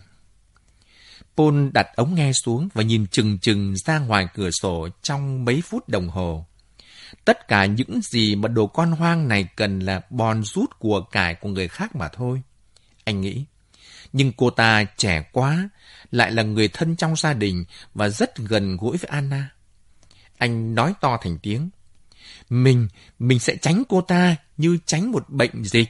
[1.37, 5.61] Paul đặt ống nghe xuống và nhìn chừng chừng ra ngoài cửa sổ trong mấy
[5.61, 6.45] phút đồng hồ.
[7.25, 11.35] Tất cả những gì mà đồ con hoang này cần là bòn rút của cải
[11.35, 12.41] của người khác mà thôi.
[13.03, 13.45] Anh nghĩ.
[14.13, 15.69] Nhưng cô ta trẻ quá,
[16.11, 19.49] lại là người thân trong gia đình và rất gần gũi với Anna.
[20.37, 21.69] Anh nói to thành tiếng.
[22.49, 22.87] Mình,
[23.19, 25.89] mình sẽ tránh cô ta như tránh một bệnh dịch.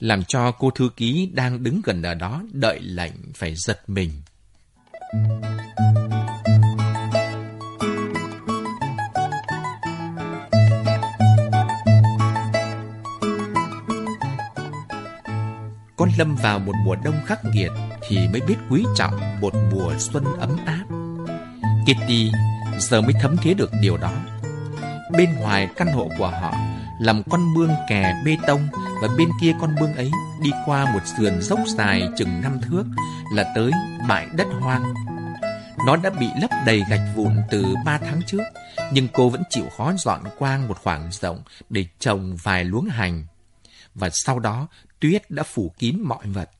[0.00, 4.10] Làm cho cô thư ký đang đứng gần ở đó đợi lệnh phải giật mình.
[15.96, 17.70] Con lâm vào một mùa đông khắc nghiệt
[18.08, 20.84] thì mới biết quý trọng một mùa xuân ấm áp.
[21.82, 22.32] Kitty
[22.78, 24.12] giờ mới thấm thía được điều đó.
[25.12, 26.54] Bên ngoài căn hộ của họ
[27.00, 28.68] làm con mương kè bê tông
[29.02, 30.10] và bên kia con mương ấy
[30.42, 32.84] đi qua một sườn dốc dài chừng năm thước
[33.32, 33.70] là tới
[34.08, 34.94] bãi đất hoang.
[35.86, 38.42] Nó đã bị lấp đầy gạch vụn từ ba tháng trước,
[38.92, 43.26] nhưng cô vẫn chịu khó dọn quang một khoảng rộng để trồng vài luống hành.
[43.94, 44.68] Và sau đó,
[45.00, 46.50] tuyết đã phủ kín mọi vật.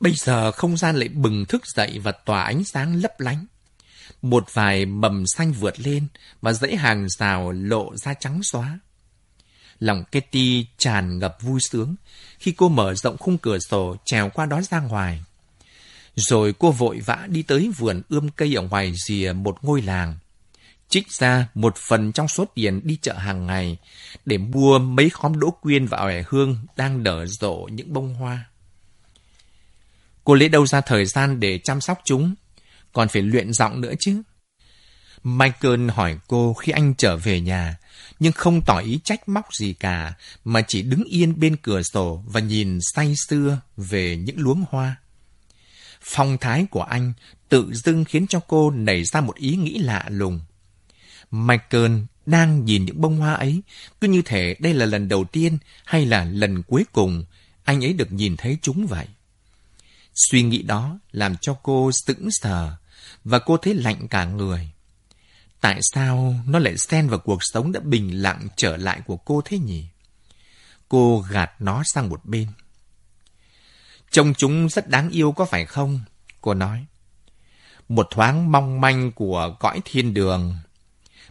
[0.00, 3.46] Bây giờ không gian lại bừng thức dậy và tỏa ánh sáng lấp lánh.
[4.22, 6.06] Một vài mầm xanh vượt lên
[6.40, 8.78] và dãy hàng rào lộ ra trắng xóa.
[9.82, 11.94] Lòng Kitty tràn ngập vui sướng
[12.38, 15.22] khi cô mở rộng khung cửa sổ trèo qua đó ra ngoài.
[16.16, 20.16] Rồi cô vội vã đi tới vườn ươm cây ở ngoài rìa một ngôi làng.
[20.88, 23.76] Trích ra một phần trong số tiền đi chợ hàng ngày
[24.24, 28.44] để mua mấy khóm đỗ quyên và ỏi hương đang nở rộ những bông hoa.
[30.24, 32.34] Cô lấy đâu ra thời gian để chăm sóc chúng,
[32.92, 34.22] còn phải luyện giọng nữa chứ.
[35.24, 37.78] Michael hỏi cô khi anh trở về nhà,
[38.20, 42.22] nhưng không tỏ ý trách móc gì cả, mà chỉ đứng yên bên cửa sổ
[42.26, 44.96] và nhìn say sưa về những luống hoa.
[46.00, 47.12] Phong thái của anh
[47.48, 50.40] tự dưng khiến cho cô nảy ra một ý nghĩ lạ lùng.
[51.30, 51.92] Michael
[52.26, 53.62] đang nhìn những bông hoa ấy,
[54.00, 57.24] cứ như thể đây là lần đầu tiên hay là lần cuối cùng
[57.64, 59.06] anh ấy được nhìn thấy chúng vậy.
[60.14, 62.76] Suy nghĩ đó làm cho cô sững sờ
[63.24, 64.70] và cô thấy lạnh cả người.
[65.62, 69.42] Tại sao nó lại xen vào cuộc sống đã bình lặng trở lại của cô
[69.44, 69.86] thế nhỉ?
[70.88, 72.48] Cô gạt nó sang một bên.
[74.10, 76.00] Trông chúng rất đáng yêu có phải không?
[76.40, 76.86] Cô nói.
[77.88, 80.56] Một thoáng mong manh của cõi thiên đường.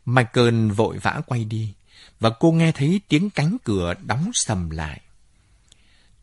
[0.05, 1.73] Michael vội vã quay đi,
[2.19, 5.01] và cô nghe thấy tiếng cánh cửa đóng sầm lại.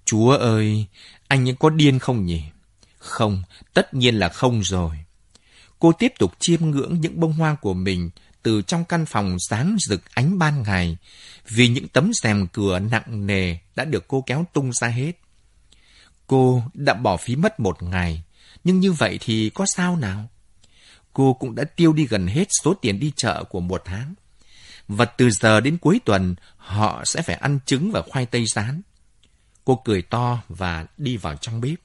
[0.05, 0.87] Chúa ơi,
[1.29, 2.43] anh có điên không nhỉ?
[2.99, 3.43] Không,
[3.75, 4.97] tất nhiên là không rồi.
[5.79, 8.11] Cô tiếp tục chiêm ngưỡng những bông hoa của mình
[8.43, 10.97] từ trong căn phòng sáng rực ánh ban ngày,
[11.49, 15.13] vì những tấm rèm cửa nặng nề đã được cô kéo tung ra hết.
[16.27, 18.23] Cô đã bỏ phí mất một ngày,
[18.65, 20.29] nhưng như vậy thì có sao nào?
[21.13, 24.15] Cô cũng đã tiêu đi gần hết số tiền đi chợ của một tháng.
[24.89, 28.83] Và từ giờ đến cuối tuần, họ sẽ phải ăn trứng và khoai tây rán.
[29.65, 31.79] Cô cười to và đi vào trong bếp.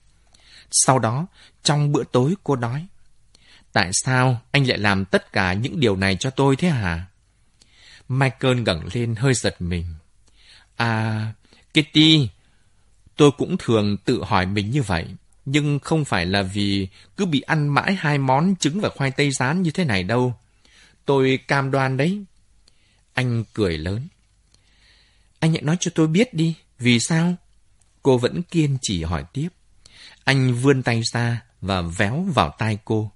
[0.72, 1.28] Sau đó,
[1.64, 2.88] trong bữa tối cô nói,
[3.74, 7.06] Tại sao anh lại làm tất cả những điều này cho tôi thế hả?
[8.10, 9.86] Michael ngẩng lên hơi giật mình.
[10.76, 11.34] À,
[11.72, 12.30] Kitty,
[13.16, 15.06] tôi cũng thường tự hỏi mình như vậy.
[15.46, 16.88] Nhưng không phải là vì
[17.18, 20.36] cứ bị ăn mãi hai món trứng và khoai tây rán như thế này đâu.
[21.06, 22.24] Tôi cam đoan đấy.
[23.14, 24.08] Anh cười lớn.
[25.40, 27.36] Anh hãy nói cho tôi biết đi, vì sao?
[28.04, 29.50] Cô vẫn kiên trì hỏi tiếp.
[30.24, 33.12] Anh vươn tay ra và véo vào tai cô.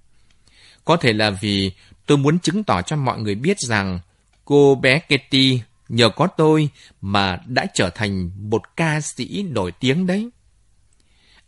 [0.88, 1.72] Có thể là vì
[2.06, 4.00] tôi muốn chứng tỏ cho mọi người biết rằng
[4.44, 5.58] cô bé Katie
[5.88, 6.68] nhờ có tôi
[7.00, 10.28] mà đã trở thành một ca sĩ nổi tiếng đấy.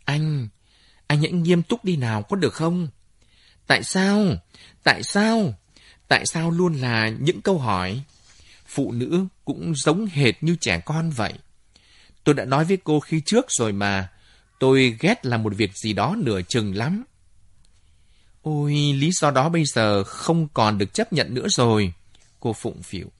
[0.04, 0.48] Anh,
[1.06, 2.88] anh hãy nghiêm túc đi nào có được không?
[3.66, 4.24] Tại sao?
[4.82, 5.54] Tại sao?
[6.08, 8.02] Tại sao luôn là những câu hỏi?
[8.66, 11.32] Phụ nữ cũng giống hệt như trẻ con vậy.
[12.24, 14.08] Tôi đã nói với cô khi trước rồi mà,
[14.58, 17.04] tôi ghét làm một việc gì đó nửa chừng lắm.
[18.42, 21.92] Ôi, lý do đó bây giờ không còn được chấp nhận nữa rồi.
[22.40, 23.10] Cô phụng phịu.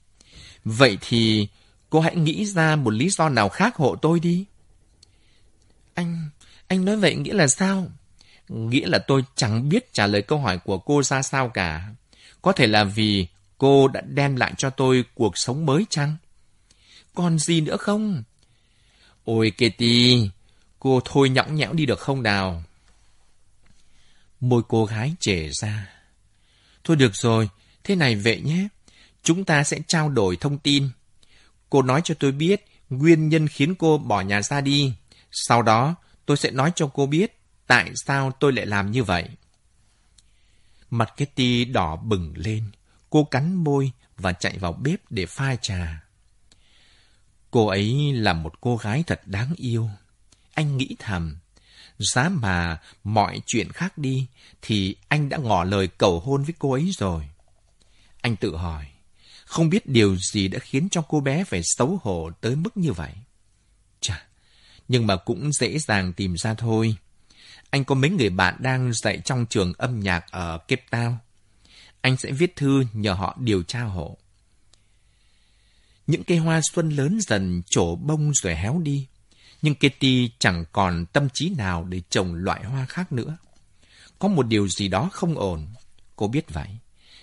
[0.65, 1.47] Vậy thì
[1.89, 4.45] cô hãy nghĩ ra một lý do nào khác hộ tôi đi.
[5.93, 6.29] Anh,
[6.67, 7.87] anh nói vậy nghĩa là sao?
[8.49, 11.89] Nghĩa là tôi chẳng biết trả lời câu hỏi của cô ra sao cả.
[12.41, 13.27] Có thể là vì
[13.57, 16.15] cô đã đem lại cho tôi cuộc sống mới chăng?
[17.13, 18.23] Còn gì nữa không?
[19.25, 20.29] Ôi Katie,
[20.79, 22.63] cô thôi nhõng nhẽo đi được không nào?
[24.41, 25.89] Môi cô gái trề ra.
[26.83, 27.49] Thôi được rồi,
[27.83, 28.67] thế này vậy nhé.
[29.23, 30.89] Chúng ta sẽ trao đổi thông tin.
[31.69, 34.93] Cô nói cho tôi biết nguyên nhân khiến cô bỏ nhà ra đi.
[35.31, 35.95] Sau đó,
[36.25, 37.37] tôi sẽ nói cho cô biết
[37.67, 39.29] tại sao tôi lại làm như vậy.
[40.89, 42.63] Mặt Kitty đỏ bừng lên.
[43.09, 46.03] Cô cắn môi và chạy vào bếp để pha trà.
[47.51, 49.89] Cô ấy là một cô gái thật đáng yêu.
[50.53, 51.37] Anh nghĩ thầm,
[52.13, 54.27] giá mà mọi chuyện khác đi
[54.61, 57.23] thì anh đã ngỏ lời cầu hôn với cô ấy rồi.
[58.21, 58.85] Anh tự hỏi,
[59.45, 62.91] không biết điều gì đã khiến cho cô bé phải xấu hổ tới mức như
[62.91, 63.11] vậy.
[64.01, 64.23] Chà,
[64.87, 66.95] nhưng mà cũng dễ dàng tìm ra thôi.
[67.69, 71.15] Anh có mấy người bạn đang dạy trong trường âm nhạc ở Cape Town.
[72.01, 74.17] Anh sẽ viết thư nhờ họ điều tra hộ.
[76.07, 79.07] Những cây hoa xuân lớn dần trổ bông rồi héo đi.
[79.61, 83.37] Nhưng Kitty chẳng còn tâm trí nào để trồng loại hoa khác nữa.
[84.19, 85.67] Có một điều gì đó không ổn.
[86.15, 86.67] Cô biết vậy.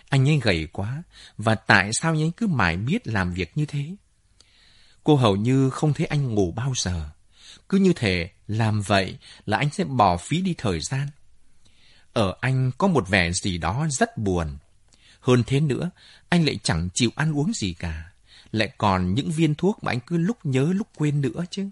[0.09, 1.02] Anh ấy gầy quá.
[1.39, 3.97] Và tại sao anh ấy cứ mãi biết làm việc như thế?
[5.05, 7.10] Cô hầu như không thấy anh ngủ bao giờ.
[7.69, 11.09] Cứ như thể làm vậy là anh sẽ bỏ phí đi thời gian.
[12.12, 14.59] Ở anh có một vẻ gì đó rất buồn.
[15.20, 15.90] Hơn thế nữa,
[16.28, 18.10] anh lại chẳng chịu ăn uống gì cả.
[18.52, 21.69] Lại còn những viên thuốc mà anh cứ lúc nhớ lúc quên nữa chứ.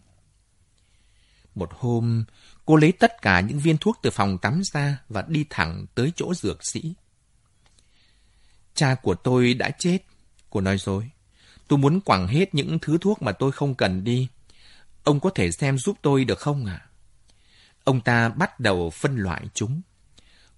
[1.57, 2.25] Một hôm,
[2.65, 6.13] cô lấy tất cả những viên thuốc từ phòng tắm ra và đi thẳng tới
[6.17, 6.95] chỗ dược sĩ.
[8.75, 9.99] Cha của tôi đã chết,
[10.51, 11.11] cô nói dối.
[11.69, 14.29] Tôi muốn quẳng hết những thứ thuốc mà tôi không cần đi.
[15.05, 16.81] Ông có thể xem giúp tôi được không ạ?
[16.83, 16.87] À?
[17.85, 19.81] Ông ta bắt đầu phân loại chúng.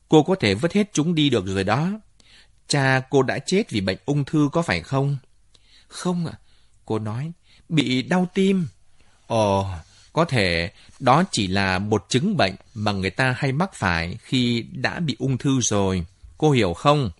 [0.08, 1.90] Cô có thể vứt hết chúng đi được rồi đó.
[2.68, 5.16] Cha cô đã chết vì bệnh ung thư có phải không?
[5.88, 6.32] Không ạ.
[6.34, 6.40] À,
[6.84, 7.32] cô nói,
[7.68, 8.68] bị đau tim.
[9.26, 9.70] Ồ,
[10.18, 10.70] có thể
[11.00, 15.16] đó chỉ là một chứng bệnh mà người ta hay mắc phải khi đã bị
[15.18, 16.06] ung thư rồi.
[16.38, 17.10] Cô hiểu không?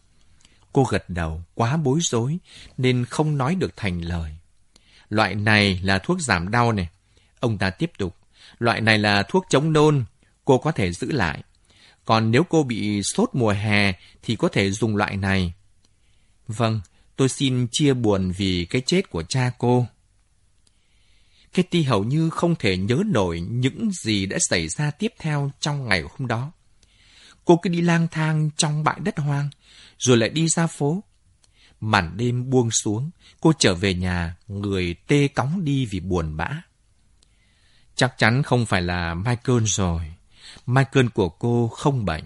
[0.73, 2.39] Cô gật đầu, quá bối rối,
[2.79, 4.31] nên không nói được thành lời.
[5.09, 6.89] Loại này là thuốc giảm đau này.
[7.41, 8.16] Ông ta tiếp tục.
[8.59, 10.05] Loại này là thuốc chống nôn,
[10.45, 11.43] cô có thể giữ lại.
[12.05, 13.93] Còn nếu cô bị sốt mùa hè
[14.23, 15.53] thì có thể dùng loại này.
[16.49, 16.81] Vâng,
[17.16, 19.87] tôi xin chia buồn vì cái chết của cha cô.
[21.53, 25.89] Katie hầu như không thể nhớ nổi những gì đã xảy ra tiếp theo trong
[25.89, 26.53] ngày hôm đó.
[27.45, 29.51] Cô cứ đi lang thang trong bãi đất hoang,
[29.99, 31.05] rồi lại đi ra phố.
[31.81, 33.11] Màn đêm buông xuống,
[33.41, 36.49] cô trở về nhà, người tê cóng đi vì buồn bã.
[37.95, 40.03] Chắc chắn không phải là Michael rồi.
[40.66, 42.25] Michael của cô không bệnh.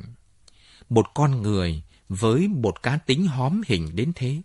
[0.88, 4.42] Một con người với một cá tính hóm hình đến thế,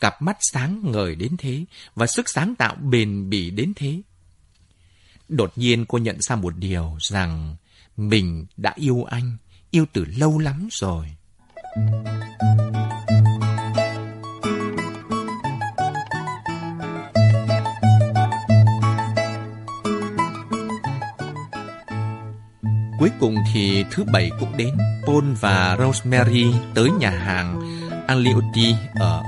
[0.00, 4.02] cặp mắt sáng ngời đến thế và sức sáng tạo bền bỉ đến thế.
[5.28, 7.56] Đột nhiên cô nhận ra một điều rằng
[7.96, 9.36] mình đã yêu anh,
[9.70, 11.06] yêu từ lâu lắm rồi.
[22.98, 24.76] Cuối cùng thì thứ bảy cũng đến.
[25.06, 27.60] Paul và Rosemary tới nhà hàng
[28.06, 29.22] Aliotti ở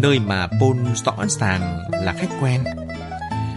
[0.00, 2.64] nơi mà Paul rõ ràng là khách quen.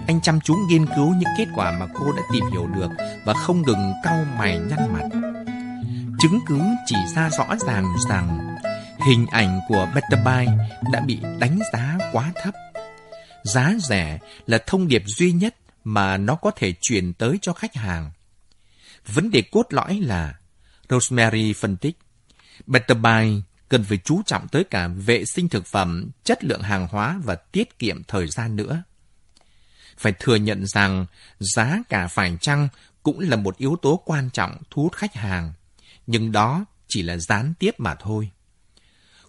[0.07, 2.89] Anh chăm chú nghiên cứu những kết quả mà cô đã tìm hiểu được
[3.25, 5.09] và không ngừng cau mày nhăn mặt.
[6.19, 8.55] Chứng cứ chỉ ra rõ ràng rằng
[9.07, 10.51] hình ảnh của Betterby
[10.91, 12.53] đã bị đánh giá quá thấp.
[13.43, 17.75] Giá rẻ là thông điệp duy nhất mà nó có thể truyền tới cho khách
[17.75, 18.11] hàng.
[19.07, 20.33] Vấn đề cốt lõi là
[20.89, 21.97] Rosemary phân tích,
[22.65, 27.19] Betterby cần phải chú trọng tới cả vệ sinh thực phẩm, chất lượng hàng hóa
[27.23, 28.83] và tiết kiệm thời gian nữa.
[29.97, 31.05] Phải thừa nhận rằng
[31.39, 32.67] giá cả phải chăng
[33.03, 35.53] cũng là một yếu tố quan trọng thu hút khách hàng,
[36.07, 38.29] nhưng đó chỉ là gián tiếp mà thôi.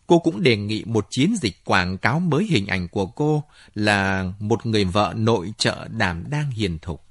[0.06, 3.44] Cô cũng đề nghị một chiến dịch quảng cáo mới hình ảnh của cô
[3.74, 7.02] là một người vợ nội trợ đảm đang hiền thục.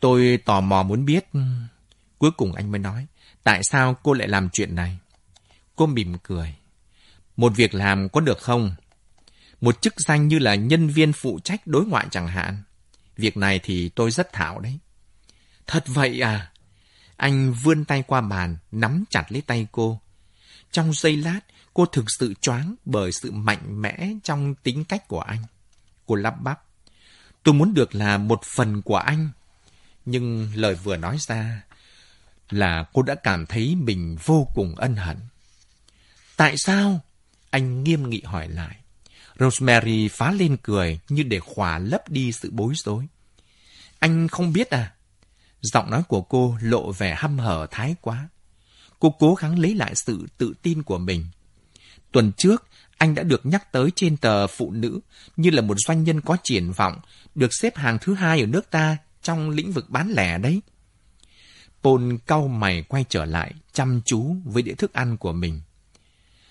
[0.00, 1.24] Tôi tò mò muốn biết.
[2.18, 3.06] Cuối cùng anh mới nói,
[3.42, 4.98] tại sao cô lại làm chuyện này?
[5.76, 6.54] Cô mỉm cười.
[7.36, 8.74] Một việc làm có được không?
[9.60, 12.62] Một chức danh như là nhân viên phụ trách đối ngoại chẳng hạn.
[13.16, 14.78] Việc này thì tôi rất thạo đấy.
[15.66, 16.52] Thật vậy à?
[17.16, 20.00] Anh vươn tay qua bàn, nắm chặt lấy tay cô.
[20.72, 21.40] Trong giây lát,
[21.74, 25.42] cô thực sự choáng bởi sự mạnh mẽ trong tính cách của anh.
[26.06, 26.62] Cô lắp bắp.
[27.42, 29.30] Tôi muốn được là một phần của anh.
[30.04, 31.62] Nhưng lời vừa nói ra
[32.50, 35.16] là cô đã cảm thấy mình vô cùng ân hận.
[36.36, 37.00] Tại sao?
[37.50, 38.76] Anh nghiêm nghị hỏi lại.
[39.40, 43.06] Rosemary phá lên cười như để khỏa lấp đi sự bối rối.
[43.98, 44.92] Anh không biết à?
[45.60, 48.28] Giọng nói của cô lộ vẻ hăm hở thái quá.
[48.98, 51.26] Cô cố gắng lấy lại sự tự tin của mình.
[52.12, 52.66] Tuần trước,
[52.98, 55.00] anh đã được nhắc tới trên tờ Phụ Nữ
[55.36, 57.00] như là một doanh nhân có triển vọng,
[57.34, 60.60] được xếp hàng thứ hai ở nước ta trong lĩnh vực bán lẻ đấy.
[61.82, 65.60] Paul cau mày quay trở lại, chăm chú với đĩa thức ăn của mình.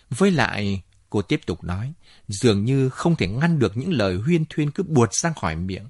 [0.10, 1.94] Với lại, cô tiếp tục nói,
[2.28, 5.88] dường như không thể ngăn được những lời huyên thuyên cứ buột ra khỏi miệng.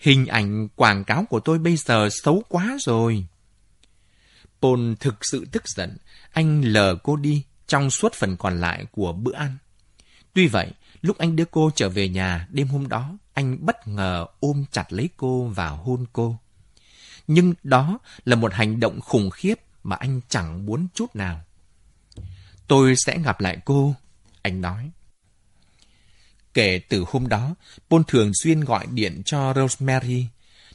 [0.00, 3.26] Hình ảnh quảng cáo của tôi bây giờ xấu quá rồi.
[4.62, 5.96] Paul thực sự tức giận,
[6.32, 9.56] anh lờ cô đi trong suốt phần còn lại của bữa ăn.
[10.32, 10.70] Tuy vậy,
[11.02, 14.92] lúc anh đưa cô trở về nhà đêm hôm đó, anh bất ngờ ôm chặt
[14.92, 16.38] lấy cô và hôn cô.
[17.26, 21.40] Nhưng đó là một hành động khủng khiếp mà anh chẳng muốn chút nào.
[22.68, 23.94] Tôi sẽ gặp lại cô,
[24.46, 24.90] anh nói.
[26.54, 27.54] Kể từ hôm đó,
[27.90, 30.26] Paul thường xuyên gọi điện cho Rosemary,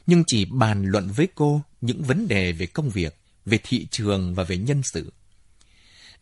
[0.08, 4.36] nhưng chỉ bàn luận với cô những vấn đề về công việc, về thị trường
[4.36, 5.14] và về nhân sự.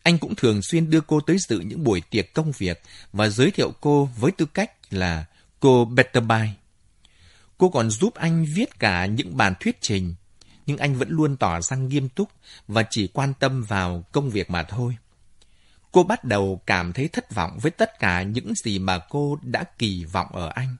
[0.03, 2.81] Anh cũng thường xuyên đưa cô tới dự những buổi tiệc công việc
[3.13, 5.25] và giới thiệu cô với tư cách là
[5.59, 6.49] cô Betterby.
[7.57, 10.15] Cô còn giúp anh viết cả những bản thuyết trình,
[10.65, 12.29] nhưng anh vẫn luôn tỏ ra nghiêm túc
[12.67, 14.97] và chỉ quan tâm vào công việc mà thôi.
[15.91, 19.63] Cô bắt đầu cảm thấy thất vọng với tất cả những gì mà cô đã
[19.77, 20.75] kỳ vọng ở anh.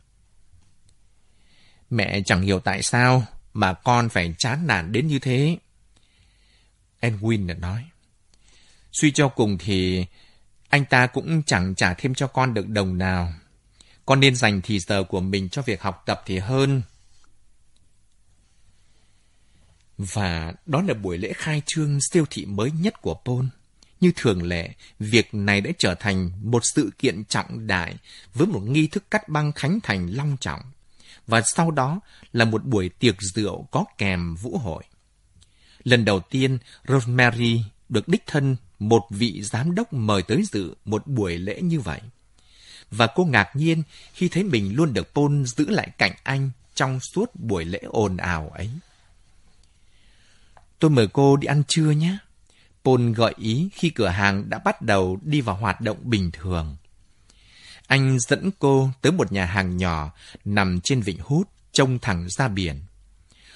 [1.90, 3.24] Mẹ chẳng hiểu tại sao
[3.54, 5.58] mà con phải chán nản đến như thế.
[7.02, 7.86] Edwin nói.
[8.92, 10.06] Suy cho cùng thì
[10.70, 13.34] anh ta cũng chẳng trả thêm cho con được đồng nào.
[14.06, 16.82] Con nên dành thì giờ của mình cho việc học tập thì hơn.
[19.98, 23.46] Và đó là buổi lễ khai trương siêu thị mới nhất của Paul.
[24.02, 24.70] Như thường lệ,
[25.00, 27.96] việc này đã trở thành một sự kiện trọng đại
[28.34, 30.62] với một nghi thức cắt băng khánh thành long trọng.
[31.28, 32.00] Và sau đó
[32.34, 34.84] là một buổi tiệc rượu có kèm vũ hội.
[35.84, 36.58] Lần đầu tiên,
[36.88, 41.80] Rosemary được đích thân một vị giám đốc mời tới dự một buổi lễ như
[41.80, 42.02] vậy.
[42.92, 47.00] Và cô ngạc nhiên khi thấy mình luôn được Paul giữ lại cạnh anh trong
[47.00, 48.70] suốt buổi lễ ồn ào ấy.
[50.80, 52.18] Tôi mời cô đi ăn trưa nhé.
[52.86, 56.78] Paul gợi ý khi cửa hàng đã bắt đầu đi vào hoạt động bình thường.
[57.88, 60.12] Anh dẫn cô tới một nhà hàng nhỏ
[60.46, 62.80] nằm trên vịnh hút, trông thẳng ra biển.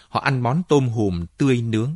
[0.10, 1.96] Họ ăn món tôm hùm tươi nướng.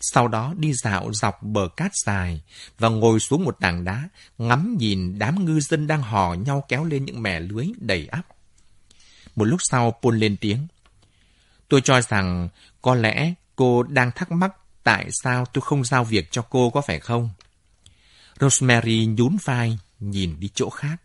[0.00, 2.42] Sau đó đi dạo dọc bờ cát dài
[2.78, 4.08] và ngồi xuống một tảng đá,
[4.38, 8.26] ngắm nhìn đám ngư dân đang hò nhau kéo lên những mẻ lưới đầy ắp.
[9.36, 10.66] Một lúc sau Paul lên tiếng.
[11.68, 12.48] Tôi cho rằng
[12.82, 14.52] có lẽ cô đang thắc mắc
[14.82, 17.30] tại sao tôi không giao việc cho cô có phải không?
[18.40, 20.96] Rosemary nhún vai, nhìn đi chỗ khác.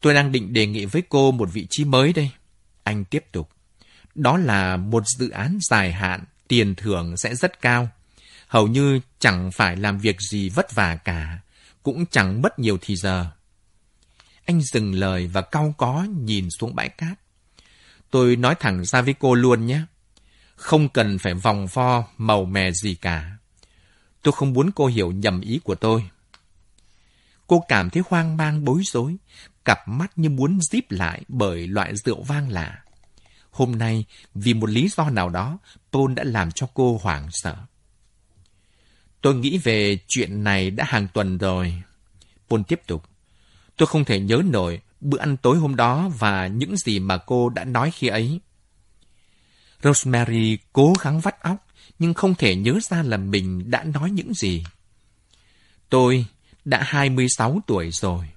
[0.00, 2.30] Tôi đang định đề nghị với cô một vị trí mới đây.
[2.82, 3.48] Anh tiếp tục.
[4.14, 7.88] Đó là một dự án dài hạn, tiền thưởng sẽ rất cao.
[8.46, 11.38] Hầu như chẳng phải làm việc gì vất vả cả,
[11.82, 13.26] cũng chẳng mất nhiều thì giờ.
[14.44, 17.18] Anh dừng lời và cau có nhìn xuống bãi cát.
[18.10, 19.80] Tôi nói thẳng ra với cô luôn nhé.
[20.62, 23.36] Không cần phải vòng vo, màu mè gì cả.
[24.22, 26.10] Tôi không muốn cô hiểu nhầm ý của tôi.
[27.46, 29.16] Cô cảm thấy hoang mang bối rối,
[29.64, 32.78] cặp mắt như muốn díp lại bởi loại rượu vang lạ.
[33.50, 35.58] Hôm nay, vì một lý do nào đó,
[35.92, 37.56] Paul đã làm cho cô hoảng sợ.
[39.20, 41.82] Tôi nghĩ về chuyện này đã hàng tuần rồi.
[42.50, 43.02] Paul tiếp tục.
[43.76, 47.48] Tôi không thể nhớ nổi bữa ăn tối hôm đó và những gì mà cô
[47.48, 48.40] đã nói khi ấy.
[49.82, 51.66] Rosemary cố gắng vắt óc,
[51.98, 54.64] nhưng không thể nhớ ra là mình đã nói những gì.
[55.88, 56.26] Tôi
[56.64, 58.28] đã 26 tuổi rồi.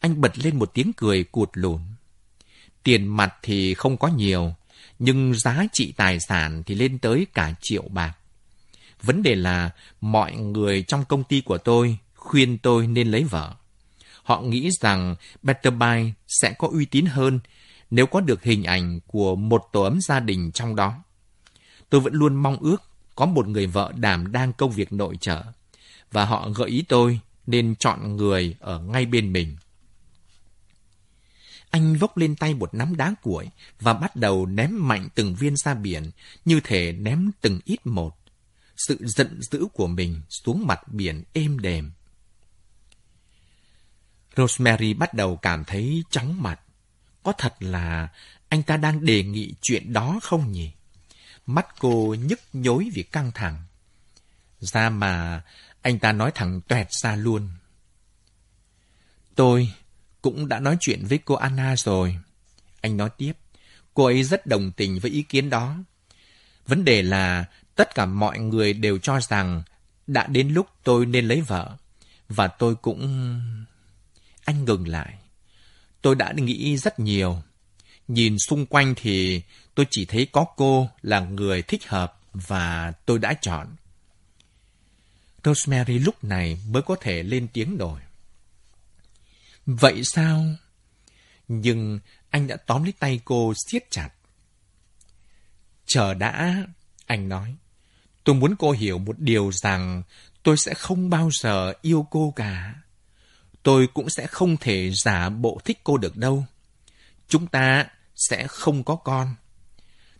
[0.00, 1.80] Anh bật lên một tiếng cười cụt lùn.
[2.82, 4.54] Tiền mặt thì không có nhiều,
[4.98, 8.12] nhưng giá trị tài sản thì lên tới cả triệu bạc.
[9.02, 13.54] Vấn đề là mọi người trong công ty của tôi khuyên tôi nên lấy vợ.
[14.22, 17.40] Họ nghĩ rằng Better Buy sẽ có uy tín hơn
[17.90, 21.02] nếu có được hình ảnh của một tổ ấm gia đình trong đó.
[21.90, 22.82] Tôi vẫn luôn mong ước
[23.14, 25.44] có một người vợ đảm đang công việc nội trợ,
[26.12, 29.56] và họ gợi ý tôi nên chọn người ở ngay bên mình.
[31.70, 33.48] Anh vốc lên tay một nắm đá cuội
[33.80, 36.10] và bắt đầu ném mạnh từng viên ra biển,
[36.44, 38.16] như thể ném từng ít một.
[38.76, 41.90] Sự giận dữ của mình xuống mặt biển êm đềm.
[44.36, 46.60] Rosemary bắt đầu cảm thấy chóng mặt.
[47.30, 48.08] Có thật là
[48.48, 50.70] anh ta đang đề nghị chuyện đó không nhỉ?
[51.46, 53.62] Mắt cô nhức nhối vì căng thẳng.
[54.60, 55.42] Ra mà
[55.82, 57.48] anh ta nói thẳng toẹt ra luôn.
[59.34, 59.72] Tôi
[60.22, 62.18] cũng đã nói chuyện với cô Anna rồi.
[62.80, 63.32] Anh nói tiếp,
[63.94, 65.76] cô ấy rất đồng tình với ý kiến đó.
[66.66, 67.44] Vấn đề là
[67.74, 69.62] tất cả mọi người đều cho rằng
[70.06, 71.76] đã đến lúc tôi nên lấy vợ.
[72.28, 73.40] Và tôi cũng...
[74.44, 75.19] Anh ngừng lại.
[76.02, 77.42] Tôi đã nghĩ rất nhiều.
[78.08, 79.42] Nhìn xung quanh thì
[79.74, 83.76] tôi chỉ thấy có cô là người thích hợp và tôi đã chọn.
[85.44, 88.00] Rosemary lúc này mới có thể lên tiếng đổi.
[89.66, 90.44] Vậy sao?
[91.48, 92.00] Nhưng
[92.30, 94.10] anh đã tóm lấy tay cô siết chặt.
[95.86, 96.64] Chờ đã,
[97.06, 97.54] anh nói.
[98.24, 100.02] Tôi muốn cô hiểu một điều rằng
[100.42, 102.74] tôi sẽ không bao giờ yêu cô cả.
[103.62, 106.46] Tôi cũng sẽ không thể giả bộ thích cô được đâu.
[107.28, 109.34] Chúng ta sẽ không có con.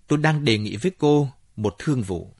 [0.06, 2.34] Tôi đang đề nghị với cô một thương vụ.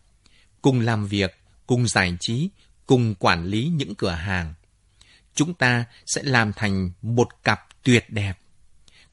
[0.62, 1.36] Cùng làm việc,
[1.66, 2.51] cùng giải trí,
[2.86, 4.55] cùng quản lý những cửa hàng.
[5.35, 8.39] Chúng ta sẽ làm thành một cặp tuyệt đẹp.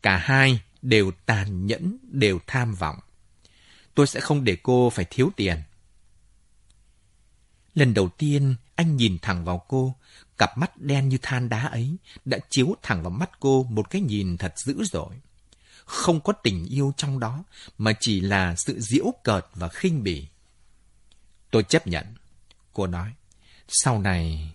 [0.01, 2.99] Cả hai đều tàn nhẫn, đều tham vọng.
[3.95, 5.57] Tôi sẽ không để cô phải thiếu tiền.
[7.77, 9.95] Lần đầu tiên, anh nhìn thẳng vào cô,
[10.37, 11.95] cặp mắt đen như than đá ấy
[12.25, 15.15] đã chiếu thẳng vào mắt cô một cái nhìn thật dữ dội.
[15.85, 17.43] Không có tình yêu trong đó,
[17.77, 20.27] mà chỉ là sự diễu cợt và khinh bỉ.
[21.51, 22.05] Tôi chấp nhận.
[22.73, 23.13] Cô nói,
[23.67, 24.53] sau này,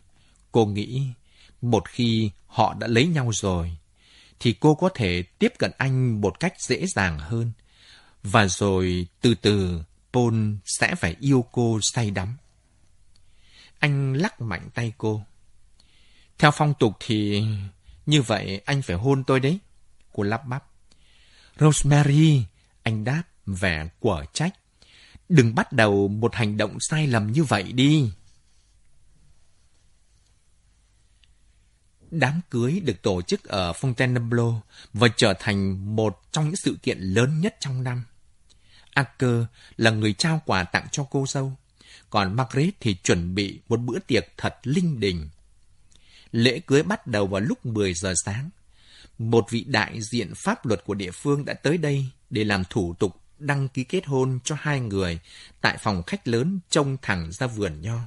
[0.52, 1.02] cô nghĩ
[1.62, 3.76] một khi họ đã lấy nhau rồi,
[4.40, 7.52] thì cô có thể tiếp cận anh một cách dễ dàng hơn.
[8.22, 9.82] Và rồi từ từ
[10.12, 10.34] Paul
[10.64, 12.36] sẽ phải yêu cô say đắm.
[13.82, 15.22] Anh lắc mạnh tay cô.
[16.38, 17.44] Theo phong tục thì
[18.06, 19.58] như vậy anh phải hôn tôi đấy.
[20.12, 20.64] Cô lắp bắp.
[21.58, 22.44] Rosemary,
[22.82, 24.54] anh đáp vẻ quở trách.
[25.28, 28.10] Đừng bắt đầu một hành động sai lầm như vậy đi.
[32.10, 34.60] Đám cưới được tổ chức ở Fontainebleau
[34.92, 38.04] và trở thành một trong những sự kiện lớn nhất trong năm.
[38.90, 39.44] Acker
[39.76, 41.52] là người trao quà tặng cho cô dâu,
[42.12, 45.28] còn Margaret thì chuẩn bị một bữa tiệc thật linh đình.
[46.32, 48.50] Lễ cưới bắt đầu vào lúc 10 giờ sáng.
[49.18, 52.94] Một vị đại diện pháp luật của địa phương đã tới đây để làm thủ
[52.98, 55.18] tục đăng ký kết hôn cho hai người
[55.60, 57.98] tại phòng khách lớn trông thẳng ra vườn nho.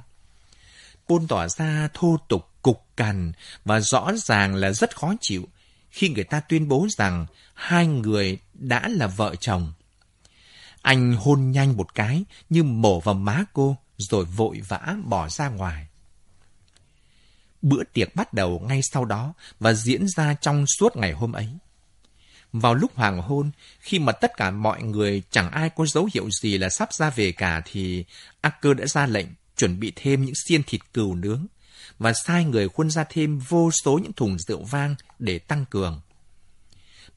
[1.08, 3.32] Paul tỏ ra thô tục, cục cằn
[3.64, 5.48] và rõ ràng là rất khó chịu
[5.90, 9.72] khi người ta tuyên bố rằng hai người đã là vợ chồng.
[10.82, 15.48] Anh hôn nhanh một cái như mổ vào má cô rồi vội vã bỏ ra
[15.48, 15.86] ngoài.
[17.62, 21.48] Bữa tiệc bắt đầu ngay sau đó và diễn ra trong suốt ngày hôm ấy.
[22.52, 23.50] Vào lúc hoàng hôn,
[23.80, 27.10] khi mà tất cả mọi người chẳng ai có dấu hiệu gì là sắp ra
[27.10, 28.04] về cả thì
[28.40, 31.46] Acker đã ra lệnh chuẩn bị thêm những xiên thịt cừu nướng
[31.98, 36.00] và sai người khuân ra thêm vô số những thùng rượu vang để tăng cường.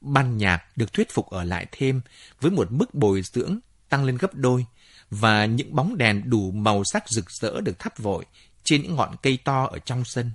[0.00, 2.00] Ban nhạc được thuyết phục ở lại thêm
[2.40, 3.58] với một mức bồi dưỡng
[3.88, 4.66] tăng lên gấp đôi
[5.10, 8.24] và những bóng đèn đủ màu sắc rực rỡ được thắp vội
[8.64, 10.30] trên những ngọn cây to ở trong sân.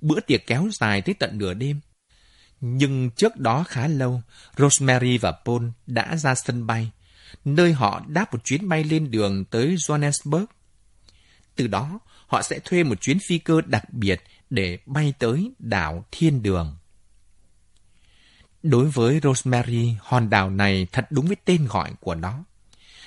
[0.00, 1.80] Bữa tiệc kéo dài tới tận nửa đêm.
[2.60, 4.22] Nhưng trước đó khá lâu,
[4.56, 6.90] Rosemary và Paul đã ra sân bay,
[7.44, 10.46] nơi họ đáp một chuyến bay lên đường tới Johannesburg.
[11.56, 16.04] Từ đó, họ sẽ thuê một chuyến phi cơ đặc biệt để bay tới đảo
[16.10, 16.76] Thiên Đường.
[18.62, 22.44] Đối với Rosemary, hòn đảo này thật đúng với tên gọi của nó.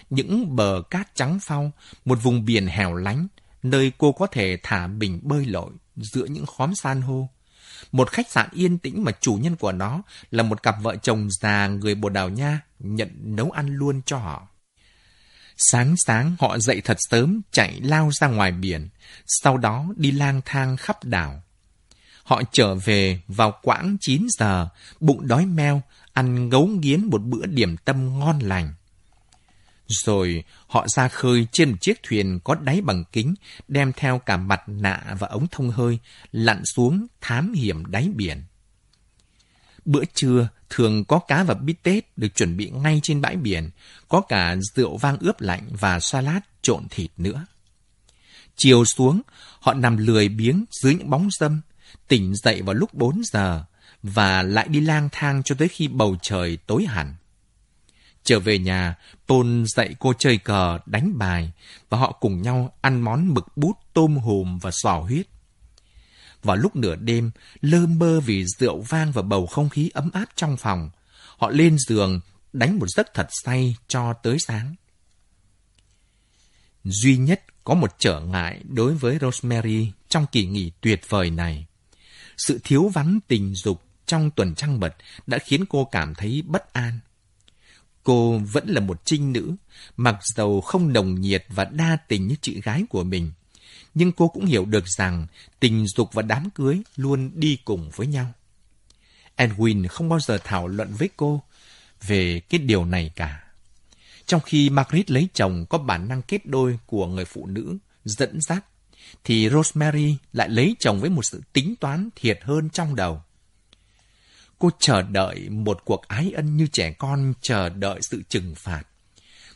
[0.09, 1.71] Những bờ cát trắng phau,
[2.05, 3.27] một vùng biển hẻo lánh,
[3.63, 7.29] nơi cô có thể thả bình bơi lội giữa những khóm san hô.
[7.91, 11.27] Một khách sạn yên tĩnh mà chủ nhân của nó là một cặp vợ chồng
[11.41, 14.47] già người Bồ Đào Nha nhận nấu ăn luôn cho họ.
[15.57, 18.89] Sáng sáng họ dậy thật sớm chạy lao ra ngoài biển,
[19.27, 21.43] sau đó đi lang thang khắp đảo.
[22.23, 24.67] Họ trở về vào quãng 9 giờ,
[24.99, 25.81] bụng đói meo,
[26.13, 28.73] ăn ngấu nghiến một bữa điểm tâm ngon lành.
[29.89, 33.35] Rồi họ ra khơi trên một chiếc thuyền có đáy bằng kính,
[33.67, 35.99] đem theo cả mặt nạ và ống thông hơi,
[36.31, 38.43] lặn xuống thám hiểm đáy biển.
[39.85, 43.69] Bữa trưa thường có cá và bít tết được chuẩn bị ngay trên bãi biển,
[44.07, 47.45] có cả rượu vang ướp lạnh và salad trộn thịt nữa.
[48.55, 49.21] Chiều xuống,
[49.59, 51.61] họ nằm lười biếng dưới những bóng dâm,
[52.07, 53.63] tỉnh dậy vào lúc 4 giờ
[54.03, 57.15] và lại đi lang thang cho tới khi bầu trời tối hẳn.
[58.29, 58.95] Trở về nhà,
[59.27, 61.51] Tôn dạy cô chơi cờ, đánh bài
[61.89, 65.27] và họ cùng nhau ăn món mực bút, tôm hùm và sò huyết.
[66.43, 67.31] Vào lúc nửa đêm,
[67.61, 70.89] lơ mơ vì rượu vang và bầu không khí ấm áp trong phòng,
[71.37, 72.19] họ lên giường
[72.53, 74.75] đánh một giấc thật say cho tới sáng.
[76.83, 81.65] Duy nhất có một trở ngại đối với Rosemary trong kỳ nghỉ tuyệt vời này.
[82.37, 84.95] Sự thiếu vắng tình dục trong tuần trăng mật
[85.27, 86.99] đã khiến cô cảm thấy bất an.
[88.03, 89.55] Cô vẫn là một trinh nữ,
[89.97, 93.31] mặc dầu không nồng nhiệt và đa tình như chị gái của mình.
[93.93, 95.27] nhưng cô cũng hiểu được rằng
[95.59, 98.33] tình dục và đám cưới luôn đi cùng với nhau.
[99.37, 101.41] Edwin không bao giờ thảo luận với cô
[102.07, 103.43] về cái điều này cả.
[104.25, 108.41] Trong khi Margaret lấy chồng có bản năng kết đôi của người phụ nữ dẫn
[108.41, 108.65] dắt,
[109.23, 113.21] thì Rosemary lại lấy chồng với một sự tính toán thiệt hơn trong đầu.
[114.59, 118.83] Cô chờ đợi một cuộc ái ân như trẻ con chờ đợi sự trừng phạt.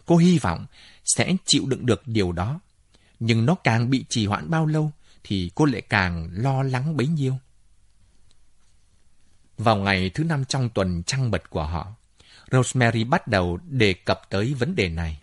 [0.05, 0.65] Cô hy vọng
[1.05, 2.59] sẽ chịu đựng được điều đó.
[3.19, 4.91] Nhưng nó càng bị trì hoãn bao lâu
[5.23, 7.37] thì cô lại càng lo lắng bấy nhiêu.
[9.57, 11.93] Vào ngày thứ năm trong tuần trăng mật của họ,
[12.51, 15.19] Rosemary bắt đầu đề cập tới vấn đề này.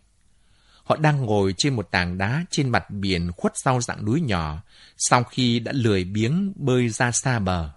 [0.85, 4.63] Họ đang ngồi trên một tảng đá trên mặt biển khuất sau dạng núi nhỏ,
[4.97, 7.71] sau khi đã lười biếng bơi ra xa bờ.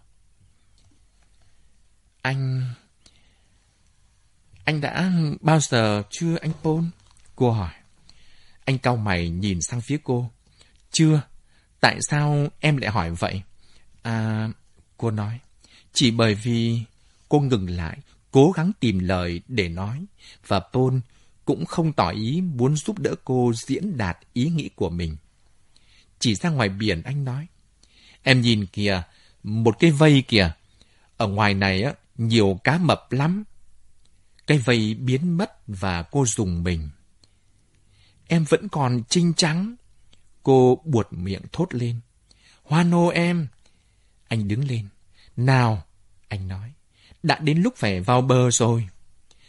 [2.24, 2.64] Anh...
[4.66, 6.84] Anh đã bao giờ chưa anh Paul?
[7.36, 7.74] Cô hỏi.
[8.66, 10.32] Anh cau mày nhìn sang phía cô.
[10.92, 11.22] Chưa.
[11.80, 13.42] Tại sao em lại hỏi vậy?
[14.02, 14.50] À,
[14.98, 15.40] cô nói.
[15.94, 16.80] Chỉ bởi vì
[17.30, 17.98] cô ngừng lại,
[18.32, 20.06] cố gắng tìm lời để nói.
[20.48, 20.98] Và Paul
[21.46, 25.18] cũng không tỏ ý muốn giúp đỡ cô diễn đạt ý nghĩ của mình.
[26.20, 27.48] Chỉ ra ngoài biển anh nói.
[28.24, 29.02] Em nhìn kìa,
[29.44, 30.52] một cái vây kìa.
[31.18, 33.44] Ở ngoài này á, nhiều cá mập lắm.
[34.48, 36.90] Cái vây biến mất và cô dùng mình.
[38.28, 39.76] Em vẫn còn trinh trắng.
[40.44, 42.00] Cô buột miệng thốt lên.
[42.64, 43.48] Hoa nô em.
[44.28, 44.88] Anh đứng lên.
[45.38, 45.84] Nào,
[46.28, 46.74] anh nói.
[47.24, 48.88] Đã đến lúc phải vào bờ rồi.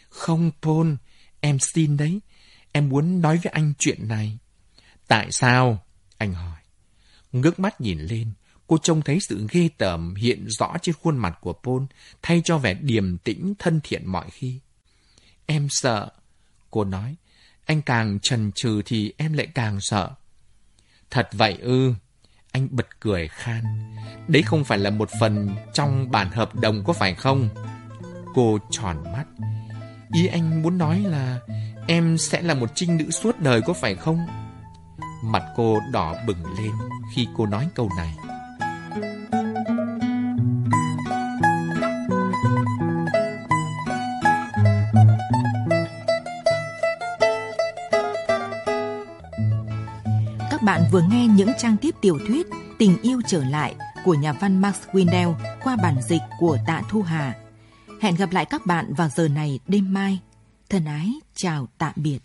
[0.09, 0.95] Không, Paul,
[1.41, 2.21] em xin đấy.
[2.73, 4.39] Em muốn nói với anh chuyện này.
[5.07, 5.85] Tại sao?
[6.19, 6.61] Anh hỏi.
[7.33, 8.33] Ngước mắt nhìn lên,
[8.67, 11.83] cô trông thấy sự ghê tởm hiện rõ trên khuôn mặt của Paul,
[12.23, 14.59] thay cho vẻ điềm tĩnh thân thiện mọi khi.
[15.47, 16.09] Em sợ,
[16.71, 17.17] cô nói.
[17.67, 20.11] Anh càng trần trừ thì em lại càng sợ.
[21.11, 21.95] Thật vậy ư?
[22.53, 23.65] Anh bật cười khan.
[24.29, 27.49] Đấy không phải là một phần trong bản hợp đồng có phải không?
[28.35, 29.25] Cô tròn mắt.
[30.13, 31.41] Ý anh muốn nói là
[31.89, 34.27] em sẽ là một trinh nữ suốt đời có phải không?
[35.25, 36.73] Mặt cô đỏ bừng lên
[37.15, 38.15] khi cô nói câu này.
[50.75, 52.47] Bạn vừa nghe những trang tiếp tiểu thuyết
[52.79, 53.75] Tình yêu trở lại
[54.05, 57.35] của nhà văn Max Windell qua bản dịch của Tạ Thu Hà.
[58.01, 60.21] Hẹn gặp lại các bạn vào giờ này đêm mai.
[60.71, 62.19] Thân ái, chào tạm biệt.